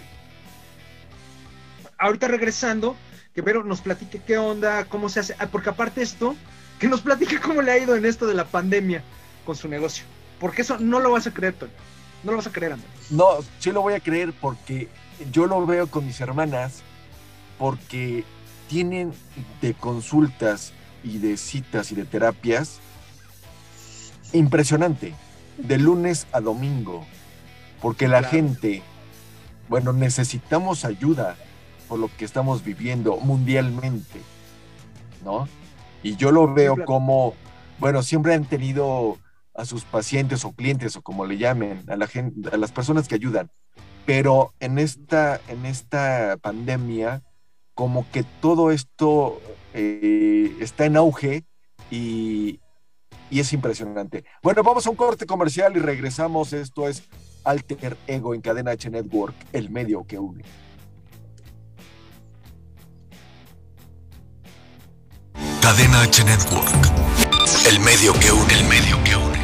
Ahorita 2.03 2.27
regresando, 2.27 2.97
que 3.33 3.41
Vero 3.41 3.63
nos 3.63 3.79
platique 3.79 4.21
qué 4.27 4.37
onda, 4.37 4.83
cómo 4.83 5.07
se 5.07 5.21
hace, 5.21 5.35
ah, 5.39 5.47
porque 5.47 5.69
aparte 5.69 6.01
esto, 6.01 6.35
que 6.77 6.89
nos 6.89 6.99
platique 6.99 7.39
cómo 7.39 7.61
le 7.61 7.71
ha 7.71 7.77
ido 7.77 7.95
en 7.95 8.03
esto 8.03 8.27
de 8.27 8.33
la 8.33 8.43
pandemia 8.43 9.01
con 9.45 9.55
su 9.55 9.69
negocio, 9.69 10.03
porque 10.37 10.63
eso 10.63 10.77
no 10.79 10.99
lo 10.99 11.11
vas 11.11 11.27
a 11.27 11.33
creer, 11.33 11.53
Tony, 11.53 11.71
no 12.25 12.31
lo 12.31 12.37
vas 12.39 12.47
a 12.47 12.51
creer, 12.51 12.73
Andrés. 12.73 12.91
No, 13.09 13.37
sí 13.59 13.71
lo 13.71 13.81
voy 13.81 13.93
a 13.93 14.01
creer 14.01 14.33
porque 14.33 14.89
yo 15.31 15.45
lo 15.45 15.65
veo 15.65 15.87
con 15.87 16.05
mis 16.05 16.19
hermanas, 16.19 16.81
porque 17.57 18.25
tienen 18.67 19.13
de 19.61 19.73
consultas 19.73 20.73
y 21.05 21.19
de 21.19 21.37
citas 21.37 21.89
y 21.93 21.95
de 21.95 22.03
terapias 22.03 22.81
impresionante, 24.33 25.13
de 25.57 25.77
lunes 25.77 26.27
a 26.33 26.41
domingo, 26.41 27.05
porque 27.81 28.09
la 28.09 28.23
gente, 28.23 28.83
bueno, 29.69 29.93
necesitamos 29.93 30.83
ayuda 30.83 31.37
por 31.93 31.99
lo 31.99 32.09
que 32.17 32.25
estamos 32.25 32.63
viviendo 32.63 33.17
mundialmente, 33.17 34.19
¿no? 35.23 35.47
Y 36.01 36.15
yo 36.15 36.31
lo 36.31 36.51
veo 36.51 36.75
como, 36.85 37.35
bueno, 37.77 38.01
siempre 38.01 38.33
han 38.33 38.45
tenido 38.45 39.19
a 39.53 39.63
sus 39.63 39.83
pacientes 39.83 40.43
o 40.43 40.53
clientes 40.53 40.95
o 40.95 41.03
como 41.03 41.23
le 41.23 41.37
llamen, 41.37 41.83
a 41.87 41.95
la 41.95 42.07
gente, 42.07 42.49
a 42.51 42.57
las 42.57 42.71
personas 42.71 43.07
que 43.07 43.13
ayudan, 43.13 43.51
pero 44.07 44.53
en 44.59 44.79
esta, 44.79 45.39
en 45.47 45.67
esta 45.67 46.35
pandemia, 46.41 47.21
como 47.75 48.09
que 48.09 48.23
todo 48.41 48.71
esto 48.71 49.39
eh, 49.75 50.57
está 50.61 50.87
en 50.87 50.97
auge 50.97 51.43
y, 51.91 52.59
y 53.29 53.39
es 53.39 53.53
impresionante. 53.53 54.25
Bueno, 54.41 54.63
vamos 54.63 54.87
a 54.87 54.89
un 54.89 54.95
corte 54.95 55.27
comercial 55.27 55.77
y 55.77 55.79
regresamos. 55.79 56.53
Esto 56.53 56.87
es 56.87 57.03
Alter 57.43 57.97
Ego 58.07 58.33
en 58.33 58.41
Cadena 58.41 58.71
H 58.71 58.89
Network, 58.89 59.35
el 59.53 59.69
medio 59.69 60.07
que 60.07 60.17
une. 60.17 60.43
Cadena 65.63 66.01
H 66.01 66.25
Network, 66.25 66.91
el 67.69 67.79
medio 67.79 68.11
que 68.19 68.33
une, 68.33 68.53
el 68.53 68.65
medio 68.65 69.01
que 69.05 69.15
une. 69.15 69.39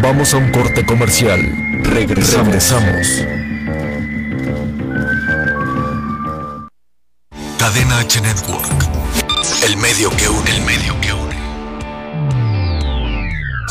Vamos 0.00 0.32
a 0.34 0.36
un 0.36 0.52
corte 0.52 0.86
comercial. 0.86 1.40
Regresamos. 1.82 2.46
Regresamos. 2.46 3.08
Cadena 7.58 7.98
H 7.98 8.20
Network. 8.20 8.88
El 9.64 9.76
medio 9.78 10.10
que 10.10 10.28
une, 10.28 10.48
el 10.48 10.62
medio 10.62 11.00
que 11.00 11.07
une. 11.07 11.07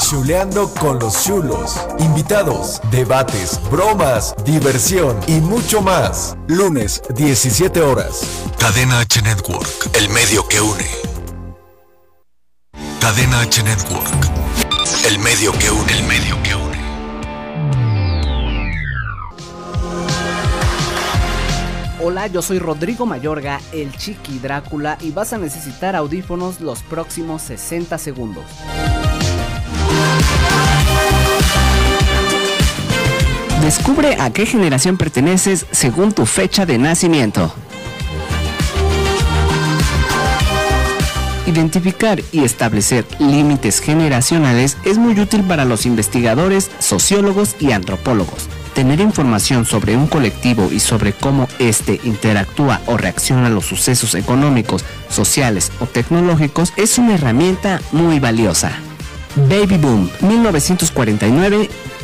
Chuleando 0.09 0.73
con 0.73 0.99
los 0.99 1.21
chulos. 1.25 1.85
Invitados, 1.99 2.79
debates, 2.91 3.59
bromas, 3.69 4.33
diversión 4.45 5.19
y 5.27 5.41
mucho 5.41 5.81
más. 5.81 6.37
Lunes, 6.47 7.01
17 7.13 7.81
horas. 7.81 8.21
Cadena 8.57 8.99
H 8.99 9.21
Network. 9.21 9.67
El 9.93 10.07
medio 10.07 10.47
que 10.47 10.61
une. 10.61 10.87
Cadena 13.01 13.41
H 13.41 13.61
Network. 13.63 14.07
El 15.05 15.19
medio 15.19 15.51
que 15.51 15.69
une, 15.71 15.91
el 15.91 16.03
medio 16.05 16.41
que 16.41 16.55
une. 16.55 16.77
Hola, 22.01 22.27
yo 22.27 22.41
soy 22.41 22.59
Rodrigo 22.59 23.05
Mayorga, 23.05 23.59
el 23.73 23.91
Chiqui 23.97 24.39
Drácula, 24.39 24.97
y 25.01 25.11
vas 25.11 25.33
a 25.33 25.37
necesitar 25.37 25.97
audífonos 25.97 26.61
los 26.61 26.81
próximos 26.83 27.41
60 27.41 27.97
segundos. 27.97 28.45
Descubre 33.67 34.15
a 34.17 34.31
qué 34.31 34.45
generación 34.45 34.95
perteneces 34.95 35.65
según 35.71 36.13
tu 36.13 36.25
fecha 36.25 36.65
de 36.65 36.77
nacimiento. 36.77 37.53
Identificar 41.45 42.21
y 42.31 42.45
establecer 42.45 43.05
límites 43.19 43.81
generacionales 43.81 44.77
es 44.85 44.97
muy 44.97 45.19
útil 45.19 45.43
para 45.43 45.65
los 45.65 45.85
investigadores, 45.85 46.71
sociólogos 46.79 47.57
y 47.59 47.73
antropólogos 47.73 48.47
tener 48.73 49.01
información 49.01 49.65
sobre 49.65 49.97
un 49.97 50.07
colectivo 50.07 50.69
y 50.71 50.79
sobre 50.79 51.11
cómo 51.11 51.49
éste 51.59 51.99
interactúa 52.03 52.79
o 52.85 52.95
reacciona 52.95 53.47
a 53.47 53.49
los 53.49 53.65
sucesos 53.65 54.13
económicos, 54.15 54.85
sociales 55.09 55.73
o 55.81 55.87
tecnológicos 55.87 56.71
es 56.77 56.97
una 56.99 57.15
herramienta 57.15 57.81
muy 57.91 58.19
valiosa. 58.19 58.71
Baby 59.49 59.77
Boom 59.77 60.09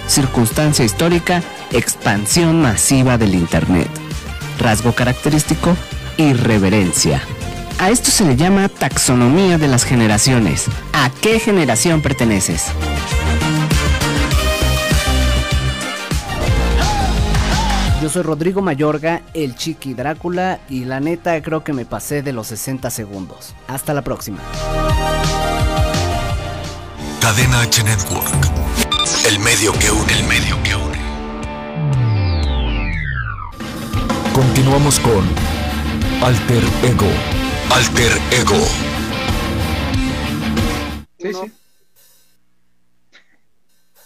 Circunstancia 0.07 0.85
histórica, 0.85 1.41
expansión 1.71 2.61
masiva 2.61 3.17
del 3.17 3.33
Internet. 3.35 3.89
Rasgo 4.59 4.93
característico, 4.93 5.75
irreverencia. 6.17 7.21
A 7.79 7.91
esto 7.91 8.09
se 8.09 8.25
le 8.25 8.35
llama 8.35 8.69
taxonomía 8.69 9.59
de 9.59 9.67
las 9.67 9.83
generaciones. 9.83 10.65
¿A 10.93 11.11
qué 11.21 11.39
generación 11.39 12.01
perteneces? 12.01 12.65
Yo 18.01 18.09
soy 18.09 18.23
Rodrigo 18.23 18.61
Mayorga, 18.61 19.21
el 19.35 19.55
Chiqui 19.55 19.93
Drácula, 19.93 20.59
y 20.69 20.85
la 20.85 20.99
neta 20.99 21.39
creo 21.43 21.63
que 21.63 21.73
me 21.73 21.85
pasé 21.85 22.23
de 22.23 22.33
los 22.33 22.47
60 22.47 22.89
segundos. 22.89 23.53
Hasta 23.67 23.93
la 23.93 24.01
próxima. 24.01 24.39
Cadena 27.21 27.61
H 27.61 27.83
Network. 27.83 28.47
El 29.27 29.39
medio 29.39 29.71
que 29.73 29.91
une, 29.91 30.13
el 30.13 30.23
medio 30.23 30.63
que 30.63 30.75
une. 30.75 30.97
Continuamos 34.33 34.99
con 34.99 35.23
Alter 36.23 36.63
Ego. 36.83 37.36
Alter 37.69 38.11
Ego. 38.31 38.55
Sí, 41.19 41.33
sí. 41.33 41.51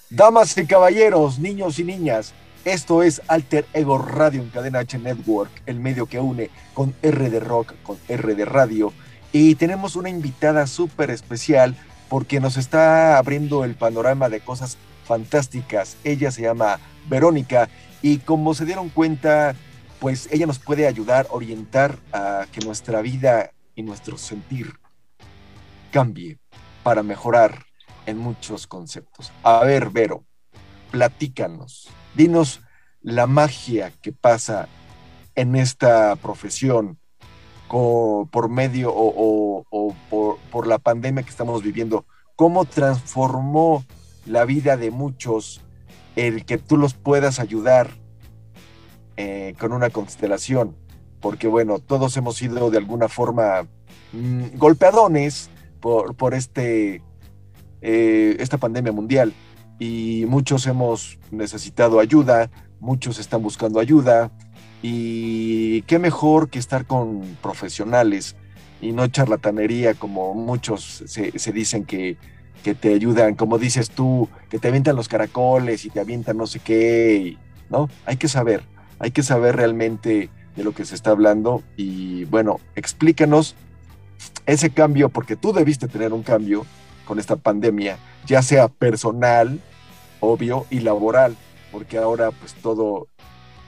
Damas 0.10 0.58
y 0.58 0.66
caballeros, 0.66 1.40
niños 1.40 1.80
y 1.80 1.84
niñas, 1.84 2.34
esto 2.66 3.02
es 3.02 3.22
Alter 3.28 3.66
Ego 3.74 3.98
Radio 3.98 4.42
en 4.42 4.50
Cadena 4.50 4.80
H 4.80 4.98
Network, 4.98 5.52
el 5.68 5.80
medio 5.80 6.06
que 6.06 6.20
une 6.20 6.50
con 6.74 6.94
R 7.02 7.30
de 7.30 7.40
Rock, 7.40 7.74
con 7.84 7.98
R 8.08 8.36
de 8.36 8.46
Radio. 8.46 8.94
Y 9.32 9.56
tenemos 9.56 9.96
una 9.96 10.10
invitada 10.10 10.68
súper 10.68 11.12
especial 11.12 11.76
porque 12.10 12.40
nos 12.40 12.58
está 12.58 13.18
abriendo 13.18 13.64
el 13.64 13.76
panorama 13.76 14.28
de 14.28 14.42
cosas 14.42 14.78
fantásticas. 15.06 15.98
Ella 16.04 16.32
se 16.32 16.42
llama 16.42 16.80
Verónica 17.08 17.70
y 18.02 18.18
como 18.18 18.54
se 18.54 18.66
dieron 18.66 18.90
cuenta, 18.90 19.56
pues 20.02 20.28
ella 20.32 20.48
nos 20.48 20.60
puede 20.60 20.88
ayudar, 20.88 21.28
orientar 21.30 22.00
a 22.12 22.48
que 22.52 22.60
nuestra 22.60 23.02
vida 23.02 23.52
y 23.76 23.84
nuestro 23.84 24.18
sentir 24.18 24.74
cambie 25.92 26.40
para 26.84 27.04
mejorar 27.04 27.66
en 28.08 28.18
muchos 28.18 28.66
conceptos. 28.66 29.32
A 29.44 29.64
ver, 29.64 29.92
Vero, 29.92 30.26
platícanos 30.90 31.88
dinos 32.16 32.62
la 33.02 33.28
magia 33.28 33.92
que 34.02 34.12
pasa 34.12 34.68
en 35.36 35.56
esta 35.56 36.16
profesión 36.16 36.98
por 37.68 38.50
medio 38.50 38.92
o, 38.94 39.66
por, 40.52 40.68
la 40.68 40.78
pandemia 40.78 41.24
que 41.24 41.30
estamos 41.30 41.64
viviendo, 41.64 42.06
cómo 42.36 42.66
transformó 42.66 43.86
la 44.26 44.46
vida 44.46 44.76
de 44.78 44.92
muchos 44.92 45.62
el 46.16 46.44
que 46.44 46.58
tú 46.58 46.76
los 46.76 46.96
puedas 46.96 47.40
ayudar 47.40 48.01
eh, 49.18 49.56
con 49.60 49.74
una 49.74 49.90
constelación, 49.90 50.76
porque 51.20 51.48
bueno, 51.48 51.80
todos 51.80 52.16
hemos 52.18 52.38
sido 52.38 52.72
de 52.72 52.78
alguna 52.78 53.08
forma 53.08 53.68
mm, 54.14 54.58
golpeadones 54.58 55.50
por, 55.80 56.16
por 56.16 56.34
este 56.34 57.02
eh, 57.82 58.36
esta 58.40 58.58
pandemia 58.58 58.92
mundial. 58.92 59.34
Y 59.80 60.26
muchos 60.28 60.68
hemos 60.68 61.18
necesitado 61.32 62.00
ayuda, 62.00 62.52
muchos 62.80 63.18
están 63.20 63.42
buscando 63.42 63.80
ayuda. 63.80 64.32
Y 64.84 65.82
qué 65.84 66.00
mejor 66.00 66.50
que 66.50 66.60
estar 66.60 66.86
con 66.86 67.22
profesionales 67.42 68.36
y 68.82 68.94
no 68.94 69.08
charlatanería 69.08 69.94
como 69.94 70.34
muchos 70.34 71.04
se, 71.06 71.52
dicen 71.52 71.86
que, 71.86 72.18
que, 72.64 72.74
te 72.74 72.94
ayudan, 72.94 73.36
como 73.36 73.60
dices 73.60 73.92
tú, 73.92 74.28
que 74.50 74.58
te 74.58 74.70
avientan 74.70 74.96
los 74.96 75.08
caracoles 75.08 75.86
y 75.86 75.92
te 75.92 76.00
avientan 76.00 76.38
no 76.38 76.48
sé 76.48 76.60
qué, 76.60 77.38
¿no? 77.70 77.90
Hay 78.06 78.18
que 78.18 78.28
saber, 78.28 78.64
hay 79.02 79.12
que 79.12 79.24
saber 79.24 79.56
realmente 79.56 80.30
de 80.56 80.64
lo 80.64 80.74
que 80.74 80.86
se 80.86 80.94
está 80.94 81.10
hablando 81.10 81.64
y 81.76 82.26
bueno, 82.26 82.60
explícanos 82.76 83.56
ese 84.46 84.70
cambio, 84.70 85.10
porque 85.10 85.36
tú 85.36 85.54
debiste 85.54 85.88
tener 85.88 86.14
un 86.14 86.22
cambio 86.22 86.68
con 87.06 87.18
esta 87.18 87.36
pandemia, 87.36 87.98
ya 88.28 88.44
sea 88.44 88.68
personal, 88.68 89.60
obvio, 90.20 90.68
y 90.70 90.82
laboral, 90.82 91.36
porque 91.72 91.98
ahora 91.98 92.30
pues 92.30 92.54
todo, 92.54 93.08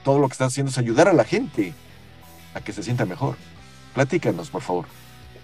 todo 0.04 0.20
lo 0.20 0.28
que 0.28 0.32
estás 0.32 0.52
haciendo 0.52 0.70
es 0.70 0.78
ayudar 0.78 1.08
a 1.08 1.12
la 1.12 1.24
gente 1.24 1.74
a 2.54 2.60
que 2.60 2.72
se 2.72 2.84
sienta 2.84 3.04
mejor. 3.04 3.36
Platícanos, 3.92 4.50
por 4.50 4.62
favor. 4.62 4.86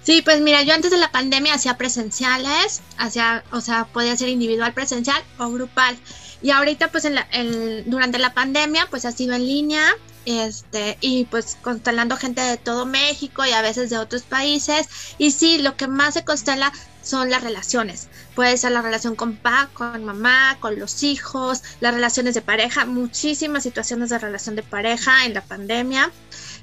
Sí, 0.03 0.22
pues 0.22 0.40
mira, 0.40 0.62
yo 0.62 0.72
antes 0.72 0.92
de 0.92 0.98
la 0.98 1.11
pandemia 1.11 1.55
hacía 1.55 1.76
presenciales, 1.76 2.81
hacía, 2.96 3.42
o 3.50 3.61
sea, 3.61 3.87
podía 3.87 4.16
ser 4.16 4.29
individual 4.29 4.72
presencial 4.72 5.20
o 5.38 5.50
grupal. 5.50 5.96
Y 6.42 6.50
ahorita, 6.50 6.88
pues 6.88 7.05
en 7.05 7.90
durante 7.90 8.18
la 8.18 8.35
pandemia, 8.35 8.87
pues 8.90 9.05
ha 9.05 9.12
sido 9.12 9.35
en 9.35 9.46
línea, 9.46 9.85
este, 10.24 10.98
y 11.00 11.24
pues 11.24 11.57
constelando 11.62 12.16
gente 12.16 12.40
de 12.40 12.57
todo 12.57 12.87
México 12.87 13.44
y 13.44 13.53
a 13.53 13.62
veces 13.62 13.90
de 13.90 13.98
otros 13.98 14.22
países. 14.22 14.87
Y 15.18 15.31
sí, 15.33 15.59
lo 15.59 15.76
que 15.76 15.88
más 15.88 16.14
se 16.14 16.24
constela 16.24 16.72
son 17.03 17.31
las 17.31 17.42
relaciones. 17.42 18.09
Puede 18.35 18.57
ser 18.57 18.72
la 18.72 18.83
relación 18.83 19.16
con 19.16 19.37
papá, 19.37 19.70
con 19.72 20.05
mamá, 20.05 20.57
con 20.61 20.79
los 20.79 21.03
hijos, 21.03 21.62
las 21.81 21.94
relaciones 21.94 22.35
de 22.35 22.42
pareja, 22.42 22.85
muchísimas 22.85 23.62
situaciones 23.62 24.11
de 24.11 24.18
relación 24.18 24.57
de 24.57 24.62
pareja 24.62 25.24
en 25.24 25.35
la 25.35 25.42
pandemia, 25.42 26.11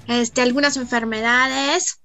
este, 0.08 0.42
algunas 0.42 0.78
enfermedades, 0.78 2.00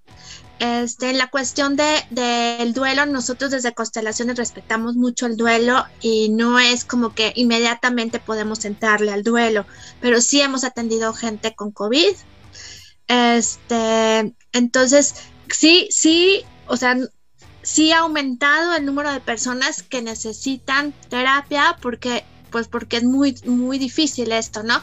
este, 0.59 1.13
la 1.13 1.29
cuestión 1.29 1.77
del 1.77 2.03
de, 2.11 2.73
duelo, 2.73 3.07
nosotros 3.07 3.51
desde 3.51 3.75
Constelaciones 3.75 4.37
respetamos 4.37 4.95
mucho 4.95 5.27
el 5.27 5.37
duelo 5.37 5.85
y 6.01 6.29
no 6.29 6.59
es 6.59 6.85
como 6.85 7.15
que 7.15 7.33
inmediatamente 7.35 8.21
podemos 8.21 8.65
entrarle 8.65 9.13
al 9.13 9.25
duelo, 9.25 9.67
pero 10.01 10.21
sí 10.21 10.41
hemos 10.41 10.65
atendido 10.65 11.15
gente 11.15 11.55
con 11.55 11.73
COVID. 11.73 12.15
Este, 13.09 14.35
entonces, 14.53 15.15
sí, 15.49 15.89
sí, 15.91 16.45
o 16.67 16.77
sea, 16.77 16.97
sí 17.63 17.93
ha 17.93 18.01
aumentado 18.01 18.75
el 18.75 18.85
número 18.85 19.13
de 19.13 19.21
personas 19.21 19.83
que 19.83 20.03
necesitan 20.03 20.93
terapia 21.09 21.77
porque, 21.81 22.25
pues 22.51 22.69
porque 22.69 22.99
es 22.99 23.05
muy, 23.05 23.37
muy 23.47 23.79
difícil 23.79 24.33
esto, 24.33 24.63
¿no? 24.63 24.81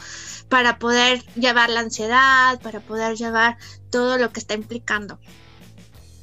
Para 0.50 0.80
poder 0.80 1.24
llevar 1.36 1.70
la 1.70 1.82
ansiedad, 1.82 2.60
para 2.62 2.80
poder 2.80 3.16
llevar 3.16 3.58
todo 3.90 4.18
lo 4.18 4.32
que 4.32 4.40
está 4.40 4.56
implicando. 4.56 5.20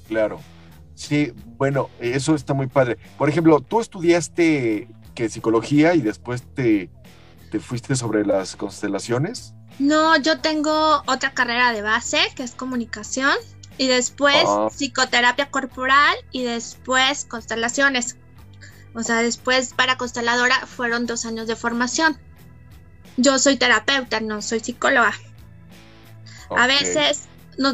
Claro. 0.09 0.41
Sí, 0.95 1.33
bueno, 1.59 1.91
eso 2.01 2.35
está 2.35 2.55
muy 2.55 2.69
padre. 2.69 2.97
Por 3.19 3.29
ejemplo, 3.29 3.61
tú 3.61 3.81
estudiaste 3.81 4.89
que 5.15 5.29
psicología 5.29 5.95
y 5.95 6.01
después 6.01 6.43
te, 6.55 6.91
te 7.51 7.61
fuiste 7.61 7.97
sobre 7.97 8.25
las 8.25 8.57
constelaciones. 8.57 9.55
No, 9.79 10.17
yo 10.17 10.41
tengo 10.41 11.03
otra 11.07 11.33
carrera 11.35 11.73
de 11.73 11.83
base 11.83 12.19
que 12.35 12.43
es 12.43 12.53
comunicación 12.53 13.35
y 13.79 13.89
después 13.89 14.45
ah. 14.47 14.69
psicoterapia 14.71 15.51
corporal 15.51 16.17
y 16.33 16.45
después 16.45 17.27
constelaciones. 17.27 18.17
O 18.95 19.03
sea, 19.03 19.17
después 19.21 19.75
para 19.75 19.99
consteladora 19.99 20.67
fueron 20.67 21.05
dos 21.05 21.27
años 21.27 21.47
de 21.47 21.57
formación. 21.57 22.19
Yo 23.19 23.39
soy 23.39 23.57
terapeuta, 23.57 24.21
no 24.21 24.41
soy 24.41 24.61
psicóloga. 24.61 25.13
A 26.57 26.67
veces 26.67 27.29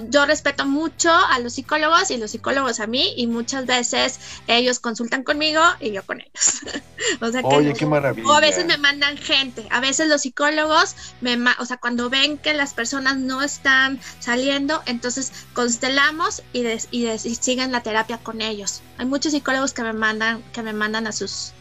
yo 0.08 0.26
respeto 0.26 0.64
mucho 0.66 1.10
a 1.12 1.38
los 1.38 1.54
psicólogos 1.54 2.10
y 2.10 2.16
los 2.16 2.30
psicólogos 2.30 2.80
a 2.80 2.86
mí 2.86 3.14
y 3.16 3.26
muchas 3.26 3.66
veces 3.66 4.18
ellos 4.46 4.78
consultan 4.78 5.24
conmigo 5.24 5.60
y 5.80 5.92
yo 5.92 6.04
con 6.04 6.20
ellos. 6.20 6.60
o 7.20 7.30
sea 7.30 7.40
Oye, 7.42 7.72
qué 7.74 7.86
maravilla. 7.86 8.28
O 8.28 8.32
a 8.32 8.40
veces 8.40 8.66
me 8.66 8.76
mandan 8.78 9.16
gente, 9.16 9.66
a 9.70 9.80
veces 9.80 10.08
los 10.08 10.22
psicólogos 10.22 10.96
me, 11.20 11.36
o 11.58 11.66
sea, 11.66 11.76
cuando 11.78 12.10
ven 12.10 12.38
que 12.38 12.54
las 12.54 12.74
personas 12.74 13.16
no 13.16 13.42
están 13.42 14.00
saliendo, 14.20 14.82
entonces 14.86 15.32
constelamos 15.52 16.42
y, 16.52 16.66
y, 16.90 17.18
siguen 17.18 17.72
la 17.72 17.82
terapia 17.82 18.18
con 18.18 18.40
ellos. 18.40 18.82
Hay 18.98 19.06
muchos 19.06 19.32
psicólogos 19.32 19.72
que 19.72 19.82
me 19.82 19.92
mandan 19.92 20.42
que 20.52 20.62
me 20.62 20.72
mandan 20.72 21.06
a 21.06 21.12
sus 21.12 21.52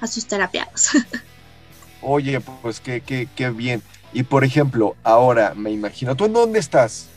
a 0.00 0.06
sus 0.06 0.26
terapiados. 0.26 0.90
Oye, 2.02 2.40
pues 2.40 2.80
qué, 2.80 3.00
qué, 3.00 3.28
qué 3.34 3.50
bien. 3.50 3.82
Y 4.12 4.22
por 4.22 4.44
ejemplo, 4.44 4.96
ahora 5.02 5.54
me 5.54 5.70
imagino, 5.70 6.14
¿tú 6.14 6.26
en 6.26 6.32
dónde 6.32 6.58
estás? 6.58 7.08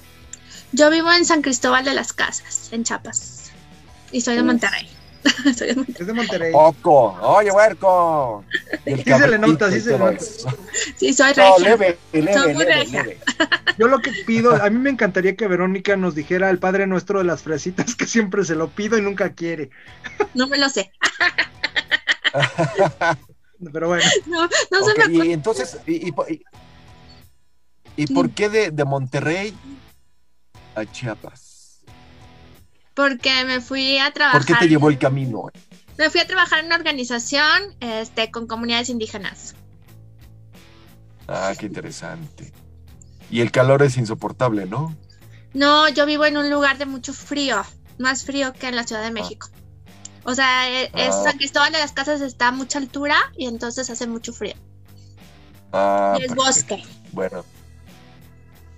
Yo 0.72 0.90
vivo 0.90 1.12
en 1.12 1.26
San 1.26 1.42
Cristóbal 1.42 1.84
de 1.84 1.94
las 1.94 2.14
Casas, 2.14 2.70
en 2.72 2.84
Chiapas. 2.84 3.52
Y 4.12 4.22
soy 4.22 4.36
de 4.36 4.44
Monterrey. 4.44 4.88
soy 5.58 5.68
de 5.68 5.76
Monterrey. 5.76 5.96
Es 6.00 6.08
de 6.08 6.14
Monterrey. 6.14 6.52
Poco. 6.52 7.18
Oye, 7.22 7.52
huerco. 7.52 8.46
Sí 8.86 9.04
se 9.04 9.28
le 9.28 9.38
nota, 9.38 9.72
sí 9.72 9.82
se 9.82 9.92
le 9.92 10.00
nota. 10.00 10.20
Sí, 10.96 11.14
soy 11.14 11.34
regia. 11.34 11.50
No, 11.50 11.60
leve, 11.60 11.98
leve, 12.14 12.34
soy 12.34 12.54
muy 12.54 12.66
regia. 12.66 13.06
Yo 13.78 13.88
lo 13.88 14.00
que 14.00 14.12
pido, 14.26 14.56
a 14.62 14.70
mí 14.70 14.78
me 14.78 14.90
encantaría 14.90 15.36
que 15.36 15.48
Verónica 15.48 15.96
nos 15.96 16.16
dijera 16.16 16.50
el 16.50 16.60
Padre 16.60 16.86
Nuestro 16.86 17.20
de 17.20 17.26
las 17.26 17.42
fresitas, 17.44 17.96
que 17.96 18.06
siempre 18.06 18.44
se 18.44 18.56
lo 18.56 18.70
pido 18.70 18.98
y 18.98 19.02
nunca 19.02 19.34
quiere. 19.34 19.70
No 20.34 20.48
me 20.48 20.58
lo 20.58 20.70
sé. 20.70 20.92
Pero 23.74 23.88
bueno. 23.88 24.04
No, 24.28 24.44
no 24.44 24.86
se 24.86 25.08
me 25.08 25.26
Y 25.26 25.34
entonces, 25.34 25.78
¿y, 25.86 26.10
y, 26.10 26.14
y 27.98 28.08
por 28.08 28.30
qué 28.32 28.50
de, 28.50 28.72
de 28.72 28.86
Monterrey 28.86 29.54
a 30.80 30.92
Chiapas? 30.92 31.82
Porque 32.94 33.46
me 33.46 33.62
fui 33.62 33.98
a 33.98 34.12
trabajar. 34.12 34.42
¿Por 34.42 34.48
qué 34.48 34.56
te 34.60 34.68
llevó 34.68 34.89
el 34.89 34.98
camino? 34.98 35.50
Me 35.98 36.10
fui 36.10 36.22
a 36.22 36.28
trabajar 36.28 36.60
en 36.60 36.68
una 36.68 36.76
organización 36.76 37.76
este, 37.80 38.32
con 38.32 38.48
comunidades 38.48 38.89
indígenas. 38.89 39.56
Ah, 41.28 41.54
qué 41.58 41.68
interesante. 41.68 42.52
Y 43.30 43.42
el 43.42 43.52
calor 43.52 43.84
es 43.84 43.98
insoportable, 43.98 44.65
¿no? 44.65 44.96
No, 45.54 45.88
yo 45.89 46.06
vivo 46.06 46.26
en 46.26 46.38
un 46.38 46.50
lugar 46.50 46.78
de 46.78 46.86
mucho 46.86 47.13
frío, 47.13 47.63
más 47.98 48.24
frío 48.24 48.54
que 48.54 48.68
en 48.68 48.76
la 48.76 48.84
Ciudad 48.84 49.04
de 49.04 49.12
México. 49.12 49.50
O 50.24 50.36
sea, 50.36 50.70
e, 50.70 50.86
es, 50.96 51.15
ah. 51.15 51.24
San 51.24 51.38
Cristóbal 51.38 51.72
de 51.72 51.80
las 51.80 51.92
Casas 51.92 52.22
está 52.22 52.50
a 52.50 52.52
mucha 52.52 52.80
altura 52.80 53.18
y 53.38 53.48
entonces 53.48 53.89
hace 53.89 54.08
mucho 54.08 54.34
frío. 54.34 54.56
Ah, 55.72 56.18
y 56.20 56.24
es 56.24 56.36
bosque. 56.36 56.84
Bueno, 57.12 57.46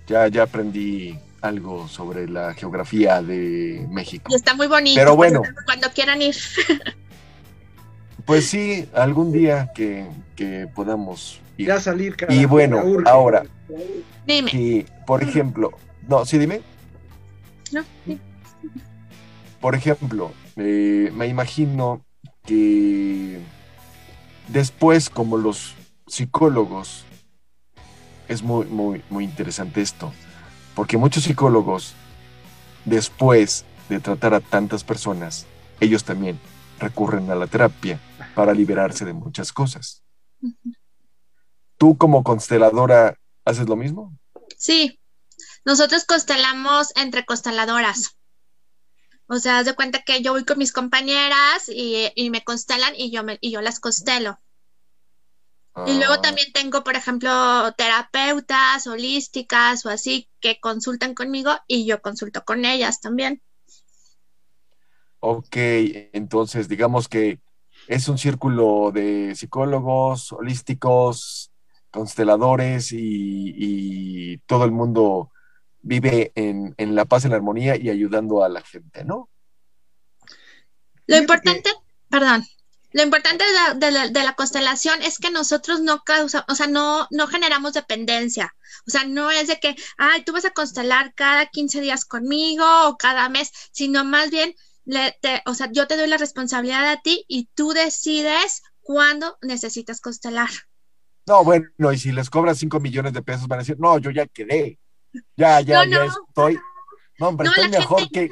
ya, 0.06 0.28
ya 0.28 0.44
aprendí 0.44 1.18
algo 1.42 1.88
sobre 1.88 2.28
la 2.28 2.54
geografía 2.54 3.20
de 3.20 3.86
México. 3.90 4.30
Y 4.30 4.36
está 4.36 4.54
muy 4.54 4.68
bonito. 4.68 4.98
Pero 4.98 5.16
bueno. 5.16 5.42
Cuando 5.66 5.90
quieran 5.90 6.22
ir. 6.22 6.36
Pues 8.24 8.46
sí, 8.46 8.88
algún 8.94 9.32
día 9.32 9.72
que, 9.74 10.06
podamos 10.76 11.40
ir. 11.56 11.66
Ya 11.66 11.80
salir, 11.80 12.14
Y 12.28 12.44
bueno, 12.44 12.80
ahora. 13.04 13.42
Dime. 14.24 14.48
Y, 14.52 14.86
por 15.08 15.24
ejemplo, 15.24 15.72
no, 16.06 16.24
sí, 16.24 16.38
dime. 16.38 16.62
No, 17.72 17.82
Por 19.60 19.74
ejemplo, 19.74 20.30
eh, 20.54 21.10
me 21.12 21.26
imagino 21.26 22.04
que 22.46 23.40
después, 24.46 25.10
como 25.10 25.36
los 25.36 25.74
psicólogos, 26.06 27.04
es 28.28 28.40
muy, 28.44 28.66
muy, 28.66 29.02
muy 29.10 29.24
interesante 29.24 29.80
esto 29.80 30.12
porque 30.74 30.96
muchos 30.96 31.24
psicólogos, 31.24 31.94
después 32.84 33.64
de 33.88 34.00
tratar 34.00 34.34
a 34.34 34.40
tantas 34.40 34.84
personas, 34.84 35.46
ellos 35.80 36.04
también 36.04 36.38
recurren 36.78 37.30
a 37.30 37.34
la 37.34 37.46
terapia 37.46 38.00
para 38.34 38.52
liberarse 38.52 39.04
de 39.04 39.12
muchas 39.12 39.52
cosas. 39.52 40.02
¿Tú 41.78 41.96
como 41.96 42.22
consteladora 42.22 43.18
haces 43.44 43.68
lo 43.68 43.76
mismo? 43.76 44.16
Sí, 44.58 45.00
nosotros 45.64 46.04
constelamos 46.04 46.92
entre 46.96 47.24
consteladoras. 47.24 48.16
O 49.26 49.38
sea, 49.38 49.58
haz 49.58 49.66
de 49.66 49.74
cuenta 49.74 50.02
que 50.02 50.20
yo 50.22 50.32
voy 50.32 50.44
con 50.44 50.58
mis 50.58 50.72
compañeras 50.72 51.68
y, 51.68 52.30
me 52.30 52.44
constelan 52.44 52.94
y 52.96 53.10
yo, 53.10 53.24
me, 53.24 53.38
y 53.40 53.52
yo 53.52 53.62
las 53.62 53.80
constelo. 53.80 54.38
Y 55.86 55.96
luego 55.96 56.14
ah. 56.14 56.20
también 56.20 56.52
tengo, 56.52 56.84
por 56.84 56.96
ejemplo, 56.96 57.30
terapeutas 57.76 58.86
holísticas 58.86 59.86
o 59.86 59.90
así 59.90 60.28
que 60.40 60.60
consultan 60.60 61.14
conmigo 61.14 61.52
y 61.66 61.86
yo 61.86 62.02
consulto 62.02 62.44
con 62.44 62.64
ellas 62.64 63.00
también. 63.00 63.42
Ok, 65.20 65.56
entonces 66.12 66.68
digamos 66.68 67.08
que 67.08 67.40
es 67.86 68.08
un 68.08 68.18
círculo 68.18 68.90
de 68.92 69.34
psicólogos, 69.34 70.32
holísticos, 70.32 71.52
consteladores 71.90 72.88
y, 72.92 74.38
todo 74.46 74.64
el 74.64 74.72
mundo 74.72 75.30
vive 75.80 76.32
en, 76.34 76.74
en, 76.76 76.94
la 76.94 77.04
paz 77.04 77.24
y 77.24 77.28
la 77.28 77.36
armonía 77.36 77.76
y 77.76 77.88
ayudando 77.88 78.44
a 78.44 78.48
la 78.48 78.62
gente, 78.62 79.04
¿no? 79.04 79.28
Lo 81.06 81.16
importante, 81.16 81.70
perdón, 82.08 82.44
Lo 82.92 83.02
importante 83.02 83.44
de 83.76 83.90
la, 83.90 84.34
constelación 84.34 85.00
es 85.02 85.18
que 85.18 85.30
nosotros 85.30 85.80
no 85.80 86.02
causamos, 86.04 86.44
o 86.48 86.54
sea, 86.54 86.66
no, 86.66 87.06
no 87.10 87.26
generamos 87.26 87.72
dependencia. 87.72 88.54
O 88.86 88.90
sea, 88.90 89.04
no 89.04 89.30
es 89.30 89.48
de 89.48 89.58
que, 89.58 89.76
ay, 89.98 90.24
tú 90.24 90.32
vas 90.32 90.44
a 90.44 90.50
constelar 90.50 91.14
cada 91.14 91.46
15 91.46 91.80
días 91.80 92.04
conmigo 92.04 92.64
o 92.86 92.96
cada 92.96 93.28
mes, 93.28 93.50
sino 93.72 94.04
más 94.04 94.30
bien, 94.30 94.54
o 95.46 95.54
sea, 95.54 95.70
yo 95.72 95.86
te 95.86 95.96
doy 95.96 96.08
la 96.08 96.16
responsabilidad 96.16 96.90
a 96.90 97.00
ti 97.00 97.24
y 97.28 97.48
tú 97.54 97.72
decides 97.72 98.62
cuándo 98.82 99.38
necesitas 99.40 100.00
constelar. 100.00 100.50
No, 101.26 101.44
bueno, 101.44 101.68
y 101.92 101.98
si 101.98 102.12
les 102.12 102.28
cobras 102.28 102.58
5 102.58 102.80
millones 102.80 103.12
de 103.12 103.22
pesos, 103.22 103.46
van 103.46 103.60
a 103.60 103.62
decir, 103.62 103.78
no, 103.78 103.98
yo 103.98 104.10
ya 104.10 104.26
quedé. 104.26 104.78
Ya, 105.36 105.60
ya, 105.60 105.84
ya 105.84 106.06
estoy. 106.06 106.58
No, 107.18 107.28
hombre, 107.28 107.48
estoy 107.48 107.68
mejor 107.68 108.10
que, 108.10 108.30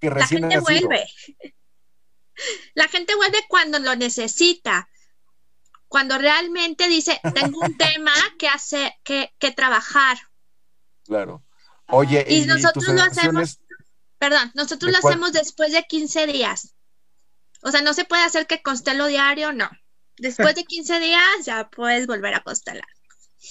que, 0.00 0.10
recién 0.10 0.42
La 0.42 0.50
gente 0.50 0.60
vuelve. 0.60 1.06
La 2.74 2.88
gente 2.88 3.14
vuelve 3.14 3.38
cuando 3.48 3.78
lo 3.78 3.96
necesita. 3.96 4.88
Cuando 5.88 6.18
realmente 6.18 6.88
dice, 6.88 7.20
tengo 7.34 7.60
un 7.60 7.76
tema 7.76 8.12
que 8.38 8.48
hacer, 8.48 8.92
que, 9.02 9.34
que 9.38 9.50
trabajar. 9.50 10.18
Claro. 11.04 11.42
Oye, 11.88 12.24
y, 12.28 12.46
nosotros 12.46 12.86
lo 12.88 13.02
hacemos, 13.02 13.60
perdón, 14.18 14.52
nosotros 14.54 14.92
lo 14.92 14.98
hacemos 14.98 15.32
después 15.32 15.72
de 15.72 15.82
15 15.82 16.26
días. 16.28 16.74
O 17.62 17.70
sea, 17.70 17.82
no 17.82 17.92
se 17.94 18.04
puede 18.04 18.22
hacer 18.22 18.46
que 18.46 18.62
constelo 18.62 19.06
diario, 19.06 19.52
no. 19.52 19.68
Después 20.18 20.54
de 20.54 20.64
15 20.64 21.00
días 21.00 21.44
ya 21.44 21.68
puedes 21.68 22.06
volver 22.06 22.34
a 22.34 22.42
constelar. 22.42 22.86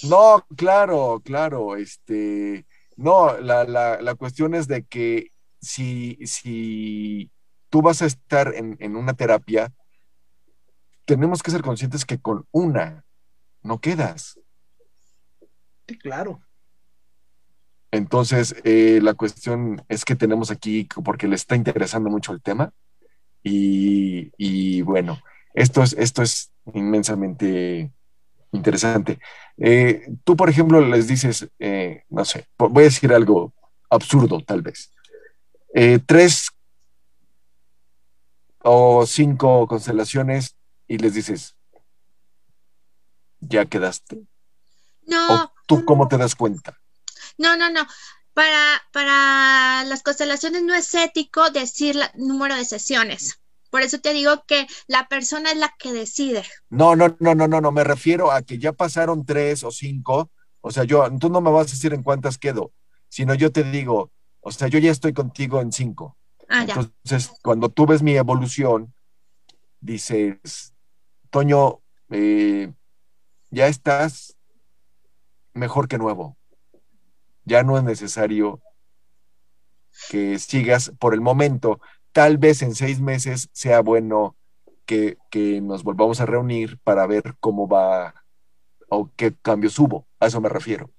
No, 0.04 0.46
claro, 0.56 1.22
claro, 1.26 1.76
este, 1.76 2.66
no, 2.96 3.38
la, 3.40 3.64
la, 3.64 4.02
la 4.02 4.16
cuestión 4.16 4.54
es 4.54 4.68
de 4.68 4.86
que 4.86 5.32
si, 5.60 6.18
si 6.26 7.32
tú 7.70 7.82
vas 7.82 8.02
a 8.02 8.06
estar 8.06 8.54
en, 8.56 8.78
en, 8.80 8.96
una 8.96 9.14
terapia, 9.14 9.72
tenemos 11.06 11.42
que 11.42 11.52
ser 11.52 11.62
conscientes 11.62 12.06
que 12.06 12.20
con 12.20 12.46
una 12.52 13.06
no 13.62 13.80
quedas. 13.80 14.40
claro. 16.02 16.42
Entonces, 17.92 18.56
eh, 18.66 19.00
la 19.02 19.16
cuestión 19.16 19.84
es 19.90 20.06
que 20.06 20.16
tenemos 20.16 20.52
aquí, 20.52 20.88
porque 21.04 21.28
le 21.28 21.36
está 21.36 21.56
interesando 21.56 22.10
mucho 22.10 22.32
el 22.34 22.42
tema, 22.42 22.72
y, 23.42 24.32
y 24.38 24.84
bueno, 24.84 25.20
esto 25.56 25.82
es, 25.82 25.94
esto 25.94 26.22
es 26.22 26.52
inmensamente 26.74 27.92
interesante. 28.52 29.18
Eh, 29.58 30.08
tú, 30.24 30.36
por 30.36 30.50
ejemplo, 30.50 30.82
les 30.82 31.08
dices, 31.08 31.50
eh, 31.58 32.04
no 32.10 32.26
sé, 32.26 32.46
voy 32.60 32.84
a 32.84 32.86
decir 32.86 33.12
algo 33.12 33.54
absurdo 33.90 34.40
tal 34.42 34.62
vez. 34.62 34.94
Tres 36.06 36.52
o 38.72 39.08
cinco 39.08 39.66
constelaciones 39.66 40.56
y 40.88 41.00
les 41.00 41.16
dices, 41.16 41.56
¿ya 43.40 43.66
quedaste? 43.66 44.28
No. 45.08 45.52
¿Tú 45.66 45.84
cómo 45.86 46.08
te 46.08 46.18
das 46.18 46.36
cuenta? 46.36 46.78
No, 47.40 47.58
no, 47.58 47.72
no. 47.72 47.88
Para, 48.36 48.80
para 48.94 49.84
las 49.86 50.04
constelaciones 50.04 50.62
no 50.62 50.76
es 50.76 50.94
ético 50.94 51.50
decir 51.50 51.98
el 51.98 52.28
número 52.28 52.56
de 52.56 52.64
sesiones. 52.64 53.40
Por 53.72 53.82
eso 53.82 54.00
te 54.02 54.14
digo 54.14 54.44
que 54.46 54.68
la 54.88 55.08
persona 55.08 55.52
es 55.52 55.58
la 55.58 55.74
que 55.80 55.92
decide. 55.92 56.44
No, 56.70 56.96
no, 56.96 57.18
no, 57.20 57.34
no, 57.34 57.48
no, 57.48 57.62
no, 57.62 57.72
me 57.72 57.84
refiero 57.84 58.32
a 58.32 58.44
que 58.44 58.60
ya 58.60 58.72
pasaron 58.72 59.26
tres 59.26 59.64
o 59.64 59.72
cinco. 59.72 60.30
O 60.62 60.70
sea, 60.70 60.84
yo, 60.84 61.10
tú 61.20 61.30
no 61.30 61.42
me 61.42 61.50
vas 61.50 61.68
a 61.68 61.72
decir 61.72 61.94
en 61.94 62.04
cuántas 62.04 62.38
quedo, 62.38 62.72
sino 63.08 63.34
yo 63.34 63.52
te 63.52 63.64
digo, 63.64 64.12
o 64.42 64.52
sea, 64.52 64.68
yo 64.68 64.78
ya 64.78 64.92
estoy 64.92 65.14
contigo 65.14 65.60
en 65.60 65.72
cinco. 65.72 66.19
Ah, 66.50 66.66
Entonces, 66.68 67.32
cuando 67.44 67.70
tú 67.70 67.86
ves 67.86 68.02
mi 68.02 68.16
evolución, 68.16 68.94
dices, 69.80 70.74
Toño, 71.30 71.82
eh, 72.10 72.74
ya 73.52 73.68
estás 73.68 74.36
mejor 75.54 75.88
que 75.88 75.98
nuevo. 75.98 76.38
Ya 77.46 77.64
no 77.64 77.78
es 77.78 77.84
necesario 77.84 78.62
que 80.10 80.40
sigas 80.40 80.92
por 81.00 81.14
el 81.14 81.22
momento 81.22 81.80
tal 82.12 82.38
vez 82.38 82.62
en 82.62 82.76
seis 82.76 83.00
meses 83.00 83.50
sea 83.54 83.82
bueno 83.82 84.36
que, 84.86 85.18
nos 85.62 85.84
volvamos 85.84 86.20
a 86.20 86.26
reunir 86.26 86.80
para 86.84 87.06
ver 87.06 87.36
cómo 87.40 87.68
va 87.68 88.26
o 88.90 89.12
qué 89.16 89.36
cambios 89.42 89.78
hubo. 89.78 90.08
A 90.20 90.26
eso 90.28 90.42
me 90.42 90.50
refiero. 90.50 90.90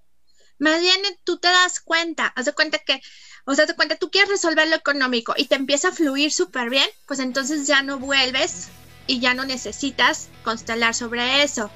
Más 0.60 0.80
bien 0.82 1.00
tú 1.24 1.38
te 1.38 1.48
das 1.48 1.80
cuenta, 1.80 2.26
haz 2.36 2.44
de 2.44 2.52
cuenta 2.52 2.78
que, 2.78 3.00
o 3.46 3.54
sea, 3.54 3.66
te 3.66 3.74
cuenta, 3.74 3.96
tú 3.96 4.10
quieres 4.10 4.30
resolver 4.30 4.68
lo 4.68 4.76
económico 4.76 5.34
y 5.36 5.46
te 5.46 5.54
empieza 5.54 5.88
a 5.88 5.92
fluir 5.92 6.30
súper 6.32 6.68
bien, 6.68 6.86
pues 7.06 7.18
entonces 7.18 7.66
ya 7.66 7.82
no 7.82 7.98
vuelves 7.98 8.68
y 9.06 9.20
ya 9.20 9.32
no 9.32 9.44
necesitas 9.44 10.28
constelar 10.44 10.94
sobre 10.94 11.42
eso. 11.42 11.70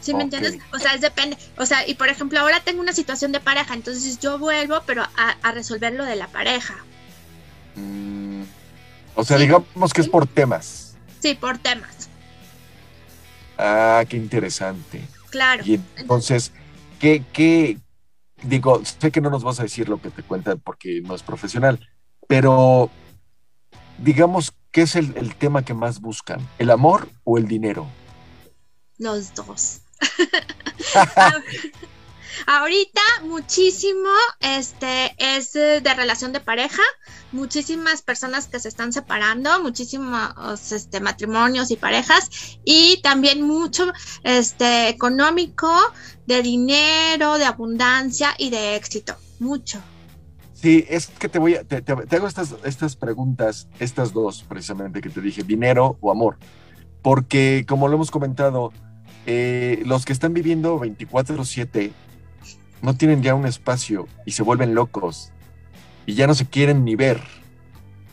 ¿Sí 0.00 0.12
me 0.14 0.24
entiendes? 0.24 0.58
O 0.72 0.78
sea, 0.80 0.94
es 0.94 1.00
depende. 1.00 1.38
O 1.56 1.64
sea, 1.64 1.88
y 1.88 1.94
por 1.94 2.08
ejemplo, 2.08 2.40
ahora 2.40 2.58
tengo 2.60 2.80
una 2.80 2.92
situación 2.92 3.30
de 3.30 3.38
pareja, 3.38 3.72
entonces 3.72 4.18
yo 4.18 4.36
vuelvo, 4.36 4.82
pero 4.84 5.04
a, 5.16 5.52
resolver 5.52 5.94
lo 5.94 6.04
de 6.04 6.16
la 6.16 6.26
pareja. 6.26 6.74
Mm, 7.76 8.42
o 9.14 9.24
sea, 9.24 9.38
digamos 9.38 9.92
que 9.92 10.00
es 10.00 10.08
por 10.08 10.26
temas. 10.26 10.96
Sí, 11.22 11.34
por 11.34 11.56
temas. 11.58 12.08
Ah, 13.56 14.04
qué 14.08 14.16
interesante. 14.16 15.00
Claro. 15.30 15.62
Y 15.64 15.80
entonces, 15.96 16.50
¿qué, 16.98 17.22
qué? 17.32 17.78
Digo, 18.44 18.82
sé 18.84 19.10
que 19.10 19.20
no 19.20 19.30
nos 19.30 19.44
vas 19.44 19.60
a 19.60 19.64
decir 19.64 19.88
lo 19.88 20.00
que 20.00 20.10
te 20.10 20.22
cuentan 20.22 20.60
porque 20.60 21.00
no 21.02 21.14
es 21.14 21.22
profesional, 21.22 21.80
pero 22.28 22.90
digamos, 23.98 24.52
¿qué 24.70 24.82
es 24.82 24.96
el, 24.96 25.16
el 25.16 25.34
tema 25.34 25.64
que 25.64 25.74
más 25.74 26.00
buscan? 26.00 26.46
¿El 26.58 26.70
amor 26.70 27.08
o 27.24 27.38
el 27.38 27.48
dinero? 27.48 27.86
Los 28.98 29.34
dos. 29.34 29.80
Ahorita 32.46 33.00
muchísimo 33.22 34.08
este 34.40 35.14
es 35.18 35.52
de 35.52 35.94
relación 35.94 36.32
de 36.32 36.40
pareja, 36.40 36.82
muchísimas 37.32 38.02
personas 38.02 38.48
que 38.48 38.60
se 38.60 38.68
están 38.68 38.92
separando, 38.92 39.62
muchísimos 39.62 40.72
este 40.72 41.00
matrimonios 41.00 41.70
y 41.70 41.76
parejas. 41.76 42.58
Y 42.64 43.00
también 43.02 43.42
mucho 43.42 43.92
este 44.22 44.88
económico, 44.88 45.70
de 46.26 46.42
dinero, 46.42 47.38
de 47.38 47.44
abundancia 47.44 48.34
y 48.38 48.50
de 48.50 48.76
éxito, 48.76 49.16
mucho. 49.38 49.80
Sí, 50.52 50.86
es 50.88 51.08
que 51.08 51.28
te 51.28 51.38
voy 51.38 51.56
a, 51.56 51.64
te, 51.64 51.84
hago 52.16 52.26
estas, 52.26 52.54
estas 52.64 52.96
preguntas, 52.96 53.68
estas 53.78 54.12
dos 54.14 54.44
precisamente 54.48 55.02
que 55.02 55.10
te 55.10 55.20
dije, 55.20 55.42
dinero 55.42 55.98
o 56.00 56.10
amor, 56.10 56.38
porque 57.02 57.66
como 57.68 57.88
lo 57.88 57.96
hemos 57.96 58.10
comentado, 58.10 58.72
eh, 59.26 59.82
los 59.84 60.06
que 60.06 60.14
están 60.14 60.32
viviendo 60.32 60.78
24/7 60.78 61.92
no 62.84 62.94
tienen 62.94 63.22
ya 63.22 63.34
un 63.34 63.46
espacio 63.46 64.06
y 64.26 64.32
se 64.32 64.42
vuelven 64.42 64.74
locos 64.74 65.32
y 66.04 66.12
ya 66.14 66.26
no 66.26 66.34
se 66.34 66.44
quieren 66.44 66.84
ni 66.84 66.96
ver. 66.96 67.18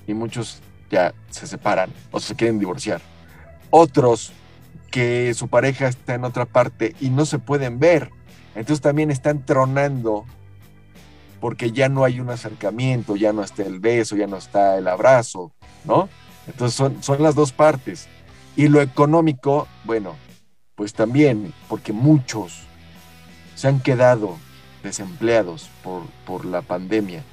Y 0.07 0.13
muchos 0.13 0.61
ya 0.89 1.13
se 1.29 1.45
separan 1.45 1.91
o 2.09 2.21
se 2.21 2.35
quieren 2.35 2.57
divorciar. 2.57 3.01
Otros 3.69 4.31
que 4.89 5.33
su 5.33 5.49
pareja 5.49 5.89
está 5.89 6.15
en 6.15 6.23
otra 6.23 6.45
parte 6.45 6.95
y 7.01 7.09
no 7.09 7.25
se 7.25 7.37
pueden 7.37 7.79
ver. 7.79 8.11
Entonces 8.55 8.79
también 8.79 9.11
están 9.11 9.45
tronando 9.45 10.23
porque 11.41 11.73
ya 11.73 11.89
no 11.89 12.05
hay 12.05 12.21
un 12.21 12.29
acercamiento, 12.29 13.17
ya 13.17 13.33
no 13.33 13.43
está 13.43 13.63
el 13.63 13.81
beso, 13.81 14.15
ya 14.15 14.27
no 14.27 14.37
está 14.37 14.77
el 14.77 14.87
abrazo, 14.87 15.51
¿no? 15.83 16.07
Entonces 16.47 16.77
son, 16.77 17.03
son 17.03 17.21
las 17.21 17.35
dos 17.35 17.51
partes. 17.51 18.07
Y 18.55 18.69
lo 18.69 18.81
económico, 18.81 19.67
bueno, 19.83 20.15
pues 20.75 20.93
también, 20.93 21.53
porque 21.67 21.91
muchos 21.91 22.61
se 23.55 23.67
han 23.67 23.81
quedado 23.81 24.37
desempleados 24.83 25.69
por, 25.83 26.03
por 26.25 26.45
la 26.45 26.61
pandemia. 26.61 27.23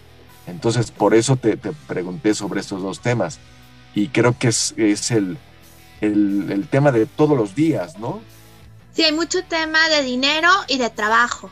Entonces, 0.49 0.91
por 0.91 1.15
eso 1.15 1.37
te, 1.37 1.57
pregunté 1.57 2.35
sobre 2.35 2.61
estos 2.61 2.83
dos 2.83 3.01
temas. 3.01 3.39
Y 3.95 4.09
creo 4.09 4.37
que 4.39 4.49
es, 4.49 4.75
es 4.77 5.11
el, 5.11 5.39
el, 6.01 6.67
tema 6.71 6.93
de 6.93 7.07
todos 7.07 7.37
los 7.37 7.55
días, 7.55 7.99
¿no? 7.99 8.21
Sí, 8.95 9.03
hay 9.05 9.13
mucho 9.13 9.45
tema 9.45 9.89
de 9.89 10.03
dinero 10.03 10.49
y 10.67 10.79
de 10.79 10.91
trabajo. 10.91 11.51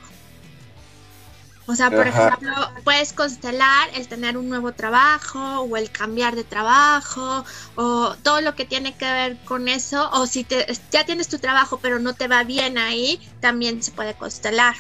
O 1.69 1.75
sea, 1.75 1.91
por 1.91 2.07
ejemplo, 2.07 2.55
puedes 2.85 3.13
constelar 3.13 3.91
el 3.95 4.07
tener 4.07 4.37
un 4.37 4.49
nuevo 4.49 4.73
trabajo 4.73 5.61
o 5.61 5.77
el 5.77 5.91
cambiar 5.91 6.37
de 6.37 6.45
trabajo 6.45 7.45
o 7.75 8.15
todo 8.23 8.41
lo 8.41 8.55
que 8.55 8.65
tiene 8.65 8.95
que 8.95 9.05
ver 9.05 9.37
con 9.45 9.67
eso. 9.67 10.09
O 10.13 10.27
si 10.27 10.45
te, 10.45 10.65
ya 10.93 11.05
tienes 11.05 11.27
tu 11.27 11.39
trabajo 11.39 11.79
pero 11.83 11.99
no 11.99 12.15
te 12.15 12.29
va 12.29 12.45
bien 12.45 12.79
ahí, 12.79 13.21
también 13.41 13.83
se 13.83 13.91
puede 13.91 14.15
constelar. 14.15 14.77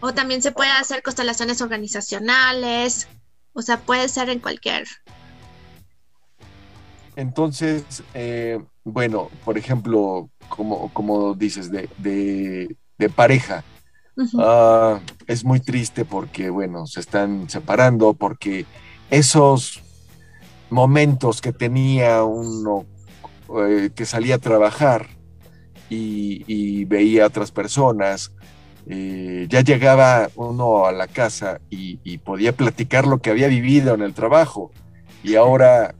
O 0.00 0.12
también 0.14 0.42
se 0.42 0.52
puede 0.52 0.70
hacer 0.70 1.02
constelaciones 1.02 1.60
organizacionales. 1.60 3.08
O 3.52 3.62
sea, 3.62 3.80
puede 3.80 4.08
ser 4.08 4.30
en 4.30 4.38
cualquier. 4.38 4.86
Entonces, 7.16 8.04
eh, 8.14 8.60
bueno, 8.84 9.28
por 9.44 9.58
ejemplo, 9.58 10.30
como, 10.48 10.92
como 10.92 11.34
dices, 11.34 11.70
de, 11.70 11.88
de, 11.98 13.08
pareja, 13.10 13.64
ah, 14.38 15.00
es 15.26 15.44
muy 15.44 15.58
triste 15.58 16.04
porque, 16.04 16.48
bueno, 16.50 16.86
se 16.86 17.00
están 17.00 17.50
separando, 17.50 18.14
porque 18.14 18.66
esos 19.10 19.82
momentos 20.70 21.40
que 21.40 21.52
tenía 21.52 22.22
uno 22.22 22.86
eh, 23.56 23.90
que 23.94 24.04
salía 24.04 24.34
a 24.36 24.38
trabajar 24.38 25.08
y, 25.90 26.84
veía 26.84 27.24
a 27.24 27.28
otras 27.28 27.50
personas, 27.50 28.32
eh, 28.90 29.46
ya 29.50 29.60
llegaba 29.60 30.30
uno 30.34 30.86
a 30.86 30.92
la 30.92 31.06
casa 31.08 31.60
y, 31.68 32.18
podía 32.18 32.52
platicar 32.56 33.06
lo 33.06 33.18
que 33.18 33.30
había 33.30 33.48
vivido 33.48 33.94
en 33.94 34.02
el 34.02 34.14
trabajo. 34.14 34.70
Y 35.22 35.34
ahora, 35.34 35.94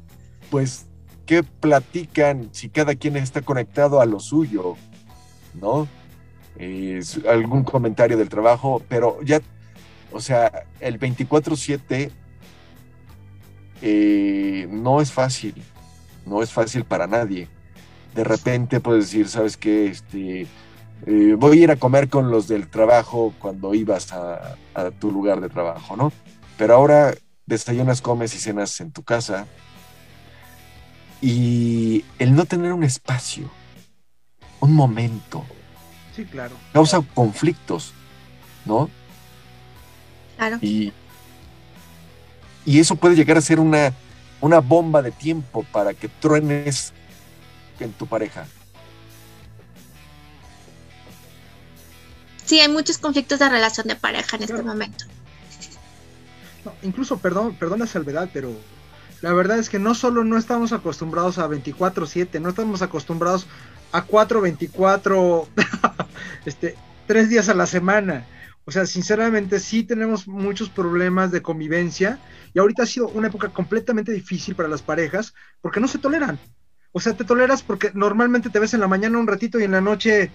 pues, 0.51 0.87
¿qué 1.27 1.43
platican 1.43 2.49
si 2.53 2.71
cada 2.71 2.95
quien 2.95 3.17
está 3.17 3.43
conectado 3.43 4.01
a 4.01 4.07
lo 4.07 4.21
suyo? 4.21 4.77
¿No? 5.55 5.89
algún 7.31 7.63
comentario 7.63 8.17
del 8.17 8.29
trabajo, 8.29 8.83
pero 8.89 9.23
ya, 9.23 9.41
o 10.11 10.21
sea, 10.21 10.67
el 10.81 10.99
24/7 10.99 12.11
eh, 13.81 14.67
no 14.69 15.01
es 15.01 15.13
fácil, 15.13 15.55
no 16.27 16.43
es 16.43 16.53
fácil 16.53 16.85
para 16.85 17.07
nadie. 17.07 17.47
De 18.13 18.25
repente 18.25 18.81
puedes 18.81 19.05
decir, 19.05 19.29
¿sabes 19.29 19.57
qué? 19.57 19.87
Este, 19.87 20.49
eh, 21.07 21.35
voy 21.39 21.61
a 21.61 21.63
ir 21.65 21.71
a 21.71 21.77
comer 21.77 22.09
con 22.09 22.31
los 22.31 22.49
del 22.49 22.69
trabajo 22.69 23.33
cuando 23.39 23.75
ibas 23.75 24.13
a, 24.13 24.57
tu 24.99 25.11
lugar 25.11 25.41
de 25.41 25.49
trabajo, 25.49 25.97
¿no? 25.97 26.13
Pero 26.57 26.75
ahora 26.75 27.15
desayunas, 27.47 28.01
comes 28.01 28.35
y 28.35 28.39
cenas 28.39 28.81
en 28.81 28.91
tu 28.93 29.03
casa. 29.03 29.47
Y 31.21 32.05
el 32.19 32.35
no 32.35 32.45
tener 32.45 32.73
un 32.73 32.85
espacio, 32.85 33.51
un 34.61 34.73
momento, 34.73 35.45
sí, 36.15 36.25
claro. 36.25 36.55
causa 36.73 37.03
conflictos, 37.15 37.93
¿no? 38.65 38.89
Claro. 40.37 40.59
Y, 40.63 40.93
y 42.65 42.79
eso 42.79 42.95
puede 42.95 43.17
llegar 43.17 43.37
a 43.37 43.41
ser 43.41 43.59
una, 43.59 43.93
una 44.41 44.61
bomba 44.61 45.03
de 45.03 45.11
tiempo 45.11 45.65
para 45.73 45.95
que 45.95 46.09
truenes 46.09 46.93
en 47.81 47.93
tu 47.93 48.07
pareja. 48.07 48.47
Sí, 52.49 52.61
hay 52.61 52.69
muchos 52.71 52.97
conflictos 52.97 53.39
de 53.41 53.49
relación 53.51 53.89
de 53.89 53.95
pareja 53.95 54.37
en 54.37 54.45
este 54.45 54.63
momento. 54.63 55.05
incluso, 56.83 57.19
perdón, 57.19 57.55
perdón 57.57 57.81
la 57.81 57.87
salvedad, 57.87 58.31
pero 58.33 58.57
la 59.21 59.35
verdad 59.35 59.59
es 59.59 59.69
que 59.69 59.79
no 59.79 59.95
solo 59.95 60.25
no 60.25 60.39
estamos 60.39 60.73
acostumbrados 60.73 61.37
a 61.37 61.47
24/7, 61.47 62.41
no 62.41 62.49
estamos 62.49 62.81
acostumbrados 62.81 63.47
a 63.93 64.07
4/24, 64.07 65.47
este, 66.47 66.75
tres 67.07 67.29
días 67.29 67.51
a 67.51 67.55
la 67.55 67.67
semana. 67.67 68.27
O 68.65 68.71
sea, 68.71 68.87
sinceramente 68.87 69.61
sí 69.61 69.85
tenemos 69.85 70.27
muchos 70.27 70.71
problemas 70.71 71.31
de 71.31 71.43
convivencia 71.43 72.19
y 72.55 72.61
ahorita 72.61 72.85
ha 72.85 72.87
sido 72.87 73.09
una 73.09 73.29
época 73.29 73.51
completamente 73.51 74.11
difícil 74.11 74.55
para 74.55 74.71
las 74.71 74.81
parejas 74.81 75.35
porque 75.61 75.81
no 75.81 75.89
se 75.89 75.99
toleran. 75.99 76.39
O 76.93 77.01
sea, 77.01 77.13
te 77.15 77.25
toleras 77.25 77.63
porque 77.63 77.91
normalmente 77.93 78.49
te 78.49 78.59
ves 78.59 78.73
en 78.73 78.81
la 78.81 78.89
mañana 78.89 79.19
un 79.19 79.27
ratito 79.27 79.61
y 79.61 79.65
en 79.65 79.73
la 79.73 79.83
noche 79.83 80.31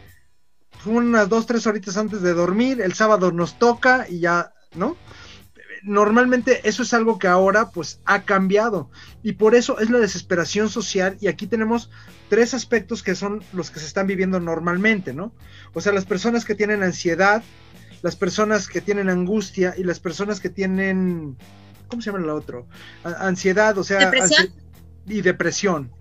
unas 0.85 1.29
dos, 1.29 1.45
tres 1.45 1.65
horitas 1.67 1.97
antes 1.97 2.21
de 2.21 2.33
dormir, 2.33 2.81
el 2.81 2.93
sábado 2.93 3.31
nos 3.31 3.57
toca 3.57 4.05
y 4.09 4.19
ya, 4.19 4.53
¿no? 4.75 4.97
Normalmente 5.83 6.61
eso 6.63 6.83
es 6.83 6.93
algo 6.93 7.19
que 7.19 7.27
ahora 7.27 7.69
pues 7.71 7.99
ha 8.05 8.23
cambiado 8.23 8.89
y 9.21 9.33
por 9.33 9.53
eso 9.53 9.79
es 9.79 9.89
la 9.89 9.99
desesperación 9.99 10.69
social 10.69 11.17
y 11.19 11.27
aquí 11.27 11.45
tenemos 11.45 11.89
tres 12.29 12.53
aspectos 12.53 13.03
que 13.03 13.15
son 13.15 13.43
los 13.51 13.69
que 13.69 13.79
se 13.79 13.87
están 13.87 14.07
viviendo 14.07 14.39
normalmente, 14.39 15.13
¿no? 15.13 15.33
O 15.73 15.81
sea, 15.81 15.91
las 15.91 16.05
personas 16.05 16.45
que 16.45 16.55
tienen 16.55 16.83
ansiedad, 16.83 17.43
las 18.01 18.15
personas 18.15 18.67
que 18.67 18.79
tienen 18.79 19.09
angustia 19.09 19.73
y 19.77 19.83
las 19.83 19.99
personas 19.99 20.39
que 20.39 20.49
tienen, 20.49 21.37
¿cómo 21.89 22.01
se 22.01 22.11
llama 22.11 22.23
el 22.23 22.29
otro? 22.29 22.65
ansiedad, 23.03 23.77
o 23.77 23.83
sea, 23.83 24.09
¿Depresión? 24.09 24.53
y 25.05 25.21
depresión. 25.21 25.91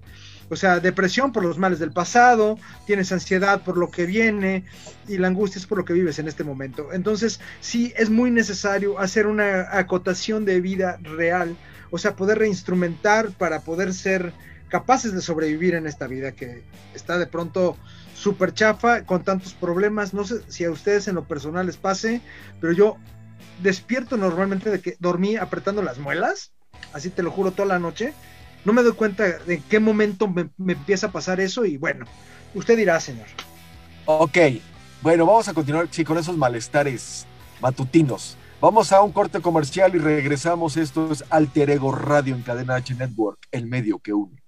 O 0.52 0.56
sea, 0.56 0.80
depresión 0.80 1.32
por 1.32 1.42
los 1.42 1.56
males 1.56 1.78
del 1.78 1.92
pasado, 1.92 2.58
tienes 2.84 3.10
ansiedad 3.10 3.62
por 3.62 3.78
lo 3.78 3.90
que 3.90 4.04
viene 4.04 4.64
y 5.08 5.16
la 5.16 5.28
angustia 5.28 5.58
es 5.58 5.66
por 5.66 5.78
lo 5.78 5.86
que 5.86 5.94
vives 5.94 6.18
en 6.18 6.28
este 6.28 6.44
momento. 6.44 6.92
Entonces, 6.92 7.40
sí 7.60 7.94
es 7.96 8.10
muy 8.10 8.30
necesario 8.30 8.98
hacer 8.98 9.26
una 9.26 9.74
acotación 9.74 10.44
de 10.44 10.60
vida 10.60 10.98
real, 11.02 11.56
o 11.90 11.96
sea, 11.96 12.16
poder 12.16 12.38
reinstrumentar 12.38 13.30
para 13.30 13.60
poder 13.60 13.94
ser 13.94 14.34
capaces 14.68 15.14
de 15.14 15.22
sobrevivir 15.22 15.74
en 15.74 15.86
esta 15.86 16.06
vida 16.06 16.32
que 16.32 16.62
está 16.94 17.16
de 17.16 17.26
pronto 17.26 17.78
súper 18.14 18.52
chafa, 18.52 19.06
con 19.06 19.24
tantos 19.24 19.54
problemas. 19.54 20.12
No 20.12 20.24
sé 20.24 20.42
si 20.48 20.64
a 20.64 20.70
ustedes 20.70 21.08
en 21.08 21.14
lo 21.14 21.24
personal 21.24 21.64
les 21.64 21.78
pase, 21.78 22.20
pero 22.60 22.74
yo 22.74 22.98
despierto 23.62 24.18
normalmente 24.18 24.68
de 24.68 24.82
que 24.82 24.96
dormí 25.00 25.36
apretando 25.36 25.80
las 25.80 25.98
muelas, 25.98 26.52
así 26.92 27.08
te 27.08 27.22
lo 27.22 27.30
juro 27.30 27.52
toda 27.52 27.68
la 27.68 27.78
noche. 27.78 28.12
No 28.64 28.72
me 28.72 28.82
doy 28.82 28.92
cuenta 28.92 29.24
de 29.24 29.60
qué 29.68 29.80
momento 29.80 30.28
me, 30.28 30.48
empieza 30.72 31.08
a 31.08 31.12
pasar 31.12 31.40
eso 31.40 31.64
y 31.64 31.76
bueno, 31.76 32.06
usted 32.54 32.76
dirá, 32.76 33.00
señor. 33.00 33.26
Ok, 34.04 34.38
bueno, 35.00 35.26
vamos 35.26 35.48
a 35.48 35.54
continuar 35.54 35.88
sí, 35.90 36.04
con 36.04 36.18
esos 36.18 36.36
malestares 36.36 37.26
matutinos. 37.60 38.36
Vamos 38.60 38.92
a 38.92 39.02
un 39.02 39.10
corte 39.10 39.40
comercial 39.40 39.94
y 39.96 39.98
regresamos. 39.98 40.76
Esto 40.76 41.10
es 41.10 41.24
Alter 41.30 41.70
Ego 41.70 41.90
Radio 41.92 42.36
en 42.36 42.42
Cadena 42.42 42.76
H 42.76 42.94
Network, 42.94 43.40
el 43.50 43.66
medio 43.66 43.98
que 43.98 44.12
une. 44.12 44.40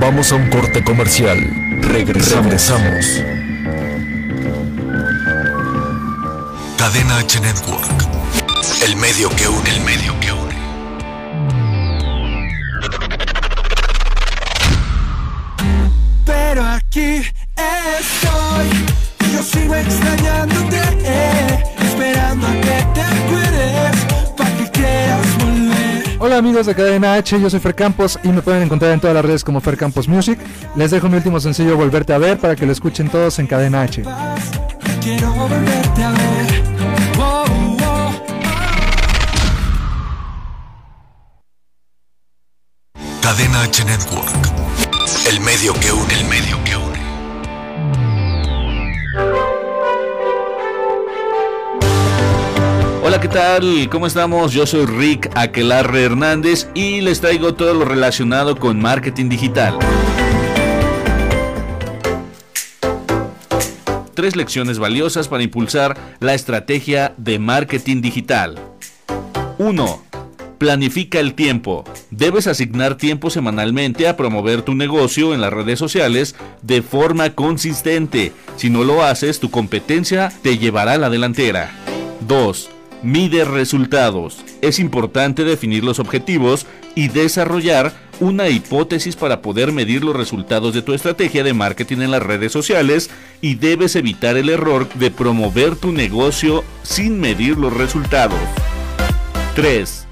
Vamos 0.00 0.32
a 0.32 0.36
un 0.36 0.48
corte 0.48 0.82
comercial. 0.82 1.38
Regresamos. 1.82 2.72
Cadena 6.78 7.18
H 7.18 7.40
Network. 7.40 8.08
El 8.86 8.94
medio 8.94 9.28
que 9.30 9.48
une, 9.48 9.68
el 9.68 9.80
medio 9.80 10.14
que 10.20 10.32
une. 10.32 10.54
Pero 16.24 16.64
aquí 16.64 17.16
estoy. 17.98 18.68
Yo 19.32 19.42
sigo 19.42 19.74
extrañándote, 19.74 20.80
esperando 21.82 22.46
a 22.46 22.52
que 22.52 22.86
te 22.94 23.00
acuerdes, 23.02 23.96
para 24.36 24.56
que 24.56 24.70
quieras 24.70 25.26
Hola 26.20 26.36
amigos 26.36 26.66
de 26.66 26.76
Cadena 26.76 27.14
H, 27.14 27.40
yo 27.40 27.50
soy 27.50 27.58
Fer 27.58 27.74
Campos 27.74 28.20
y 28.22 28.28
me 28.28 28.40
pueden 28.40 28.62
encontrar 28.62 28.92
en 28.92 29.00
todas 29.00 29.14
las 29.14 29.24
redes 29.24 29.42
como 29.42 29.60
Fer 29.60 29.76
Campos 29.76 30.06
Music. 30.06 30.38
Les 30.76 30.92
dejo 30.92 31.08
mi 31.08 31.16
último 31.16 31.40
sencillo 31.40 31.76
Volverte 31.76 32.12
a 32.12 32.18
ver 32.18 32.38
para 32.38 32.54
que 32.54 32.66
lo 32.66 32.72
escuchen 32.72 33.08
todos 33.08 33.40
en 33.40 33.48
Cadena 33.48 33.82
H. 33.82 34.04
Cadena 43.22 43.62
H 43.62 43.84
Network. 43.84 44.28
El 45.30 45.40
medio 45.40 45.72
que 45.74 45.92
une, 45.92 46.12
el 46.12 46.24
medio 46.26 46.62
que 46.64 46.76
une. 46.76 46.98
Hola, 53.02 53.18
¿qué 53.18 53.28
tal? 53.28 53.88
¿Cómo 53.90 54.06
estamos? 54.06 54.52
Yo 54.52 54.66
soy 54.66 54.84
Rick 54.84 55.30
Aquelarre 55.34 56.04
Hernández 56.04 56.68
y 56.74 57.00
les 57.00 57.22
traigo 57.22 57.54
todo 57.54 57.72
lo 57.72 57.86
relacionado 57.86 58.58
con 58.58 58.78
marketing 58.78 59.30
digital. 59.30 59.78
Tres 64.18 64.34
lecciones 64.34 64.80
valiosas 64.80 65.28
para 65.28 65.44
impulsar 65.44 65.96
la 66.18 66.34
estrategia 66.34 67.14
de 67.18 67.38
marketing 67.38 68.00
digital. 68.00 68.58
1. 69.58 70.02
Planifica 70.58 71.20
el 71.20 71.34
tiempo. 71.34 71.84
Debes 72.10 72.48
asignar 72.48 72.96
tiempo 72.96 73.30
semanalmente 73.30 74.08
a 74.08 74.16
promover 74.16 74.62
tu 74.62 74.74
negocio 74.74 75.34
en 75.34 75.40
las 75.40 75.52
redes 75.52 75.78
sociales 75.78 76.34
de 76.62 76.82
forma 76.82 77.30
consistente. 77.36 78.32
Si 78.56 78.70
no 78.70 78.82
lo 78.82 79.04
haces, 79.04 79.38
tu 79.38 79.52
competencia 79.52 80.32
te 80.42 80.58
llevará 80.58 80.94
a 80.94 80.98
la 80.98 81.10
delantera. 81.10 81.70
2 82.26 82.70
Mide 83.04 83.44
resultados. 83.44 84.38
Es 84.60 84.80
importante 84.80 85.44
definir 85.44 85.84
los 85.84 86.00
objetivos 86.00 86.66
y 86.96 87.06
desarrollar 87.06 87.92
una 88.20 88.48
hipótesis 88.48 89.16
para 89.16 89.42
poder 89.42 89.72
medir 89.72 90.04
los 90.04 90.16
resultados 90.16 90.74
de 90.74 90.82
tu 90.82 90.92
estrategia 90.92 91.42
de 91.42 91.54
marketing 91.54 91.98
en 91.98 92.10
las 92.10 92.22
redes 92.22 92.52
sociales 92.52 93.10
y 93.40 93.54
debes 93.54 93.96
evitar 93.96 94.36
el 94.36 94.48
error 94.48 94.88
de 94.94 95.10
promover 95.10 95.76
tu 95.76 95.92
negocio 95.92 96.64
sin 96.82 97.20
medir 97.20 97.56
los 97.56 97.72
resultados. 97.72 98.38
3. 99.54 100.06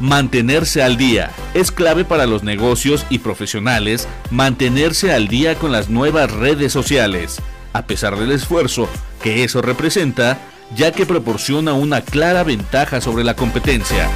Mantenerse 0.00 0.82
al 0.82 0.96
día. 0.96 1.30
Es 1.54 1.70
clave 1.70 2.04
para 2.04 2.26
los 2.26 2.42
negocios 2.42 3.06
y 3.10 3.18
profesionales 3.18 4.08
mantenerse 4.30 5.12
al 5.12 5.28
día 5.28 5.54
con 5.54 5.72
las 5.72 5.88
nuevas 5.88 6.30
redes 6.30 6.72
sociales. 6.72 7.40
A 7.72 7.86
pesar 7.86 8.18
del 8.18 8.32
esfuerzo 8.32 8.88
que 9.22 9.44
eso 9.44 9.62
representa, 9.62 10.38
ya 10.76 10.92
que 10.92 11.06
proporciona 11.06 11.72
una 11.72 12.00
clara 12.00 12.42
ventaja 12.42 13.00
sobre 13.00 13.24
la 13.24 13.34
competencia. 13.36 14.08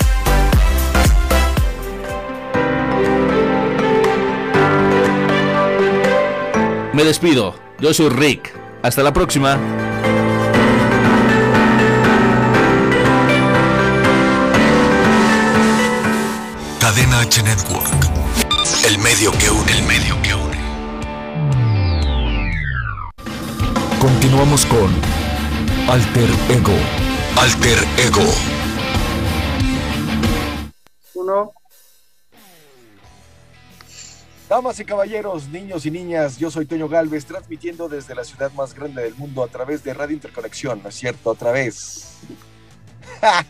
Me 6.95 7.03
despido, 7.03 7.57
yo 7.81 7.93
soy 7.93 8.09
Rick. 8.09 8.55
Hasta 8.85 9.03
la 9.03 9.13
próxima. 9.13 9.59
Cadena 16.79 17.19
H 17.19 17.43
Network. 17.43 17.89
El 18.87 18.99
medio 18.99 19.33
que 19.33 19.51
une, 19.51 19.73
el 19.73 19.83
medio 19.83 20.23
que 20.23 20.35
une. 20.37 20.57
Continuamos 23.99 24.65
con 24.67 24.95
Alter 25.89 26.31
Ego. 26.49 26.79
Alter 27.37 27.79
Ego. 27.99 28.23
Uno. 31.15 31.64
Damas 34.49 34.79
y 34.79 34.85
caballeros, 34.85 35.49
niños 35.49 35.87
y 35.87 35.91
niñas, 35.91 36.37
yo 36.37 36.51
soy 36.51 36.67
Toño 36.67 36.87
Galvez, 36.87 37.25
transmitiendo 37.25 37.89
desde 37.89 38.15
la 38.15 38.25
ciudad 38.25 38.53
más 38.53 38.75
grande 38.75 39.03
del 39.03 39.15
mundo 39.15 39.43
a 39.43 39.49
través 39.49 39.83
de 39.83 39.95
Radio 39.95 40.15
Interconexión, 40.15 40.83
¿no 40.83 40.91
es 40.91 40.95
cierto? 40.97 41.31
Otra 41.31 41.51
vez. 41.51 42.19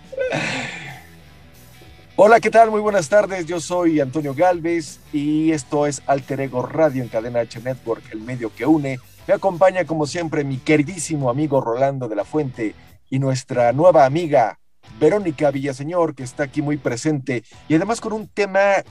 Hola, 2.16 2.38
¿qué 2.38 2.49
tal? 2.49 2.70
Muy 2.70 2.80
buenas 2.80 3.09
tardes. 3.09 3.45
Yo 3.47 3.59
soy 3.59 3.99
Antonio 3.99 4.34
Galvez 4.34 5.01
y 5.12 5.51
esto 5.51 5.88
es 5.88 6.01
Alter 6.07 6.42
Ego 6.42 6.64
Radio 6.64 7.03
en 7.03 7.09
Cadena 7.09 7.40
H 7.40 7.61
Network, 7.61 8.05
el 8.12 8.20
medio 8.20 8.55
que 8.55 8.64
une. 8.64 9.01
Me 9.26 9.34
acompaña, 9.34 9.84
como 9.84 10.07
siempre, 10.07 10.45
mi 10.45 10.59
queridísimo 10.59 11.28
amigo 11.28 11.61
Rolando 11.61 12.07
de 12.07 12.14
la 12.14 12.24
Fuente 12.24 12.76
y 13.11 13.18
nuestra 13.18 13.72
nueva 13.72 14.05
amiga 14.05 14.61
Verónica 15.01 15.51
Villaseñor, 15.51 16.14
que 16.14 16.22
está 16.22 16.45
aquí 16.45 16.62
muy 16.62 16.76
presente 16.76 17.42
y 17.68 17.74
además 17.74 18.01
con 18.01 18.12
un 18.12 18.28
tema 18.28 18.84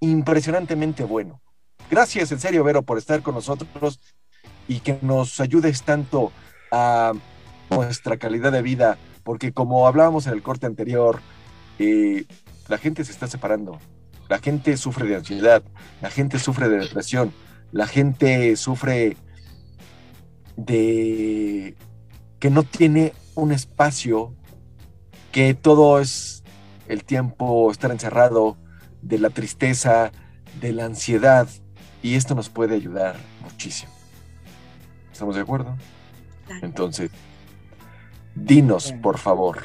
impresionantemente 0.00 1.04
bueno. 1.04 1.40
Gracias, 1.90 2.32
en 2.32 2.40
serio, 2.40 2.64
Vero, 2.64 2.82
por 2.82 2.98
estar 2.98 3.22
con 3.22 3.34
nosotros 3.34 4.00
y 4.68 4.80
que 4.80 4.98
nos 5.02 5.40
ayudes 5.40 5.82
tanto 5.82 6.32
a 6.70 7.12
nuestra 7.70 8.16
calidad 8.16 8.52
de 8.52 8.62
vida, 8.62 8.98
porque 9.24 9.52
como 9.52 9.86
hablábamos 9.86 10.26
en 10.26 10.32
el 10.32 10.42
corte 10.42 10.66
anterior, 10.66 11.20
eh, 11.78 12.24
la 12.68 12.78
gente 12.78 13.04
se 13.04 13.12
está 13.12 13.26
separando, 13.26 13.78
la 14.28 14.38
gente 14.38 14.76
sufre 14.76 15.08
de 15.08 15.16
ansiedad, 15.16 15.62
la 16.00 16.10
gente 16.10 16.38
sufre 16.38 16.68
de 16.68 16.78
depresión, 16.78 17.32
la 17.72 17.86
gente 17.86 18.56
sufre 18.56 19.16
de 20.56 21.74
que 22.38 22.50
no 22.50 22.62
tiene 22.62 23.12
un 23.34 23.52
espacio, 23.52 24.34
que 25.32 25.54
todo 25.54 26.00
es 26.00 26.42
el 26.88 27.04
tiempo 27.04 27.70
estar 27.70 27.90
encerrado, 27.90 28.56
de 29.02 29.18
la 29.18 29.30
tristeza, 29.30 30.12
de 30.60 30.72
la 30.72 30.84
ansiedad, 30.84 31.48
y 32.02 32.14
esto 32.14 32.34
nos 32.34 32.48
puede 32.48 32.74
ayudar 32.74 33.16
muchísimo. 33.42 33.92
¿Estamos 35.12 35.34
de 35.34 35.42
acuerdo? 35.42 35.76
Entonces, 36.62 37.10
dinos, 38.34 38.92
por 39.02 39.18
favor, 39.18 39.58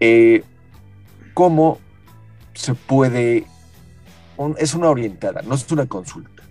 eh, 0.00 0.44
cómo 1.34 1.78
se 2.54 2.74
puede, 2.74 3.46
es 4.58 4.74
una 4.74 4.88
orientada, 4.88 5.42
no 5.42 5.54
es 5.54 5.70
una 5.70 5.86
consulta, 5.86 6.42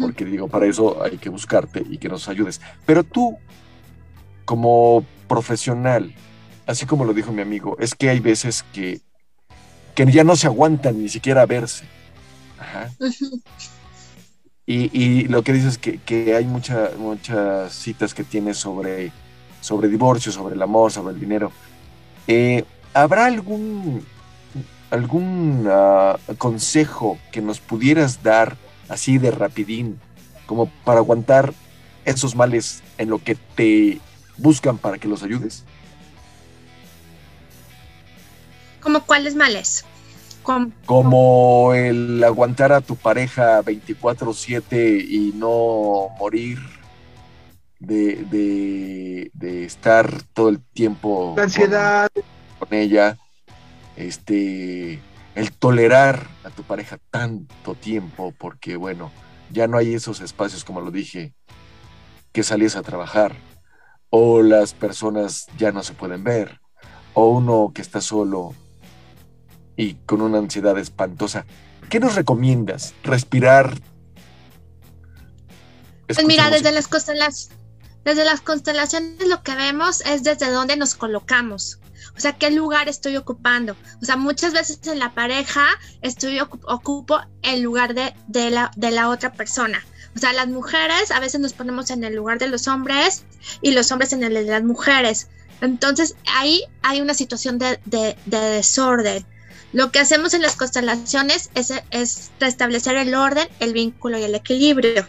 porque 0.00 0.24
digo, 0.24 0.48
para 0.48 0.66
eso 0.66 1.02
hay 1.02 1.16
que 1.18 1.30
buscarte 1.30 1.84
y 1.88 1.98
que 1.98 2.08
nos 2.08 2.28
ayudes. 2.28 2.60
Pero 2.84 3.04
tú, 3.04 3.38
como 4.44 5.04
profesional, 5.28 6.14
así 6.66 6.86
como 6.86 7.04
lo 7.04 7.14
dijo 7.14 7.32
mi 7.32 7.42
amigo, 7.42 7.76
es 7.78 7.94
que 7.94 8.10
hay 8.10 8.20
veces 8.20 8.64
que, 8.72 9.00
que 9.94 10.10
ya 10.10 10.24
no 10.24 10.36
se 10.36 10.46
aguantan 10.46 11.00
ni 11.00 11.08
siquiera 11.08 11.42
a 11.42 11.46
verse. 11.46 11.84
y, 14.66 15.28
lo 15.28 15.42
que 15.42 15.52
dices 15.52 15.72
es 15.72 15.78
que, 15.78 15.98
que 15.98 16.34
hay 16.34 16.44
muchas 16.44 16.96
muchas 16.96 17.72
citas 17.72 18.14
que 18.14 18.24
tienes 18.24 18.56
sobre, 18.58 19.12
sobre 19.60 19.88
divorcio, 19.88 20.32
sobre 20.32 20.54
el 20.54 20.62
amor, 20.62 20.92
sobre 20.92 21.14
el 21.14 21.20
dinero. 21.20 21.52
Eh, 22.26 22.64
¿Habrá 22.94 23.26
algún, 23.26 24.04
algún 24.90 25.66
ah, 25.70 26.18
consejo 26.38 27.18
que 27.32 27.40
nos 27.40 27.60
pudieras 27.60 28.22
dar 28.22 28.56
así 28.88 29.18
de 29.18 29.30
rapidín, 29.30 30.00
como 30.46 30.66
para 30.84 30.98
aguantar 30.98 31.54
esos 32.04 32.34
males 32.34 32.82
en 32.98 33.10
lo 33.10 33.18
que 33.18 33.34
te 33.34 34.00
buscan 34.36 34.78
para 34.78 34.98
que 34.98 35.08
los 35.08 35.22
ayudes? 35.22 35.64
¿Como 38.80 39.04
cuáles 39.04 39.34
males? 39.34 39.84
Como 40.86 41.74
el 41.74 42.22
aguantar 42.24 42.72
a 42.72 42.80
tu 42.80 42.96
pareja 42.96 43.62
24/7 43.62 45.04
y 45.08 45.32
no 45.36 46.08
morir 46.18 46.58
de, 47.78 49.28
de, 49.32 49.64
estar 49.64 50.22
todo 50.34 50.48
el 50.48 50.60
tiempo... 50.60 51.34
La 51.36 51.44
ansiedad 51.44 52.10
con 52.58 52.74
ella, 52.74 53.16
este, 53.96 55.00
el 55.34 55.52
tolerar 55.52 56.26
a 56.44 56.50
tu 56.50 56.62
pareja 56.62 56.98
tanto 57.10 57.74
tiempo, 57.74 58.34
porque 58.36 58.76
bueno, 58.76 59.10
ya 59.50 59.66
no 59.66 59.78
hay 59.78 59.94
esos 59.94 60.20
espacios, 60.20 60.64
como 60.64 60.80
lo 60.80 60.90
dije, 60.90 61.34
que 62.32 62.42
salies 62.42 62.76
a 62.76 62.82
trabajar, 62.82 63.36
o 64.10 64.42
las 64.42 64.74
personas 64.74 65.46
ya 65.56 65.72
no 65.72 65.82
se 65.82 65.94
pueden 65.94 66.24
ver, 66.24 66.60
o 67.14 67.30
uno 67.30 67.72
que 67.74 67.82
está 67.82 68.00
solo 68.00 68.54
y 69.80 69.94
con 70.06 70.20
una 70.20 70.38
ansiedad 70.38 70.78
espantosa. 70.78 71.46
¿Qué 71.88 72.00
nos 72.00 72.14
recomiendas? 72.14 72.92
¿Respirar? 73.02 73.80
Pues 76.06 76.24
mira, 76.24 76.50
desde 76.50 76.72
las, 76.72 77.50
desde 78.04 78.24
las 78.24 78.40
constelaciones 78.42 79.26
lo 79.26 79.42
que 79.42 79.54
vemos 79.54 80.02
es 80.02 80.22
desde 80.22 80.50
dónde 80.50 80.76
nos 80.76 80.94
colocamos. 80.94 81.78
O 82.16 82.20
sea, 82.20 82.36
¿qué 82.36 82.50
lugar 82.50 82.88
estoy 82.88 83.16
ocupando? 83.16 83.74
O 84.02 84.04
sea, 84.04 84.16
muchas 84.16 84.52
veces 84.52 84.80
en 84.84 84.98
la 84.98 85.14
pareja 85.14 85.64
estoy 86.02 86.40
ocupo 86.40 87.20
el 87.42 87.62
lugar 87.62 87.94
de, 87.94 88.12
de, 88.26 88.50
la, 88.50 88.70
de 88.76 88.90
la 88.90 89.08
otra 89.08 89.32
persona. 89.32 89.82
O 90.14 90.18
sea, 90.18 90.32
las 90.32 90.48
mujeres 90.48 91.10
a 91.10 91.20
veces 91.20 91.40
nos 91.40 91.52
ponemos 91.54 91.90
en 91.90 92.04
el 92.04 92.16
lugar 92.16 92.38
de 92.38 92.48
los 92.48 92.68
hombres 92.68 93.22
y 93.62 93.70
los 93.70 93.90
hombres 93.92 94.12
en 94.12 94.24
el 94.24 94.34
de 94.34 94.42
las 94.42 94.62
mujeres. 94.62 95.28
Entonces 95.60 96.16
ahí 96.26 96.64
hay 96.82 97.00
una 97.00 97.14
situación 97.14 97.58
de, 97.58 97.78
de, 97.86 98.16
desorden. 98.26 99.24
Lo 99.72 99.92
que 99.92 100.00
hacemos 100.00 100.34
en 100.34 100.42
las 100.42 100.56
constelaciones 100.56 101.50
es, 101.54 101.72
es 101.90 102.30
restablecer 102.40 102.96
el 102.96 103.14
orden, 103.14 103.48
el 103.60 103.72
vínculo 103.72 104.18
y 104.18 104.24
el 104.24 104.34
equilibrio. 104.34 105.06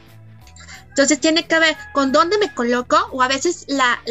Entonces 0.92 1.22
tiene 1.22 1.48
que 1.48 1.58
ver 1.58 1.78
con 1.94 2.12
dónde 2.12 2.38
me 2.38 2.54
coloco 2.54 2.98
o 3.12 3.22
a 3.22 3.30
veces 3.30 3.66
la, 3.70 4.02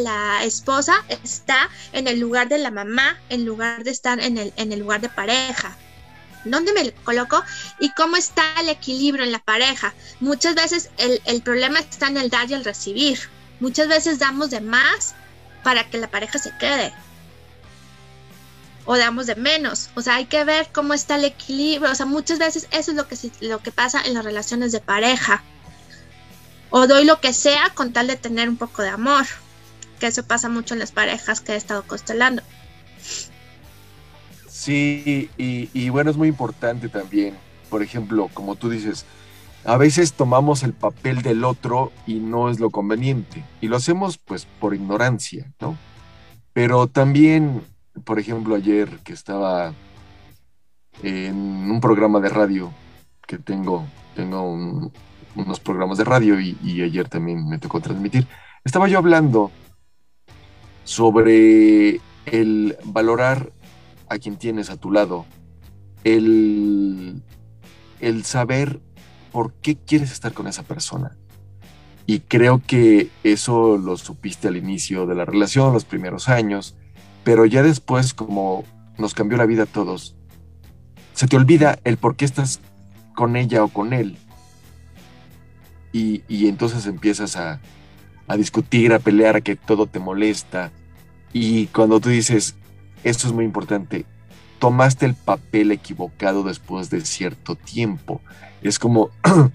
esposa 0.42 0.94
está 1.08 1.68
en 1.92 2.08
el 2.08 2.18
lugar 2.18 2.48
de 2.48 2.56
la 2.56 2.70
mamá 2.70 3.18
en 3.28 3.44
lugar 3.44 3.84
de 3.84 3.90
estar 3.90 4.18
en 4.18 4.38
el, 4.38 4.52
en 4.56 4.72
el 4.72 4.80
lugar 4.80 5.02
de 5.02 5.10
pareja. 5.10 5.76
¿Dónde 6.44 6.72
me 6.72 6.90
coloco? 7.04 7.44
Y 7.80 7.92
cómo 7.92 8.16
está 8.16 8.42
el 8.60 8.70
equilibrio 8.70 9.24
en 9.24 9.32
la 9.32 9.40
pareja. 9.40 9.92
Muchas 10.20 10.54
veces 10.54 10.88
el, 10.96 11.20
el 11.26 11.42
problema 11.42 11.80
está 11.80 12.08
en 12.08 12.16
el 12.16 12.30
dar 12.30 12.50
y 12.50 12.54
el 12.54 12.64
recibir. 12.64 13.20
Muchas 13.60 13.86
veces 13.86 14.18
damos 14.18 14.48
de 14.48 14.62
más 14.62 15.14
para 15.62 15.90
que 15.90 15.98
la 15.98 16.08
pareja 16.08 16.38
se 16.38 16.56
quede. 16.56 16.94
O 18.90 18.96
damos 18.96 19.26
de 19.26 19.36
menos. 19.36 19.90
O 19.94 20.02
sea, 20.02 20.16
hay 20.16 20.24
que 20.24 20.42
ver 20.42 20.66
cómo 20.72 20.94
está 20.94 21.14
el 21.14 21.24
equilibrio. 21.24 21.92
O 21.92 21.94
sea, 21.94 22.06
muchas 22.06 22.40
veces 22.40 22.66
eso 22.72 22.90
es 22.90 22.96
lo 22.96 23.06
que, 23.06 23.16
lo 23.40 23.60
que 23.60 23.70
pasa 23.70 24.02
en 24.04 24.14
las 24.14 24.24
relaciones 24.24 24.72
de 24.72 24.80
pareja 24.80 25.44
o 26.70 26.86
doy 26.86 27.04
lo 27.04 27.20
que 27.20 27.32
sea 27.32 27.70
con 27.74 27.92
tal 27.92 28.06
de 28.06 28.16
tener 28.16 28.48
un 28.48 28.56
poco 28.56 28.82
de 28.82 28.88
amor, 28.88 29.26
que 29.98 30.06
eso 30.06 30.24
pasa 30.24 30.48
mucho 30.48 30.74
en 30.74 30.80
las 30.80 30.92
parejas 30.92 31.40
que 31.40 31.52
he 31.52 31.56
estado 31.56 31.82
constelando. 31.82 32.42
Sí, 34.48 35.30
y, 35.36 35.88
bueno, 35.88 36.10
es 36.10 36.16
muy 36.16 36.28
importante 36.28 36.88
también, 36.88 37.34
por 37.68 37.82
ejemplo, 37.82 38.28
como 38.34 38.56
tú 38.56 38.70
dices, 38.70 39.06
a 39.64 39.76
veces 39.76 40.12
tomamos 40.12 40.62
el 40.62 40.72
papel 40.72 41.22
del 41.22 41.44
otro 41.44 41.92
y 42.06 42.14
no 42.14 42.50
es 42.50 42.60
lo 42.60 42.70
conveniente, 42.70 43.44
y 43.60 43.68
lo 43.68 43.76
hacemos 43.76 44.18
pues 44.18 44.46
por 44.60 44.74
ignorancia, 44.74 45.50
¿no? 45.60 45.76
Pero 46.52 46.88
también, 46.88 47.62
por 48.04 48.18
ejemplo, 48.18 48.54
ayer 48.54 48.88
que 49.04 49.12
estaba 49.12 49.72
en 51.02 51.36
un 51.36 51.80
programa 51.80 52.20
de 52.20 52.28
radio 52.28 52.72
que 53.26 53.38
tengo, 53.38 53.84
tengo 54.14 54.42
un, 54.42 54.92
unos 55.36 55.60
programas 55.60 55.98
de 55.98 56.04
radio 56.04 56.40
y, 56.40 56.82
ayer 56.82 57.08
también 57.08 57.48
me 57.48 57.58
tocó 57.58 57.80
transmitir. 57.80 58.26
Estaba 58.64 58.88
yo 58.88 58.98
hablando 58.98 59.50
sobre 60.84 62.00
el 62.26 62.76
valorar 62.84 63.52
a 64.08 64.18
quien 64.18 64.36
tienes 64.36 64.70
a 64.70 64.76
tu 64.76 64.90
lado, 64.90 65.24
el, 66.04 67.22
el 68.00 68.24
saber 68.24 68.80
por 69.32 69.52
qué 69.54 69.76
quieres 69.76 70.10
estar 70.12 70.32
con 70.32 70.46
esa 70.46 70.62
persona. 70.62 71.16
Y 72.06 72.20
creo 72.20 72.60
que 72.66 73.08
eso 73.22 73.78
lo 73.78 73.96
supiste 73.96 74.48
al 74.48 74.56
inicio 74.56 75.06
de 75.06 75.14
la 75.14 75.24
relación, 75.24 75.72
los 75.72 75.84
primeros 75.84 76.28
años, 76.28 76.74
pero 77.24 77.44
ya 77.44 77.62
después, 77.62 78.14
como 78.14 78.64
nos 78.98 79.14
cambió 79.14 79.38
la 79.38 79.46
vida 79.46 79.64
a 79.64 79.66
todos, 79.66 80.16
se 81.14 81.26
te 81.26 81.36
olvida 81.36 81.78
el 81.84 81.96
por 81.96 82.16
qué 82.16 82.24
estás 82.24 82.60
con 83.14 83.36
ella 83.36 83.62
o 83.64 83.68
con 83.68 83.92
él 83.92 84.16
y, 85.92 86.48
entonces 86.48 86.86
empiezas 86.86 87.36
a, 87.36 87.60
discutir, 88.36 88.92
a 88.92 89.00
pelear, 89.00 89.36
a 89.36 89.40
que 89.40 89.56
todo 89.56 89.86
te 89.86 89.98
molesta. 89.98 90.70
Y 91.32 91.66
cuando 91.66 92.00
tú 92.00 92.10
dices, 92.10 92.54
esto 93.02 93.26
es 93.26 93.32
muy 93.32 93.44
importante, 93.44 94.06
tomaste 94.58 95.06
el 95.06 95.14
papel 95.14 95.72
equivocado 95.72 96.44
después 96.44 96.90
de 96.90 97.00
cierto 97.00 97.56
tiempo. 97.56 98.20
Es 98.62 98.78
como 98.78 99.10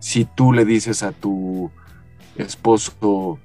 si 0.00 0.26
tú 0.26 0.52
le 0.52 0.64
dices 0.64 1.02
a 1.02 1.12
tu 1.12 1.70
esposo 2.36 3.38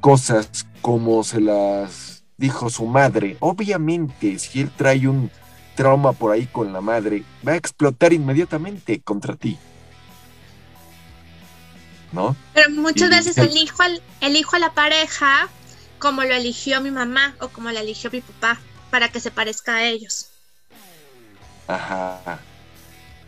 cosas 0.00 0.66
como 0.80 1.22
se 1.24 1.40
las 1.40 2.17
dijo 2.38 2.70
su 2.70 2.86
madre. 2.86 3.36
Obviamente, 3.40 4.38
si 4.38 4.62
él 4.62 4.70
trae 4.74 5.06
un 5.06 5.30
trauma 5.74 6.12
por 6.12 6.32
ahí 6.32 6.46
con 6.46 6.72
la 6.72 6.80
madre, 6.80 7.24
va 7.46 7.52
a 7.52 7.56
explotar 7.56 8.14
inmediatamente 8.14 9.00
contra 9.00 9.36
ti. 9.36 9.58
¿No? 12.12 12.34
Pero 12.54 12.70
muchas 12.70 13.10
veces 13.10 13.36
elijo, 13.36 13.82
al, 13.82 14.00
elijo 14.22 14.56
a 14.56 14.60
la 14.60 14.72
pareja 14.72 15.48
como 15.98 16.22
lo 16.22 16.32
eligió 16.32 16.80
mi 16.80 16.90
mamá 16.90 17.34
o 17.40 17.48
como 17.48 17.70
lo 17.70 17.78
eligió 17.78 18.10
mi 18.10 18.20
papá, 18.20 18.58
para 18.90 19.10
que 19.10 19.20
se 19.20 19.30
parezca 19.30 19.74
a 19.74 19.84
ellos. 19.84 20.30
Ajá. 21.66 22.40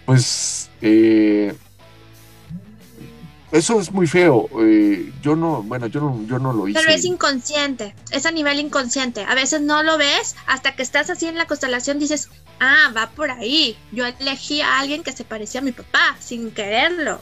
Pues 0.06 0.70
eh, 0.80 1.54
eso 3.52 3.80
es 3.80 3.90
muy 3.90 4.06
feo. 4.06 4.48
Eh, 4.60 5.12
yo 5.22 5.34
no, 5.36 5.62
bueno, 5.62 5.86
yo 5.88 6.00
no, 6.00 6.24
yo 6.26 6.38
no 6.38 6.52
lo 6.52 6.68
hice. 6.68 6.80
Pero 6.80 6.92
es 6.92 7.04
inconsciente, 7.04 7.94
es 8.10 8.26
a 8.26 8.30
nivel 8.30 8.60
inconsciente. 8.60 9.24
A 9.24 9.34
veces 9.34 9.60
no 9.60 9.82
lo 9.82 9.98
ves 9.98 10.36
hasta 10.46 10.76
que 10.76 10.82
estás 10.82 11.10
así 11.10 11.26
en 11.26 11.36
la 11.36 11.46
constelación, 11.46 11.98
dices, 11.98 12.30
ah, 12.60 12.92
va 12.96 13.10
por 13.10 13.30
ahí. 13.30 13.76
Yo 13.92 14.06
elegí 14.06 14.60
a 14.60 14.78
alguien 14.78 15.02
que 15.02 15.12
se 15.12 15.24
parecía 15.24 15.60
a 15.60 15.64
mi 15.64 15.72
papá, 15.72 16.16
sin 16.20 16.52
quererlo. 16.52 17.20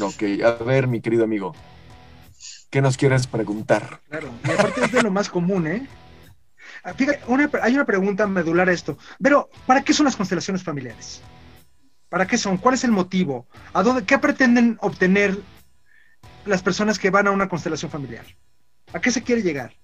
Ok, 0.00 0.22
a 0.44 0.62
ver, 0.64 0.88
mi 0.88 1.00
querido 1.00 1.24
amigo, 1.24 1.54
¿qué 2.70 2.82
nos 2.82 2.96
quieres 2.96 3.26
preguntar? 3.26 4.00
Claro, 4.08 4.30
y 4.44 4.50
aparte 4.50 4.84
es 4.84 4.92
de 4.92 5.02
lo 5.02 5.10
más 5.10 5.30
común, 5.30 5.66
¿eh? 5.66 5.86
Ah, 6.82 6.92
fíjate, 6.94 7.20
hay 7.62 7.74
una 7.74 7.84
pregunta 7.84 8.26
medular 8.26 8.68
a 8.68 8.72
esto. 8.72 8.98
Pero, 9.22 9.48
¿para 9.66 9.82
qué 9.82 9.92
son 9.92 10.04
las 10.04 10.16
constelaciones 10.16 10.62
familiares? 10.62 11.22
¿Para 12.08 12.26
qué 12.26 12.38
son? 12.38 12.56
¿Cuál 12.56 12.74
es 12.74 12.84
el 12.84 12.92
motivo? 12.92 13.46
¿A 13.72 13.82
dónde, 13.82 14.04
¿Qué 14.04 14.18
pretenden 14.18 14.78
obtener 14.80 15.38
las 16.44 16.62
personas 16.62 16.98
que 16.98 17.10
van 17.10 17.26
a 17.26 17.32
una 17.32 17.48
constelación 17.48 17.90
familiar? 17.90 18.26
¿A 18.92 19.00
qué 19.00 19.10
se 19.10 19.22
quiere 19.22 19.42
llegar? 19.42 19.74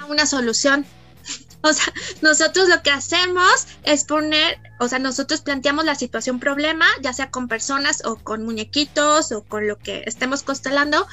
A 0.00 0.06
una 0.06 0.26
solución. 0.26 0.84
O 1.62 1.72
sea, 1.72 1.92
nosotros 2.22 2.68
lo 2.68 2.80
que 2.82 2.92
hacemos 2.92 3.66
es 3.82 4.04
poner, 4.04 4.60
o 4.78 4.86
sea, 4.86 5.00
nosotros 5.00 5.40
planteamos 5.40 5.84
la 5.84 5.96
situación 5.96 6.38
problema, 6.38 6.86
ya 7.02 7.12
sea 7.12 7.30
con 7.32 7.48
personas 7.48 8.04
o 8.04 8.16
con 8.16 8.44
muñequitos 8.44 9.32
o 9.32 9.42
con 9.42 9.66
lo 9.66 9.76
que 9.76 10.04
estemos 10.06 10.44
constelando, 10.44 11.08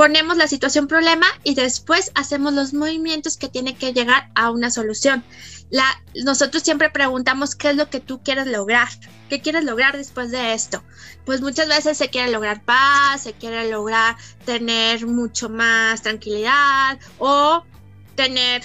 ponemos 0.00 0.38
la 0.38 0.48
situación 0.48 0.86
problema 0.86 1.26
y 1.44 1.54
después 1.54 2.10
hacemos 2.14 2.54
los 2.54 2.72
movimientos 2.72 3.36
que 3.36 3.50
tiene 3.50 3.76
que 3.76 3.92
llegar 3.92 4.30
a 4.34 4.50
una 4.50 4.70
solución. 4.70 5.22
Nosotros 6.24 6.62
siempre 6.62 6.88
preguntamos 6.88 7.54
qué 7.54 7.68
es 7.68 7.76
lo 7.76 7.90
que 7.90 8.00
tú 8.00 8.22
quieres 8.22 8.46
lograr, 8.46 8.88
qué 9.28 9.42
quieres 9.42 9.64
lograr 9.64 9.98
después 9.98 10.30
de 10.30 10.54
esto. 10.54 10.82
Pues 11.26 11.42
muchas 11.42 11.68
veces 11.68 11.98
se 11.98 12.08
quiere 12.08 12.32
lograr 12.32 12.62
paz, 12.62 13.24
se 13.24 13.34
quiere 13.34 13.70
lograr 13.70 14.16
tener 14.46 15.06
mucho 15.06 15.50
más 15.50 16.00
tranquilidad 16.00 16.98
o 17.18 17.62
tener, 18.14 18.62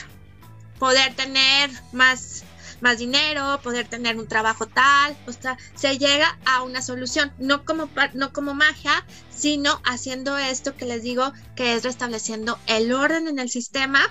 poder 0.80 1.16
tener 1.16 1.70
más 1.92 2.45
más 2.86 3.00
dinero, 3.00 3.60
poder 3.64 3.88
tener 3.88 4.16
un 4.16 4.28
trabajo 4.28 4.68
tal, 4.68 5.18
o 5.26 5.32
sea, 5.32 5.58
se 5.74 5.98
llega 5.98 6.38
a 6.46 6.62
una 6.62 6.84
solución, 6.84 7.34
no 7.40 7.66
como, 7.66 7.90
no 8.14 8.32
como 8.32 8.54
magia, 8.54 9.04
sino 9.36 9.82
haciendo 9.86 10.38
esto 10.38 10.76
que 10.76 10.86
les 10.86 11.02
digo, 11.02 11.34
que 11.56 11.74
es 11.74 11.84
restableciendo 11.84 12.60
el 12.68 12.94
orden 12.94 13.28
en 13.28 13.40
el 13.40 13.50
sistema, 13.50 14.02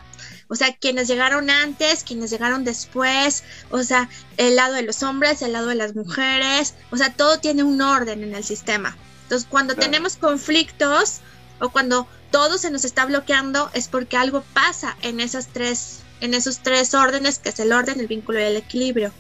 o 0.49 0.57
sea, 0.57 0.75
quienes 0.75 1.07
llegaron 1.07 1.51
antes, 1.51 2.03
quienes 2.03 2.33
llegaron 2.33 2.65
después, 2.65 3.45
o 3.71 3.85
sea, 3.85 4.09
el 4.39 4.57
lado 4.57 4.75
de 4.75 4.83
los 4.83 5.05
hombres, 5.05 5.41
el 5.43 5.53
lado 5.53 5.69
de 5.69 5.77
las 5.77 5.95
mujeres, 5.95 6.75
o 6.91 6.97
sea, 6.97 7.13
todo 7.13 7.39
tiene 7.39 7.63
un 7.63 7.81
orden 7.81 8.25
en 8.25 8.35
el 8.35 8.43
sistema. 8.43 8.97
Entonces, 9.23 9.47
cuando 9.49 9.77
tenemos 9.77 10.17
conflictos 10.17 11.21
o 11.61 11.69
cuando 11.71 12.09
todo 12.33 12.59
se 12.59 12.73
nos 12.73 12.85
está 12.85 13.05
bloqueando, 13.05 13.71
es 13.73 13.87
porque 13.87 14.17
algo 14.17 14.43
pasa 14.53 14.97
en 15.03 15.21
esas 15.21 15.47
tres 15.47 16.04
en 16.21 16.35
esos 16.35 16.61
tres 16.61 16.95
órdenes, 16.95 17.39
que 17.39 17.51
es 17.51 17.61
el 17.61 17.73
orden, 17.73 18.01
el 18.01 18.07
vínculo 18.07 18.41
y 18.41 18.45
el 18.45 18.57
equilibrio. 18.57 19.13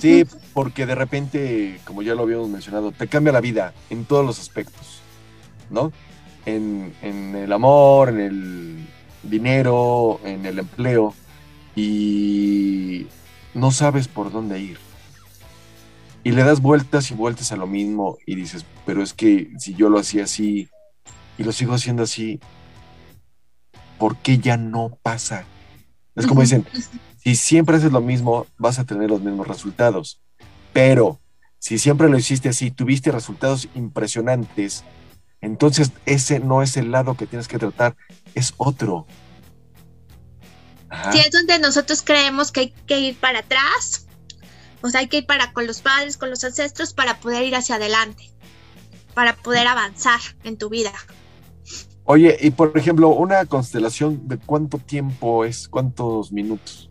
Sí, 0.00 0.24
porque 0.54 0.86
de 0.86 0.94
repente, 0.94 1.80
como 1.84 2.02
ya 2.02 2.14
lo 2.14 2.22
habíamos 2.22 2.48
mencionado, 2.48 2.92
te 2.92 3.08
cambia 3.08 3.32
la 3.32 3.40
vida 3.40 3.74
en 3.90 4.04
todos 4.04 4.24
los 4.24 4.38
aspectos, 4.40 5.00
¿no? 5.70 5.92
En, 6.46 6.94
en 7.02 7.36
el 7.36 7.52
amor, 7.52 8.08
en 8.08 8.20
el 8.20 8.88
dinero, 9.22 10.20
en 10.24 10.46
el 10.46 10.58
empleo, 10.60 11.14
y 11.76 13.06
no 13.54 13.70
sabes 13.70 14.08
por 14.08 14.32
dónde 14.32 14.60
ir. 14.60 14.78
Y 16.24 16.32
le 16.32 16.44
das 16.44 16.60
vueltas 16.60 17.10
y 17.10 17.14
vueltas 17.14 17.52
a 17.52 17.56
lo 17.56 17.66
mismo 17.66 18.16
y 18.26 18.36
dices, 18.36 18.64
pero 18.86 19.02
es 19.02 19.12
que 19.12 19.50
si 19.58 19.74
yo 19.74 19.88
lo 19.88 19.98
hacía 19.98 20.24
así 20.24 20.68
y 21.36 21.44
lo 21.44 21.52
sigo 21.52 21.74
haciendo 21.74 22.04
así, 22.04 22.38
¿por 24.02 24.16
qué 24.16 24.38
ya 24.38 24.56
no 24.56 24.98
pasa? 25.00 25.44
Es 26.16 26.26
como 26.26 26.40
dicen, 26.40 26.66
si 27.22 27.36
siempre 27.36 27.76
haces 27.76 27.92
lo 27.92 28.00
mismo, 28.00 28.48
vas 28.58 28.80
a 28.80 28.84
tener 28.84 29.08
los 29.08 29.20
mismos 29.20 29.46
resultados. 29.46 30.20
Pero 30.72 31.20
si 31.60 31.78
siempre 31.78 32.08
lo 32.08 32.18
hiciste 32.18 32.48
así, 32.48 32.72
tuviste 32.72 33.12
resultados 33.12 33.68
impresionantes, 33.76 34.82
entonces 35.40 35.92
ese 36.04 36.40
no 36.40 36.64
es 36.64 36.76
el 36.76 36.90
lado 36.90 37.16
que 37.16 37.28
tienes 37.28 37.46
que 37.46 37.60
tratar, 37.60 37.94
es 38.34 38.54
otro. 38.56 39.06
Si 41.12 41.20
es 41.20 41.30
donde 41.30 41.60
nosotros 41.60 42.02
creemos 42.02 42.50
que 42.50 42.58
hay 42.58 42.74
que 42.88 42.98
ir 42.98 43.16
para 43.16 43.38
atrás, 43.38 44.08
o 44.80 44.90
sea, 44.90 44.98
hay 44.98 45.06
que 45.06 45.18
ir 45.18 45.26
para 45.26 45.52
con 45.52 45.64
los 45.68 45.80
padres, 45.80 46.16
con 46.16 46.28
los 46.28 46.42
ancestros, 46.42 46.92
para 46.92 47.20
poder 47.20 47.44
ir 47.44 47.54
hacia 47.54 47.76
adelante, 47.76 48.32
para 49.14 49.36
poder 49.36 49.68
avanzar 49.68 50.18
en 50.42 50.56
tu 50.56 50.70
vida. 50.70 50.92
Oye, 52.04 52.36
y 52.40 52.50
por 52.50 52.76
ejemplo, 52.76 53.08
una 53.10 53.44
constelación 53.46 54.26
de 54.28 54.38
cuánto 54.38 54.78
tiempo 54.78 55.44
es, 55.44 55.68
cuántos 55.68 56.32
minutos. 56.32 56.90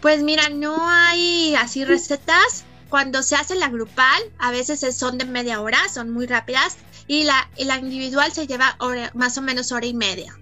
Pues 0.00 0.22
mira, 0.22 0.48
no 0.50 0.76
hay 0.88 1.54
así 1.54 1.84
recetas. 1.84 2.64
Cuando 2.90 3.22
se 3.22 3.36
hace 3.36 3.54
la 3.54 3.70
grupal, 3.70 4.22
a 4.38 4.50
veces 4.50 4.80
son 4.94 5.16
de 5.16 5.24
media 5.24 5.62
hora, 5.62 5.78
son 5.88 6.10
muy 6.10 6.26
rápidas, 6.26 6.76
y 7.06 7.24
la, 7.24 7.48
la 7.56 7.78
individual 7.78 8.32
se 8.32 8.46
lleva 8.46 8.76
más 9.14 9.38
o 9.38 9.42
menos 9.42 9.72
hora 9.72 9.86
y 9.86 9.94
media. 9.94 10.34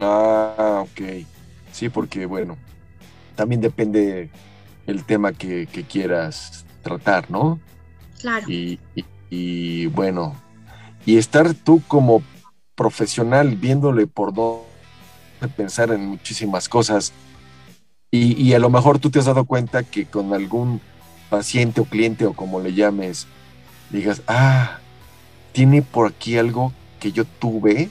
Ah, 0.00 0.84
ok. 0.84 1.24
Sí, 1.72 1.88
porque 1.88 2.26
bueno, 2.26 2.58
también 3.36 3.62
depende 3.62 4.28
el 4.86 5.04
tema 5.04 5.32
que, 5.32 5.66
quieras 5.88 6.66
tratar, 6.82 7.30
¿no? 7.30 7.58
Claro. 8.20 8.44
y, 8.50 8.78
y 9.30 9.86
bueno, 9.86 10.36
y 11.06 11.16
estar 11.16 11.54
tú 11.54 11.82
como 11.88 12.22
profesional 12.80 13.56
viéndole 13.56 14.06
por 14.06 14.32
dónde 14.32 14.64
pensar 15.54 15.90
en 15.90 16.06
muchísimas 16.06 16.66
cosas. 16.66 17.12
Y, 18.10 18.54
a 18.54 18.58
lo 18.58 18.70
mejor 18.70 18.98
tú 18.98 19.10
te 19.10 19.18
has 19.18 19.26
dado 19.26 19.44
cuenta 19.44 19.82
que 19.82 20.06
con 20.06 20.32
algún 20.32 20.80
paciente 21.28 21.82
o 21.82 21.84
cliente 21.84 22.24
o 22.24 22.32
como 22.32 22.58
le 22.58 22.72
llames, 22.72 23.26
digas, 23.90 24.22
ah, 24.26 24.78
tiene 25.52 25.82
por 25.82 26.08
aquí 26.08 26.38
algo 26.38 26.72
que 27.00 27.12
yo 27.12 27.26
tuve 27.26 27.90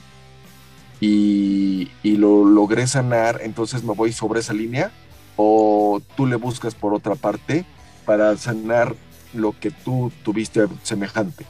y, 1.00 1.92
y, 2.02 2.16
lo 2.16 2.44
logré 2.44 2.88
sanar, 2.88 3.42
entonces 3.44 3.84
me 3.84 3.94
voy 3.94 4.12
sobre 4.12 4.40
esa 4.40 4.54
línea, 4.54 4.90
o 5.36 6.02
tú 6.16 6.26
le 6.26 6.34
buscas 6.34 6.74
por 6.74 6.94
otra 6.94 7.14
parte 7.14 7.64
para 8.04 8.36
sanar 8.36 8.96
lo 9.34 9.54
que 9.56 9.70
tú 9.70 10.10
tuviste 10.24 10.66
semejante. 10.82 11.46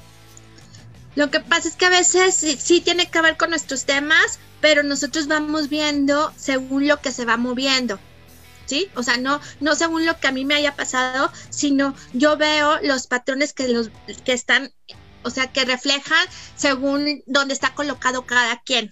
Lo 1.21 1.31
que 1.31 1.41
pasa 1.41 1.69
es 1.69 1.77
que 1.77 1.85
a 1.85 1.91
veces 1.91 2.35
sí, 2.35 2.81
tiene 2.81 3.11
que 3.11 3.21
ver 3.21 3.37
con 3.37 3.51
nuestros 3.51 3.85
temas, 3.85 4.39
pero 4.63 4.83
nosotros 4.83 5.27
vamos 5.27 5.69
viendo 5.69 6.33
según 6.39 6.89
lo 6.89 7.03
que 7.03 7.13
se 7.13 7.27
va 7.27 7.37
moviendo. 7.37 7.99
¿Sí? 8.65 8.89
O 8.95 9.03
sea, 9.03 9.19
no, 9.19 9.39
no 9.61 9.75
según 9.75 10.07
lo 10.07 10.19
que 10.19 10.29
a 10.29 10.33
mí 10.33 10.47
me 10.47 10.55
haya 10.55 10.77
pasado, 10.77 11.31
sino 11.51 11.95
yo 12.15 12.39
veo 12.39 12.81
los 12.81 13.07
patrones 13.07 13.53
que 13.53 13.69
los 13.69 13.91
que 14.25 14.33
están, 14.33 14.73
o 15.23 15.29
sea, 15.29 15.53
que 15.53 15.67
reflejan 15.67 16.27
según 16.57 17.23
dónde 17.27 17.53
está 17.53 17.75
colocado 17.75 18.25
cada 18.25 18.59
quien. 18.63 18.91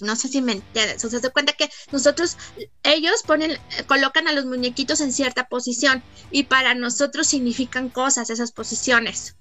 No 0.00 0.14
sé 0.14 0.28
si 0.28 0.42
me 0.42 0.52
entiendes. 0.52 1.04
O 1.04 1.10
sea, 1.10 1.18
se 1.18 1.30
cuenta 1.30 1.54
que 1.54 1.68
nosotros, 1.90 2.36
ellos 2.84 3.24
ponen, 3.26 3.58
colocan 3.88 4.28
a 4.28 4.32
los 4.32 4.44
muñequitos 4.44 5.00
en 5.00 5.12
cierta 5.12 5.48
posición 5.48 6.04
y 6.30 6.44
para 6.44 6.76
nosotros 6.76 7.26
significan 7.26 7.88
cosas 7.88 8.30
esas 8.30 8.52
posiciones. 8.52 9.34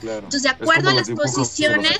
Entonces, 0.00 0.44
de 0.44 0.50
acuerdo 0.50 0.90
a 0.90 0.94
las 0.94 1.10
posiciones, 1.10 1.96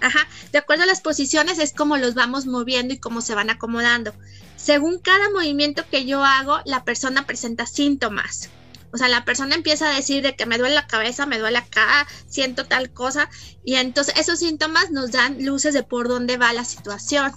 ajá, 0.00 0.28
de 0.52 0.58
acuerdo 0.58 0.82
a 0.82 0.86
las 0.86 1.00
posiciones 1.00 1.58
es 1.58 1.72
como 1.72 1.96
los 1.96 2.14
vamos 2.14 2.44
moviendo 2.44 2.92
y 2.92 2.98
cómo 2.98 3.22
se 3.22 3.34
van 3.34 3.48
acomodando. 3.48 4.12
Según 4.56 4.98
cada 4.98 5.30
movimiento 5.30 5.84
que 5.90 6.04
yo 6.04 6.22
hago, 6.22 6.58
la 6.66 6.84
persona 6.84 7.24
presenta 7.24 7.64
síntomas. 7.64 8.50
O 8.92 8.98
sea, 8.98 9.08
la 9.08 9.24
persona 9.24 9.54
empieza 9.54 9.90
a 9.90 9.94
decir 9.94 10.22
de 10.22 10.34
que 10.36 10.44
me 10.44 10.58
duele 10.58 10.74
la 10.74 10.86
cabeza, 10.86 11.24
me 11.24 11.38
duele 11.38 11.58
acá, 11.58 12.06
siento 12.26 12.66
tal 12.66 12.90
cosa, 12.90 13.30
y 13.64 13.76
entonces 13.76 14.14
esos 14.18 14.38
síntomas 14.38 14.90
nos 14.90 15.10
dan 15.10 15.44
luces 15.44 15.72
de 15.72 15.82
por 15.82 16.08
dónde 16.08 16.36
va 16.36 16.52
la 16.52 16.64
situación. 16.64 17.32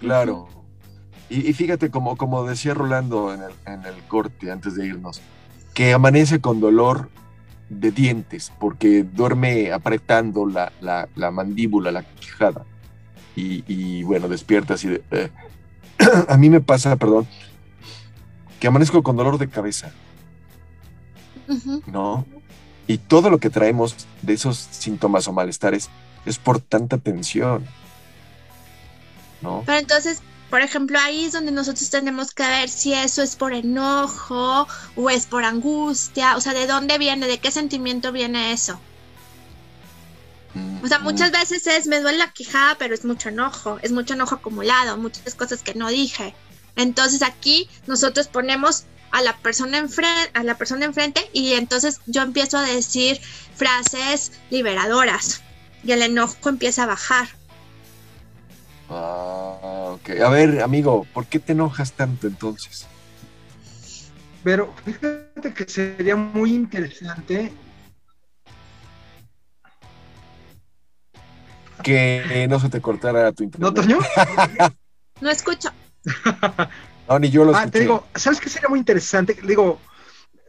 Claro. 0.00 0.48
Y, 1.28 1.52
fíjate, 1.54 1.90
como, 1.90 2.16
como 2.16 2.44
decía 2.44 2.74
Rolando 2.74 3.32
en 3.32 3.42
el, 3.42 3.52
en 3.64 3.86
el 3.86 4.02
corte 4.06 4.50
antes 4.50 4.74
de 4.74 4.86
irnos, 4.86 5.22
que 5.72 5.94
amanece 5.94 6.40
con 6.42 6.60
dolor 6.60 7.08
de 7.80 7.90
dientes 7.90 8.52
porque 8.58 9.02
duerme 9.02 9.72
apretando 9.72 10.46
la, 10.46 10.72
la, 10.80 11.30
mandíbula, 11.30 11.90
la 11.90 12.02
quijada. 12.02 12.64
Y, 13.34 14.02
bueno, 14.02 14.28
despierta 14.28 14.74
así 14.74 14.88
de... 14.88 15.02
Eh. 15.10 15.30
a 16.28 16.36
mí 16.36 16.50
me 16.50 16.60
pasa, 16.60 16.96
perdón, 16.96 17.26
que 18.60 18.66
amanezco 18.66 19.02
con 19.02 19.16
dolor 19.16 19.38
de 19.38 19.48
cabeza. 19.48 19.92
¿No? 21.86 22.24
Y 22.86 22.98
todo 22.98 23.30
lo 23.30 23.38
que 23.38 23.50
traemos 23.50 24.06
de 24.22 24.34
esos 24.34 24.56
síntomas 24.56 25.28
o 25.28 25.32
malestares 25.32 25.88
es 26.26 26.38
por 26.38 26.60
tanta 26.60 26.98
tensión. 26.98 27.64
¿No? 29.40 29.62
Pero 29.66 29.78
entonces, 29.78 30.22
por 30.52 30.60
ejemplo, 30.60 30.98
ahí 31.00 31.24
es 31.24 31.32
donde 31.32 31.50
nosotros 31.50 31.88
tenemos 31.88 32.34
que 32.34 32.42
ver 32.42 32.68
si 32.68 32.92
eso 32.92 33.22
es 33.22 33.36
por 33.36 33.54
enojo 33.54 34.68
o 34.96 35.08
es 35.08 35.24
por 35.24 35.44
angustia, 35.44 36.36
o 36.36 36.42
sea, 36.42 36.52
de 36.52 36.66
dónde 36.66 36.98
viene, 36.98 37.26
de 37.26 37.38
qué 37.38 37.50
sentimiento 37.50 38.12
viene 38.12 38.52
eso. 38.52 38.78
O 40.84 40.86
sea, 40.86 40.98
muchas 40.98 41.30
veces 41.30 41.66
es, 41.66 41.86
me 41.86 42.02
duele 42.02 42.18
la 42.18 42.34
quijada, 42.34 42.76
pero 42.78 42.92
es 42.92 43.06
mucho 43.06 43.30
enojo, 43.30 43.78
es 43.80 43.92
mucho 43.92 44.12
enojo 44.12 44.34
acumulado, 44.34 44.98
muchas 44.98 45.34
cosas 45.34 45.62
que 45.62 45.72
no 45.72 45.88
dije. 45.88 46.34
Entonces 46.76 47.22
aquí 47.22 47.70
nosotros 47.86 48.28
ponemos 48.28 48.84
a 49.10 49.22
la 49.22 49.34
persona 49.38 49.78
enfrente, 49.78 50.32
a 50.34 50.42
la 50.44 50.58
persona 50.58 50.84
enfrente 50.84 51.30
y 51.32 51.54
entonces 51.54 52.02
yo 52.04 52.20
empiezo 52.20 52.58
a 52.58 52.62
decir 52.62 53.18
frases 53.56 54.32
liberadoras 54.50 55.40
y 55.82 55.92
el 55.92 56.02
enojo 56.02 56.50
empieza 56.50 56.82
a 56.82 56.88
bajar. 56.88 57.30
Ah, 58.94 59.94
ok. 59.94 60.20
A 60.20 60.28
ver, 60.28 60.60
amigo, 60.60 61.06
¿por 61.14 61.26
qué 61.26 61.38
te 61.38 61.52
enojas 61.52 61.92
tanto 61.92 62.26
entonces? 62.26 62.86
Pero 64.44 64.72
fíjate 64.84 65.54
que 65.54 65.64
sería 65.66 66.14
muy 66.14 66.54
interesante. 66.54 67.52
Que 71.82 72.46
no 72.50 72.60
se 72.60 72.68
te 72.68 72.80
cortara 72.80 73.32
tu 73.32 73.44
internet. 73.44 73.72
¿No, 73.74 73.74
Toño? 73.74 73.98
no 75.20 75.30
escucho. 75.30 75.70
no, 77.08 77.18
ni 77.18 77.30
yo 77.30 77.44
lo 77.44 77.56
ah, 77.56 77.66
te 77.66 77.80
digo, 77.80 78.06
¿sabes 78.14 78.40
qué 78.40 78.50
sería 78.50 78.68
muy 78.68 78.78
interesante? 78.78 79.36
Digo, 79.42 79.80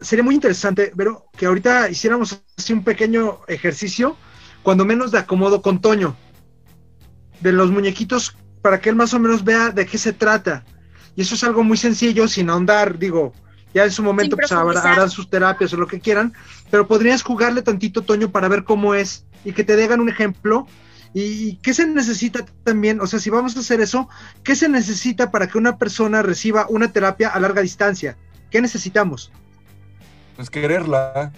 sería 0.01 0.23
muy 0.23 0.35
interesante, 0.35 0.91
pero 0.97 1.27
que 1.37 1.45
ahorita 1.45 1.89
hiciéramos 1.89 2.41
así 2.57 2.73
un 2.73 2.83
pequeño 2.83 3.39
ejercicio, 3.47 4.17
cuando 4.63 4.83
menos 4.83 5.11
de 5.11 5.19
acomodo 5.19 5.61
con 5.61 5.79
Toño 5.79 6.15
de 7.43 7.51
los 7.51 7.69
muñequitos 7.69 8.35
para 8.61 8.79
que 8.79 8.89
él 8.89 8.95
más 8.95 9.13
o 9.13 9.19
menos 9.19 9.43
vea 9.43 9.69
de 9.69 9.85
qué 9.85 9.97
se 9.97 10.13
trata. 10.13 10.63
Y 11.15 11.21
eso 11.21 11.35
es 11.35 11.43
algo 11.43 11.63
muy 11.63 11.77
sencillo, 11.77 12.27
sin 12.27 12.49
ahondar, 12.49 12.97
digo, 12.97 13.33
ya 13.73 13.83
en 13.83 13.91
su 13.91 14.01
momento 14.01 14.37
pues 14.37 14.51
harán 14.51 15.09
sus 15.09 15.29
terapias 15.29 15.73
o 15.73 15.77
lo 15.77 15.85
que 15.85 15.99
quieran, 15.99 16.33
pero 16.71 16.87
podrías 16.87 17.21
jugarle 17.21 17.61
tantito, 17.61 18.01
Toño, 18.01 18.31
para 18.31 18.47
ver 18.47 18.63
cómo 18.63 18.95
es 18.95 19.25
y 19.43 19.51
que 19.51 19.63
te 19.63 19.75
digan 19.75 19.99
un 19.99 20.09
ejemplo. 20.09 20.65
¿Y 21.13 21.57
qué 21.57 21.75
se 21.75 21.85
necesita 21.85 22.43
también? 22.63 22.99
O 22.99 23.05
sea, 23.05 23.19
si 23.19 23.29
vamos 23.29 23.55
a 23.55 23.59
hacer 23.59 23.81
eso, 23.81 24.09
¿qué 24.43 24.55
se 24.55 24.67
necesita 24.67 25.29
para 25.29 25.47
que 25.47 25.59
una 25.59 25.77
persona 25.77 26.23
reciba 26.23 26.65
una 26.69 26.91
terapia 26.91 27.29
a 27.29 27.39
larga 27.39 27.61
distancia? 27.61 28.17
¿Qué 28.49 28.61
necesitamos? 28.61 29.31
Pues 30.35 30.49
quererla. 30.49 31.31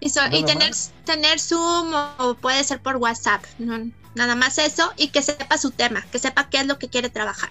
Y 0.00 0.44
tener, 0.44 0.72
tener 1.04 1.40
Zoom 1.40 1.92
o, 2.18 2.34
puede 2.34 2.62
ser 2.64 2.80
por 2.80 2.96
WhatsApp. 2.96 3.44
¿no? 3.58 3.90
nada 4.16 4.34
más 4.34 4.58
eso, 4.58 4.92
y 4.96 5.08
que 5.08 5.22
sepa 5.22 5.58
su 5.58 5.70
tema, 5.70 6.04
que 6.10 6.18
sepa 6.18 6.48
qué 6.48 6.58
es 6.58 6.66
lo 6.66 6.78
que 6.78 6.88
quiere 6.88 7.10
trabajar. 7.10 7.50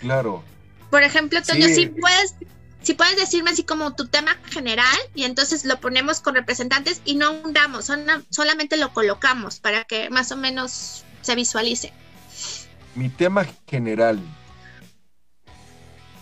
Claro. 0.00 0.42
Por 0.90 1.02
ejemplo, 1.02 1.40
Toño, 1.42 1.68
si 1.68 1.86
puedes, 1.86 2.34
si 2.82 2.94
puedes 2.94 3.16
decirme 3.16 3.50
así 3.50 3.62
como 3.62 3.94
tu 3.94 4.08
tema 4.08 4.36
general, 4.50 4.96
y 5.14 5.24
entonces 5.24 5.64
lo 5.66 5.78
ponemos 5.78 6.20
con 6.20 6.34
representantes 6.34 7.02
y 7.04 7.14
no 7.14 7.30
hundamos, 7.30 7.92
solamente 8.30 8.76
lo 8.78 8.92
colocamos 8.92 9.60
para 9.60 9.84
que 9.84 10.10
más 10.10 10.32
o 10.32 10.36
menos 10.36 11.04
se 11.20 11.34
visualice. 11.34 11.92
Mi 12.94 13.10
tema 13.10 13.46
general 13.68 14.18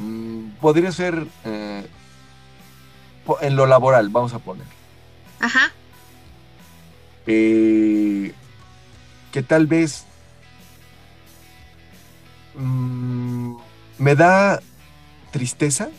mm, 0.00 0.50
podría 0.60 0.90
ser 0.90 1.26
eh, 1.44 1.86
en 3.40 3.56
lo 3.56 3.66
laboral, 3.66 4.08
vamos 4.08 4.34
a 4.34 4.40
poner. 4.40 4.77
Ajá. 5.40 5.72
Eh, 7.26 8.32
que 9.32 9.42
tal 9.42 9.66
vez 9.66 10.04
mm, 12.54 13.56
me 13.98 14.14
da 14.14 14.60
tristeza 15.30 15.90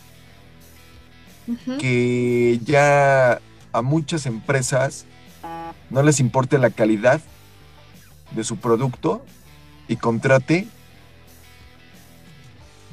que 1.79 2.59
ya 2.63 3.41
a 3.73 3.81
muchas 3.81 4.25
empresas 4.27 5.05
no 5.89 6.03
les 6.03 6.19
importe 6.19 6.59
la 6.59 6.69
calidad 6.69 7.21
de 8.31 8.43
su 8.43 8.57
producto 8.57 9.25
y 9.87 9.95
contrate 9.95 10.67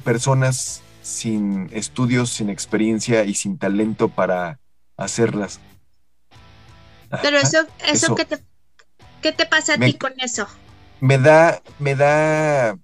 personas 0.03 0.81
sin 1.01 1.69
estudios, 1.71 2.29
sin 2.29 2.49
experiencia 2.49 3.23
y 3.25 3.33
sin 3.35 3.57
talento 3.57 4.09
para 4.09 4.59
hacerlas. 4.97 5.59
Pero 7.21 7.37
eso, 7.37 7.65
eso, 7.87 8.15
que 8.15 8.25
te 8.25 8.37
¿Qué 9.21 9.31
te 9.31 9.45
pasa 9.45 9.73
a 9.73 9.77
ti 9.77 9.95
con 9.95 10.13
eso? 10.19 10.47
Me 10.99 11.17
da, 11.17 11.61
me 11.79 11.95
da. 11.95 12.77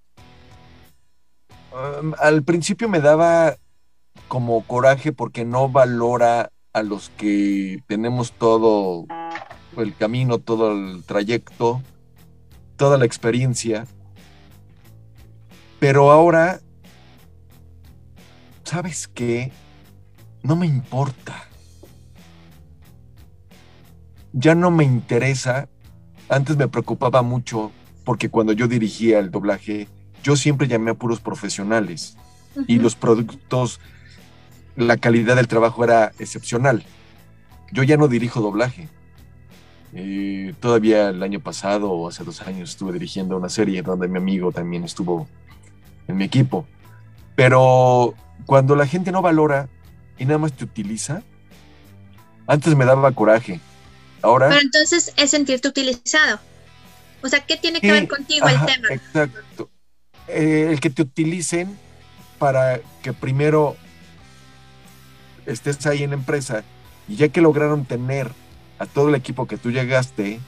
Um, 1.72 2.14
al 2.20 2.44
principio 2.44 2.90
me 2.90 3.00
daba 3.00 3.56
como 4.28 4.66
coraje 4.66 5.12
porque 5.12 5.46
no 5.46 5.70
valora 5.70 6.52
a 6.74 6.84
los 6.84 7.10
que 7.12 7.80
tenemos 7.88 8.32
todo 8.32 9.06
el 9.78 9.96
camino, 9.96 10.40
todo 10.40 10.72
el 10.72 11.04
trayecto, 11.04 11.82
toda 12.78 12.98
la 12.98 13.06
experiencia. 13.06 13.86
Pero 15.80 16.12
ahora, 16.12 16.62
¿sabes 18.64 19.08
qué? 19.08 19.52
No 20.42 20.56
me 20.56 20.66
importa. 20.66 21.48
Ya 24.34 24.56
no 24.56 24.72
me 24.72 24.84
interesa 24.84 25.70
antes 26.30 26.58
me 26.58 26.68
preocupaba 26.68 27.22
mucho 27.22 27.72
porque 28.04 28.30
cuando 28.30 28.54
yo 28.54 28.68
dirigía 28.68 29.20
el 29.20 29.32
doblaje, 29.32 29.88
yo 30.24 30.36
siempre 30.36 30.68
llamé 30.68 30.92
a 30.92 30.96
puros 30.96 31.20
profesionales 31.20 32.18
y 32.68 32.80
los 32.80 32.96
productos, 32.96 33.80
la 34.76 34.98
calidad 34.98 35.36
del 35.36 35.48
trabajo 35.48 35.84
era 35.84 36.12
excepcional. 36.20 36.84
Yo 37.72 37.84
ya 37.84 37.98
no 37.98 38.08
dirijo 38.08 38.42
doblaje. 38.42 38.90
Eh, 39.94 40.56
todavía 40.60 41.10
el 41.10 41.22
año 41.22 41.40
pasado 41.40 41.92
o 41.92 42.08
hace 42.08 42.24
dos 42.24 42.42
años 42.42 42.72
estuve 42.72 42.94
dirigiendo 42.94 43.38
una 43.38 43.50
serie 43.50 43.84
donde 43.84 44.08
mi 44.08 44.18
amigo 44.18 44.52
también 44.52 44.84
estuvo 44.84 45.28
en 46.08 46.18
mi 46.18 46.24
equipo. 46.24 46.66
Pero 47.36 48.16
cuando 48.46 48.76
la 48.76 48.88
gente 48.88 49.12
no 49.12 49.22
valora 49.22 49.70
y 50.18 50.26
nada 50.26 50.40
más 50.40 50.54
te 50.54 50.64
utiliza, 50.64 51.22
antes 52.48 52.76
me 52.76 52.86
daba 52.86 53.12
coraje 53.12 53.60
Ahora. 54.24 54.50
Pero 54.50 54.62
entonces 54.62 55.14
es 55.16 55.30
sentirte 55.30 55.68
utilizado. 55.68 56.40
O 57.22 57.30
sea, 57.30 57.46
¿qué 57.46 57.58
tiene 57.58 57.80
que 57.80 57.92
ver 57.92 58.08
contigo 58.08 58.48
el 58.48 58.66
tema? 58.66 58.88
Exacto. 58.90 59.70
Eh, 60.28 60.70
el 60.72 60.80
que 60.80 60.90
te 60.90 61.04
utilicen 61.04 61.78
para 62.40 62.80
que 63.02 63.14
primero 63.14 63.76
estés 65.46 65.86
ahí 65.86 66.04
en 66.04 66.12
la 66.12 66.16
empresa 66.16 66.64
y 67.08 67.18
ya 67.18 67.28
que 67.30 67.42
lograron 67.42 67.86
tener 67.86 68.32
a 68.80 68.86
todo 68.86 69.10
el 69.10 69.16
equipo 69.16 69.48
que 69.48 69.58
tú 69.58 69.72
llegaste, 69.72 70.40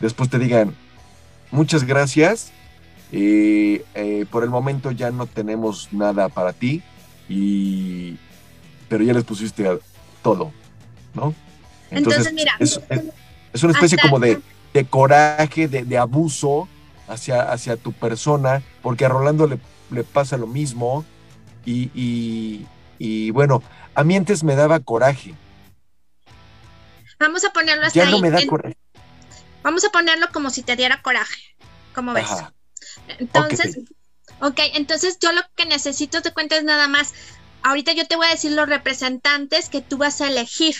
después 0.00 0.30
te 0.30 0.38
digan, 0.38 0.74
muchas 1.50 1.84
gracias, 1.84 2.52
eh, 3.10 3.84
eh, 3.94 4.26
por 4.30 4.44
el 4.44 4.50
momento 4.50 4.90
ya 4.90 5.10
no 5.10 5.26
tenemos 5.26 5.92
nada 5.92 6.28
para 6.28 6.52
ti, 6.52 6.82
y, 7.28 8.16
pero 8.88 9.04
ya 9.04 9.12
les 9.12 9.24
pusiste 9.24 9.68
todo, 10.22 10.52
¿no? 11.14 11.34
Entonces, 11.92 12.32
mira. 12.32 12.56
Es, 12.58 13.62
una 13.62 13.72
especie 13.72 13.98
como 13.98 14.18
de, 14.18 14.40
coraje, 14.88 15.68
de, 15.68 15.98
abuso 15.98 16.68
hacia, 17.08 17.52
hacia 17.52 17.76
tu 17.76 17.92
persona, 17.92 18.62
porque 18.82 19.04
a 19.04 19.08
Rolando 19.08 19.46
le, 19.46 20.04
pasa 20.04 20.36
lo 20.36 20.46
mismo. 20.46 21.04
Y, 21.64 22.66
bueno, 23.32 23.62
a 23.94 24.04
mí 24.04 24.16
antes 24.16 24.42
me 24.42 24.56
daba 24.56 24.80
coraje. 24.80 25.34
Vamos 27.18 27.44
a 27.44 27.52
ponerlo 27.52 27.86
así. 27.86 27.98
Ya 27.98 28.06
no 28.06 28.18
me 28.18 28.30
da 28.30 28.44
coraje. 28.46 28.76
Vamos 29.62 29.84
a 29.84 29.90
ponerlo 29.90 30.26
como 30.32 30.50
si 30.50 30.62
te 30.62 30.74
diera 30.74 31.02
coraje. 31.02 31.40
¿Cómo 31.94 32.12
ves? 32.12 32.28
Entonces, 33.18 33.78
ok, 34.40 34.58
entonces 34.74 35.18
yo 35.20 35.32
lo 35.32 35.42
que 35.54 35.66
necesito 35.66 36.22
te 36.22 36.32
cuentes 36.32 36.64
nada 36.64 36.88
más. 36.88 37.14
Ahorita 37.62 37.92
yo 37.92 38.06
te 38.08 38.16
voy 38.16 38.26
a 38.26 38.30
decir 38.30 38.52
los 38.52 38.68
representantes 38.68 39.68
que 39.68 39.82
tú 39.82 39.98
vas 39.98 40.20
a 40.20 40.28
elegir 40.28 40.74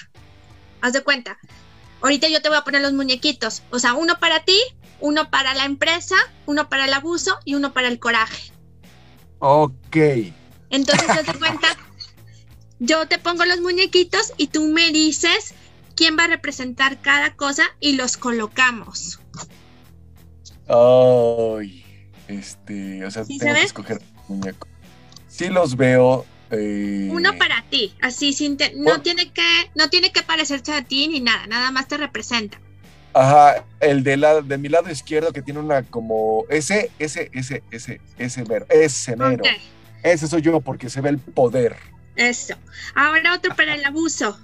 haz 0.83 0.93
de 0.93 1.03
cuenta. 1.03 1.39
Ahorita 2.03 2.29
yo 2.29 2.43
te 2.43 2.49
voy 2.49 2.59
a 2.59 2.65
poner 2.65 2.83
los 2.83 2.93
muñequitos. 2.93 3.63
O 3.71 3.79
sea, 3.79 3.95
uno 3.95 4.19
para 4.19 4.45
ti, 4.45 4.59
uno 5.01 5.31
para 5.31 5.55
la 5.55 5.65
empresa, 5.65 6.17
uno 6.45 6.69
para 6.69 6.85
el 6.85 6.93
abuso 6.93 7.39
y 7.45 7.55
uno 7.55 7.73
para 7.73 7.89
el 7.89 7.99
coraje. 7.99 8.53
Ok. 9.39 9.97
Entonces, 10.69 11.25
te 11.25 11.35
cuenta, 11.39 11.69
yo 12.81 13.07
te 13.07 13.19
pongo 13.19 13.45
los 13.45 13.61
muñequitos 13.61 14.35
y 14.37 14.49
tú 14.49 14.65
me 14.69 14.91
dices 14.91 15.55
quién 15.95 16.19
va 16.19 16.25
a 16.25 16.29
representar 16.29 17.01
cada 17.01 17.35
cosa 17.35 17.65
y 17.81 17.93
los 17.93 18.17
colocamos. 18.17 19.21
Ay, 20.69 21.85
este, 22.29 23.05
o 23.05 23.11
sea, 23.11 23.25
tengo 23.25 23.55
que 23.55 23.63
escoger 23.63 24.03
muñeco. 24.29 24.67
Sí 25.29 25.49
los 25.49 25.77
veo. 25.77 26.27
Eh, 26.53 27.09
Uno 27.11 27.37
para 27.39 27.65
ti, 27.71 27.95
así 28.03 28.35
sin 28.35 28.59
no 28.77 29.01
tiene 29.01 29.33
que 29.33 29.71
no 29.75 29.89
tiene 29.89 30.13
que 30.13 30.23
parecerse 30.23 30.73
a 30.73 30.83
ti 30.83 31.09
ni 31.09 31.21
nada, 31.21 31.47
nada 31.47 31.71
más 31.71 31.89
te 31.89 31.97
representa. 31.97 32.61
Ajá, 33.15 33.65
el 33.81 34.05
de 34.05 34.19
la 34.19 34.43
de 34.43 34.59
mi 34.59 34.69
lado 34.69 34.91
izquierdo 34.91 35.33
que 35.33 35.41
tiene 35.41 35.61
una 35.61 35.83
como 35.83 36.45
ese 36.51 36.91
ese 36.99 37.31
ese 37.33 37.63
ese 37.71 38.01
ese 38.19 38.45
mero, 38.45 38.67
ese 38.69 39.17
mero. 39.17 39.43
Ese 40.03 40.27
soy 40.27 40.43
yo 40.43 40.61
porque 40.61 40.91
se 40.91 41.01
ve 41.01 41.11
el 41.11 41.19
poder. 41.19 41.77
Eso. 42.17 42.55
Ahora 42.95 43.35
otro 43.35 43.55
para 43.57 43.75
el 43.75 43.85
abuso. 43.85 44.39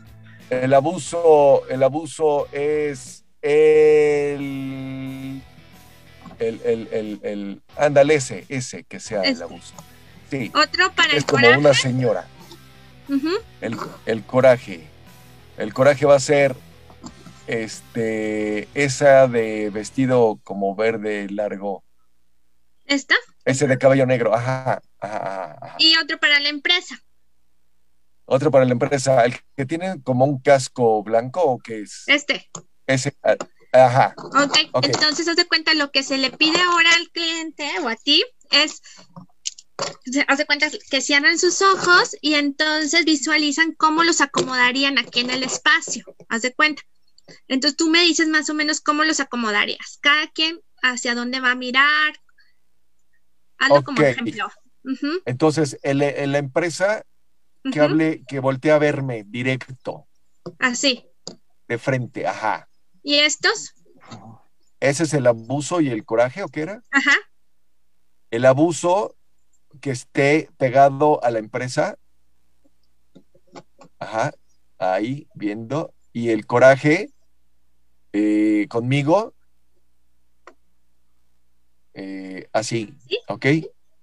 El 0.51 0.73
abuso, 0.73 1.69
el 1.69 1.83
abuso 1.83 2.49
es 2.53 3.25
el 3.43 5.43
el, 6.39 6.61
el, 6.65 6.89
el, 6.93 7.21
el 7.23 7.63
ándale 7.77 8.15
ese, 8.15 8.45
ese 8.49 8.85
que 8.85 9.01
sea 9.01 9.23
el 9.23 9.43
abuso. 9.43 9.75
Sí. 10.31 10.51
Otro 10.55 10.93
para 10.93 11.13
es 11.15 11.25
como 11.25 11.49
una 11.49 11.75
señora. 11.75 12.27
el, 13.61 13.79
el, 14.07 14.23
coraje. 14.25 14.87
El 15.57 15.73
coraje 15.73 16.05
va 16.05 16.17
a 16.17 16.21
ser 16.21 16.55
este 17.47 18.69
esa 18.75 19.27
de 19.27 19.71
vestido 19.71 20.39
como 20.45 20.77
verde 20.77 21.29
largo. 21.31 21.83
¿Esta? 22.85 23.15
Ese 23.45 23.67
de 23.67 23.79
cabello 23.79 24.07
negro, 24.07 24.35
ajá, 24.35 24.83
ajá, 25.01 25.59
ajá. 25.61 25.77
Y 25.79 25.97
otro 25.97 26.19
para 26.19 26.39
la 26.41 26.51
empresa. 26.51 26.99
Otro 28.27 28.51
para 28.51 28.67
la 28.67 28.73
empresa, 28.73 29.25
el 29.25 29.35
que 29.57 29.65
tiene 29.65 30.03
como 30.03 30.27
un 30.27 30.41
casco 30.41 31.03
blanco 31.03 31.43
o 31.43 31.59
qué 31.59 31.81
es? 31.81 32.05
Este. 32.07 32.51
Ese, 32.87 33.17
ah, 33.23 33.37
ajá. 33.73 34.15
Okay. 34.47 34.69
ok, 34.73 34.85
entonces 34.85 35.27
haz 35.29 35.37
de 35.37 35.47
cuenta 35.47 35.73
lo 35.73 35.91
que 35.91 36.03
se 36.03 36.19
le 36.19 36.31
pide 36.31 36.61
ahora 36.61 36.91
al 36.95 37.09
cliente 37.09 37.71
o 37.83 37.89
a 37.89 37.97
ti 37.97 38.23
es 38.51 38.83
haz 40.27 40.39
de 40.39 40.47
cuenta 40.47 40.69
que 40.91 41.01
cierran 41.01 41.39
sus 41.39 41.63
ojos 41.63 42.17
y 42.21 42.35
entonces 42.35 43.05
visualizan 43.05 43.73
cómo 43.73 44.03
los 44.03 44.21
acomodarían 44.21 44.99
aquí 44.99 45.21
en 45.21 45.31
el 45.31 45.43
espacio. 45.43 46.05
Haz 46.29 46.43
de 46.43 46.55
cuenta. 46.55 46.83
Entonces 47.47 47.77
tú 47.77 47.91
me 47.91 48.03
dices 48.03 48.29
más 48.29 48.49
o 48.51 48.55
menos 48.55 48.81
cómo 48.81 49.05
los 49.05 49.21
acomodarías. 49.21 49.99
Cada 50.01 50.29
quien 50.29 50.61
hacia 50.83 51.15
dónde 51.15 51.41
va 51.41 51.53
a 51.53 51.57
mirar. 51.57 52.15
Algo 53.59 53.83
como 53.83 54.01
ejemplo. 54.03 54.51
Entonces, 55.27 55.79
en, 55.83 55.99
la 55.99 56.39
empresa 56.39 57.05
que 57.71 57.81
hable, 57.81 58.25
que 58.27 58.41
voltee 58.41 58.71
a 58.71 58.79
verme 58.79 59.25
directo. 59.27 60.07
Así. 60.59 61.05
De 61.67 61.79
frente, 61.79 62.27
ajá. 62.27 62.69
¿Y 63.03 63.17
estos? 63.17 63.75
¿Ese 64.81 65.03
es 65.03 65.13
el 65.13 65.27
abuso 65.27 65.81
y 65.81 65.89
el 65.91 66.05
coraje 66.05 66.43
o 66.43 66.49
qué 66.49 66.63
era? 66.63 66.83
Ajá. 66.91 67.17
El 68.31 68.45
abuso 68.45 69.18
que 69.79 69.91
esté 69.91 70.51
pegado 70.57 71.23
a 71.25 71.31
la 71.31 71.39
empresa. 71.39 71.99
Ajá. 73.99 74.33
Ahí, 74.79 75.29
viendo. 75.35 75.95
Y 76.13 76.31
el 76.31 76.47
coraje 76.47 77.11
eh, 78.13 78.67
conmigo. 78.69 79.35
Eh, 81.95 82.49
así. 82.53 82.95
¿Ok? 83.29 83.47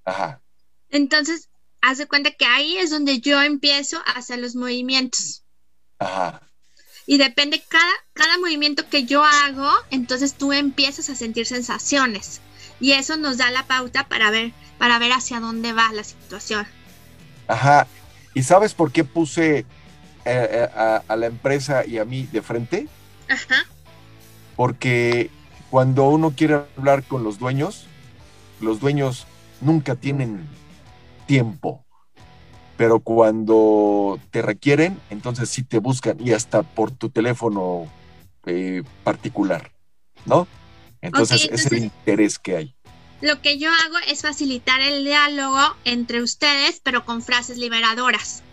Ajá. 0.03 0.41
Entonces, 0.89 1.49
haz 1.81 1.97
de 1.97 2.07
cuenta 2.07 2.31
que 2.31 2.45
ahí 2.45 2.77
es 2.77 2.89
donde 2.89 3.19
yo 3.19 3.41
empiezo 3.41 3.97
a 4.05 4.11
hacer 4.11 4.39
los 4.39 4.55
movimientos. 4.55 5.43
Ajá. 5.99 6.41
Y 7.07 7.17
depende 7.17 7.63
cada, 7.67 7.91
cada 8.13 8.37
movimiento 8.39 8.89
que 8.89 9.05
yo 9.05 9.23
hago, 9.23 9.69
entonces 9.91 10.33
tú 10.33 10.53
empiezas 10.53 11.09
a 11.09 11.15
sentir 11.15 11.45
sensaciones. 11.45 12.41
Y 12.79 12.91
eso 12.91 13.17
nos 13.17 13.37
da 13.37 13.51
la 13.51 13.63
pauta 13.63 14.07
para 14.07 14.31
ver, 14.31 14.51
para 14.77 14.99
ver 14.99 15.11
hacia 15.13 15.39
dónde 15.39 15.73
va 15.73 15.91
la 15.93 16.03
situación. 16.03 16.65
Ajá. 17.47 17.87
¿Y 18.33 18.43
sabes 18.43 18.73
por 18.73 18.91
qué 18.91 19.03
puse 19.03 19.59
eh, 19.59 19.65
eh, 20.25 21.01
a, 21.07 21.15
la 21.15 21.25
empresa 21.27 21.85
y 21.85 21.97
a 21.97 22.05
mí 22.05 22.27
de 22.31 22.41
frente? 22.41 22.87
Ajá. 23.29 23.65
Porque 24.55 25.29
cuando 25.69 26.09
uno 26.09 26.33
quiere 26.35 26.61
hablar 26.77 27.03
con 27.03 27.23
los 27.23 27.39
dueños, 27.39 27.87
los 28.59 28.79
dueños 28.79 29.27
nunca 29.61 29.95
tienen 29.95 30.47
tiempo. 31.25 31.83
Pero 32.77 32.99
cuando 32.99 34.19
te 34.31 34.41
requieren, 34.41 34.99
entonces 35.09 35.49
sí 35.49 35.63
te 35.63 35.79
buscan 35.79 36.17
y 36.19 36.33
hasta 36.33 36.61
por 36.63 36.91
tu 36.91 37.09
teléfono 37.09 37.87
eh, 38.45 38.83
particular, 39.05 39.71
¿no? 40.25 40.45
Entonces, 41.05 41.47
es 41.51 41.65
el 41.71 41.85
interés 41.85 42.39
que 42.39 42.57
hay. 42.57 42.75
Lo 43.21 43.41
que 43.41 43.57
yo 43.57 43.71
hago 43.71 43.97
es 44.07 44.21
facilitar 44.21 44.81
el 44.81 45.03
diálogo 45.03 45.75
entre 45.85 46.21
ustedes, 46.21 46.81
pero 46.83 47.05
con 47.05 47.21
frases 47.21 47.57
liberadoras. 47.57 48.43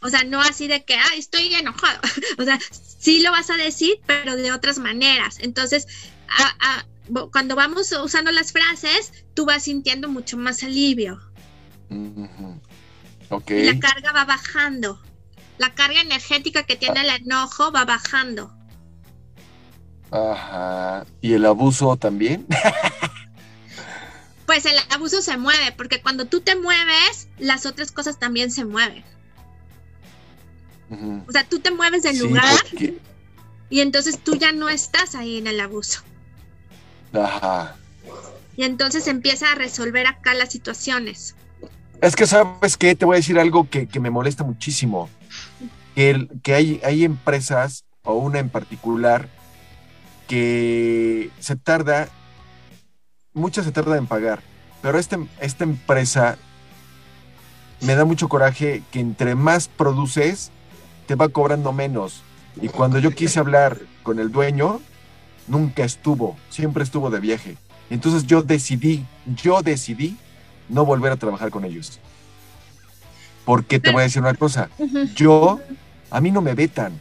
O 0.00 0.08
sea, 0.08 0.24
no 0.24 0.40
así 0.40 0.66
de 0.66 0.84
que, 0.84 0.94
ay, 0.94 1.18
estoy 1.18 1.52
enojado. 1.54 2.00
o 2.38 2.44
sea, 2.44 2.58
sí 2.98 3.20
lo 3.20 3.30
vas 3.32 3.50
a 3.50 3.56
decir, 3.56 3.98
pero 4.06 4.36
de 4.36 4.52
otras 4.52 4.78
maneras. 4.78 5.38
Entonces, 5.40 5.86
cuando 7.32 7.54
vamos 7.54 7.92
usando 7.92 8.30
las 8.30 8.52
frases, 8.52 9.12
tú 9.34 9.44
vas 9.44 9.64
sintiendo 9.64 10.08
mucho 10.08 10.36
más 10.36 10.62
alivio. 10.62 11.20
Y 11.90 13.64
la 13.64 13.78
carga 13.78 14.12
va 14.12 14.24
bajando. 14.24 15.02
La 15.58 15.74
carga 15.74 16.00
energética 16.00 16.64
que 16.64 16.76
tiene 16.76 17.00
el 17.00 17.10
enojo 17.10 17.72
va 17.72 17.84
bajando. 17.84 18.55
Ajá. 20.10 21.04
¿Y 21.20 21.32
el 21.34 21.44
abuso 21.44 21.96
también? 21.96 22.46
pues 24.46 24.64
el 24.66 24.76
abuso 24.94 25.20
se 25.22 25.36
mueve, 25.36 25.72
porque 25.76 26.00
cuando 26.00 26.26
tú 26.26 26.40
te 26.40 26.56
mueves, 26.56 27.28
las 27.38 27.66
otras 27.66 27.92
cosas 27.92 28.18
también 28.18 28.50
se 28.50 28.64
mueven. 28.64 29.04
O 31.26 31.32
sea, 31.32 31.44
tú 31.44 31.58
te 31.58 31.72
mueves 31.72 32.04
del 32.04 32.18
lugar 32.18 32.54
y 33.68 33.80
entonces 33.80 34.20
tú 34.22 34.36
ya 34.36 34.52
no 34.52 34.68
estás 34.68 35.16
ahí 35.16 35.38
en 35.38 35.48
el 35.48 35.60
abuso. 35.60 36.02
Ajá. 37.12 37.76
Y 38.56 38.62
entonces 38.62 39.08
empieza 39.08 39.50
a 39.50 39.54
resolver 39.56 40.06
acá 40.06 40.34
las 40.34 40.52
situaciones. 40.52 41.34
Es 42.00 42.14
que 42.14 42.26
sabes 42.26 42.76
que 42.76 42.94
te 42.94 43.04
voy 43.04 43.14
a 43.14 43.16
decir 43.16 43.38
algo 43.38 43.68
que, 43.68 43.88
me 43.98 44.10
molesta 44.10 44.44
muchísimo. 44.44 45.10
Que, 45.94 46.10
el, 46.10 46.28
que 46.42 46.54
hay, 46.54 46.80
hay 46.84 47.04
empresas, 47.04 47.84
o 48.04 48.14
una 48.14 48.38
en 48.38 48.48
particular, 48.48 49.28
que 50.26 51.30
se 51.38 51.56
tarda, 51.56 52.08
muchas 53.32 53.64
se 53.64 53.72
tarda 53.72 53.96
en 53.96 54.06
pagar, 54.06 54.42
pero 54.82 54.98
este, 54.98 55.18
esta 55.40 55.64
empresa 55.64 56.38
me 57.80 57.94
da 57.94 58.04
mucho 58.04 58.28
coraje 58.28 58.82
que 58.90 59.00
entre 59.00 59.34
más 59.34 59.68
produces, 59.68 60.50
te 61.06 61.14
va 61.14 61.28
cobrando 61.28 61.72
menos. 61.72 62.22
Y 62.60 62.68
cuando 62.68 62.98
yo 62.98 63.10
quise 63.10 63.38
hablar 63.38 63.78
con 64.02 64.18
el 64.18 64.32
dueño, 64.32 64.80
nunca 65.46 65.84
estuvo, 65.84 66.36
siempre 66.48 66.82
estuvo 66.82 67.10
de 67.10 67.20
viaje. 67.20 67.56
Entonces 67.90 68.26
yo 68.26 68.42
decidí, 68.42 69.04
yo 69.26 69.62
decidí 69.62 70.16
no 70.68 70.84
volver 70.84 71.12
a 71.12 71.16
trabajar 71.16 71.50
con 71.50 71.64
ellos. 71.64 72.00
Porque 73.44 73.78
te 73.78 73.92
voy 73.92 74.00
a 74.00 74.04
decir 74.04 74.22
una 74.22 74.34
cosa, 74.34 74.70
yo, 75.14 75.60
a 76.10 76.20
mí 76.20 76.32
no 76.32 76.40
me 76.40 76.54
vetan, 76.54 76.98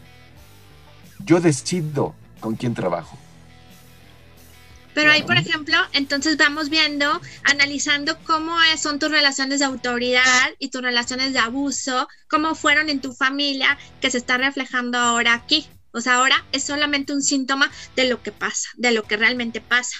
yo 1.25 1.39
decido 1.39 2.13
con 2.45 2.55
quién 2.55 2.75
trabajo. 2.75 3.17
Pero 4.93 5.09
ahí, 5.09 5.23
por 5.23 5.35
ejemplo, 5.35 5.75
entonces 5.93 6.37
vamos 6.37 6.69
viendo, 6.69 7.19
analizando 7.43 8.19
cómo 8.19 8.55
son 8.77 8.99
tus 8.99 9.09
relaciones 9.09 9.59
de 9.59 9.65
autoridad 9.65 10.51
y 10.59 10.69
tus 10.69 10.83
relaciones 10.83 11.33
de 11.33 11.39
abuso, 11.39 12.07
cómo 12.29 12.53
fueron 12.53 12.89
en 12.89 13.01
tu 13.01 13.13
familia, 13.13 13.79
que 13.99 14.11
se 14.11 14.19
está 14.19 14.37
reflejando 14.37 14.99
ahora 14.99 15.33
aquí. 15.33 15.67
O 15.91 16.01
sea, 16.01 16.17
ahora 16.17 16.45
es 16.51 16.63
solamente 16.63 17.13
un 17.13 17.23
síntoma 17.23 17.71
de 17.95 18.07
lo 18.07 18.21
que 18.21 18.31
pasa, 18.31 18.69
de 18.75 18.91
lo 18.91 19.01
que 19.01 19.17
realmente 19.17 19.59
pasa. 19.59 19.97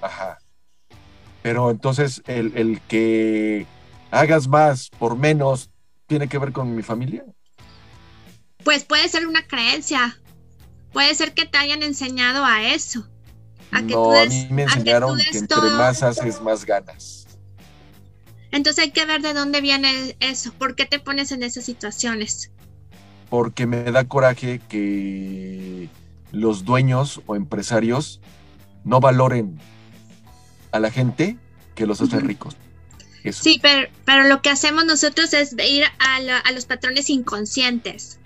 Ajá. 0.00 0.38
Pero 1.42 1.70
entonces 1.70 2.22
el, 2.26 2.56
el 2.56 2.80
que 2.88 3.66
hagas 4.10 4.48
más 4.48 4.88
por 4.88 5.18
menos 5.18 5.68
tiene 6.06 6.28
que 6.28 6.38
ver 6.38 6.52
con 6.52 6.74
mi 6.74 6.82
familia. 6.82 7.26
Pues 8.64 8.84
puede 8.84 9.06
ser 9.10 9.26
una 9.26 9.46
creencia. 9.46 10.18
Puede 10.92 11.14
ser 11.14 11.34
que 11.34 11.46
te 11.46 11.58
hayan 11.58 11.82
enseñado 11.82 12.44
a 12.44 12.68
eso. 12.72 13.08
A 13.70 13.82
que 13.82 13.94
no, 13.94 14.12
a 14.12 14.24
mí 14.24 14.48
me 14.50 14.62
enseñaron 14.62 15.18
que, 15.18 15.38
entre 15.38 15.56
más 15.56 16.02
haces, 16.02 16.40
más 16.40 16.64
ganas. 16.64 17.26
Entonces 18.50 18.84
hay 18.84 18.90
que 18.92 19.04
ver 19.04 19.20
de 19.20 19.34
dónde 19.34 19.60
viene 19.60 20.16
eso. 20.20 20.52
¿Por 20.52 20.74
qué 20.74 20.86
te 20.86 20.98
pones 20.98 21.32
en 21.32 21.42
esas 21.42 21.64
situaciones? 21.64 22.50
Porque 23.28 23.66
me 23.66 23.84
da 23.84 24.04
coraje 24.04 24.60
que 24.68 25.90
los 26.32 26.64
dueños 26.64 27.20
o 27.26 27.36
empresarios 27.36 28.20
no 28.84 29.00
valoren 29.00 29.60
a 30.72 30.80
la 30.80 30.90
gente 30.90 31.36
que 31.74 31.86
los 31.86 32.00
hace 32.00 32.20
ricos. 32.20 32.56
Sí, 33.32 33.58
pero, 33.60 33.88
pero 34.04 34.24
lo 34.24 34.40
que 34.42 34.50
hacemos 34.50 34.84
nosotros 34.84 35.32
es 35.34 35.54
ir 35.58 35.84
a, 35.98 36.52
los 36.52 36.64
patrones 36.64 37.10
inconscientes. 37.10 38.18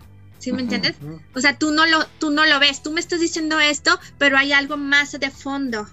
¿Sí 0.42 0.50
me 0.50 0.62
entiendes? 0.62 0.96
O 1.36 1.40
sea, 1.40 1.56
tú 1.56 1.70
no, 1.70 1.86
lo, 1.86 2.04
tú 2.18 2.32
no 2.32 2.44
lo 2.44 2.58
ves, 2.58 2.82
tú 2.82 2.90
me 2.90 2.98
estás 2.98 3.20
diciendo 3.20 3.60
esto, 3.60 3.96
pero 4.18 4.36
hay 4.36 4.52
algo 4.52 4.76
más 4.76 5.12
de 5.12 5.30
fondo 5.30 5.86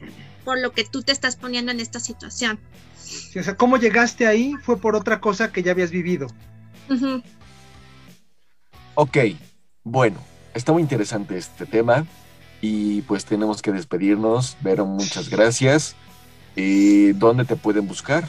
por 0.43 0.59
lo 0.59 0.71
que 0.71 0.83
tú 0.83 1.03
te 1.03 1.11
estás 1.11 1.35
poniendo 1.35 1.71
en 1.71 1.79
esta 1.79 1.99
situación. 1.99 2.57
o 3.39 3.43
sea, 3.43 3.55
¿cómo 3.55 3.77
llegaste 3.77 4.25
ahí? 4.25 4.55
Fue 4.63 4.77
por 4.77 4.95
otra 4.95 5.21
cosa 5.21 5.51
que 5.51 5.61
ya 5.61 5.69
habías 5.69 5.91
vivido. 5.91 6.25
Ok, 8.95 9.17
bueno, 9.83 10.17
está 10.55 10.71
muy 10.71 10.81
interesante 10.81 11.37
este 11.37 11.67
tema 11.67 12.07
y 12.59 13.03
pues 13.03 13.25
tenemos 13.25 13.61
que 13.61 13.71
despedirnos. 13.71 14.57
Vero, 14.61 14.87
muchas 14.87 15.29
gracias. 15.29 15.95
¿Y 16.55 17.11
¿Dónde 17.11 17.45
te 17.45 17.55
pueden 17.55 17.87
buscar? 17.87 18.27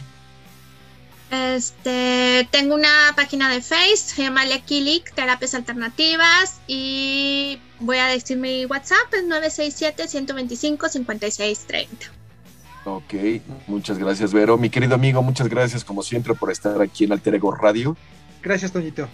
Este, 1.31 2.49
tengo 2.51 2.75
una 2.75 3.13
página 3.15 3.49
de 3.49 3.63
Facebook, 3.63 4.17
se 4.17 4.25
llama 4.25 4.43
Kilik, 4.67 5.15
Terapias 5.15 5.55
Alternativas, 5.55 6.61
y 6.67 7.61
voy 7.79 7.99
a 7.99 8.07
decir 8.07 8.37
mi 8.37 8.67
WhatsApp, 8.67 9.13
es 9.13 9.25
967-125-5630. 9.27 11.87
Ok, 12.85 13.15
muchas 13.69 13.99
gracias, 13.99 14.33
Vero. 14.33 14.59
Mi 14.59 14.71
querido 14.71 14.97
amigo, 14.97 15.23
muchas 15.23 15.49
gracias 15.49 15.85
como 15.85 16.03
siempre 16.03 16.35
por 16.35 16.51
estar 16.51 16.83
aquí 16.83 17.05
en 17.05 17.13
Alter 17.13 17.37
Ego 17.37 17.55
Radio. 17.55 17.97
Gracias, 18.43 18.73
Toñito. 18.73 19.07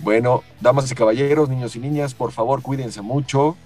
Bueno, 0.00 0.44
damas 0.60 0.90
y 0.90 0.94
caballeros, 0.94 1.48
niños 1.48 1.74
y 1.76 1.78
niñas, 1.78 2.12
por 2.12 2.32
favor, 2.32 2.60
cuídense 2.60 3.00
mucho. 3.00 3.56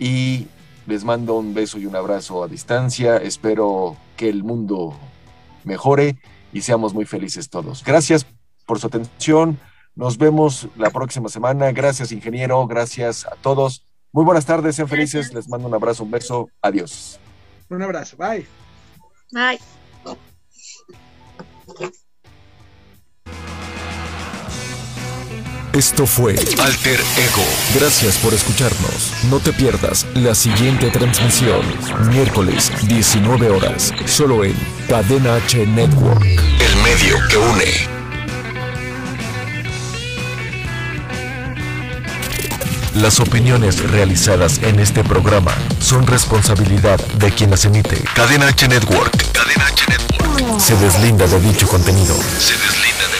Y 0.00 0.48
les 0.88 1.04
mando 1.04 1.36
un 1.36 1.54
beso 1.54 1.78
y 1.78 1.86
un 1.86 1.94
abrazo 1.94 2.42
a 2.42 2.48
distancia. 2.48 3.18
Espero 3.18 3.96
que 4.16 4.28
el 4.28 4.42
mundo 4.42 4.98
mejore 5.68 6.18
y 6.52 6.62
seamos 6.62 6.92
muy 6.92 7.04
felices 7.04 7.48
todos. 7.48 7.84
Gracias 7.84 8.26
por 8.66 8.80
su 8.80 8.88
atención. 8.88 9.60
Nos 9.94 10.18
vemos 10.18 10.68
la 10.76 10.90
próxima 10.90 11.28
semana. 11.28 11.70
Gracias, 11.72 12.10
ingeniero. 12.12 12.66
Gracias 12.66 13.26
a 13.26 13.36
todos. 13.36 13.84
Muy 14.12 14.24
buenas 14.24 14.46
tardes, 14.46 14.76
sean 14.76 14.88
felices. 14.88 15.32
Les 15.32 15.48
mando 15.48 15.68
un 15.68 15.74
abrazo, 15.74 16.04
un 16.04 16.10
beso. 16.10 16.48
Adiós. 16.62 17.20
Un 17.68 17.82
abrazo. 17.82 18.16
Bye. 18.16 18.46
Bye. 19.32 19.58
Esto 25.78 26.08
fue 26.08 26.34
Alter 26.58 26.98
Ego. 26.98 27.44
Gracias 27.76 28.16
por 28.16 28.34
escucharnos. 28.34 29.12
No 29.30 29.38
te 29.38 29.52
pierdas 29.52 30.06
la 30.14 30.34
siguiente 30.34 30.90
transmisión, 30.90 31.60
miércoles 32.08 32.72
19 32.88 33.48
horas, 33.48 33.94
solo 34.04 34.42
en 34.42 34.56
Cadena 34.88 35.36
H 35.36 35.64
Network, 35.66 36.24
el 36.24 36.76
medio 36.82 37.16
que 37.28 37.36
une. 37.36 37.64
Las 42.94 43.20
opiniones 43.20 43.88
realizadas 43.88 44.58
en 44.64 44.80
este 44.80 45.04
programa 45.04 45.54
son 45.78 46.08
responsabilidad 46.08 46.98
de 47.20 47.30
quien 47.30 47.50
las 47.50 47.64
emite. 47.64 48.02
Cadena 48.16 48.48
H 48.48 48.66
Network. 48.66 49.16
Cadena 49.30 49.66
H 49.66 49.84
Network. 49.88 50.60
Se 50.60 50.74
deslinda 50.74 51.28
de 51.28 51.38
dicho 51.38 51.68
contenido. 51.68 52.16
Se 52.40 52.54
deslinda 52.54 53.06
de 53.12 53.18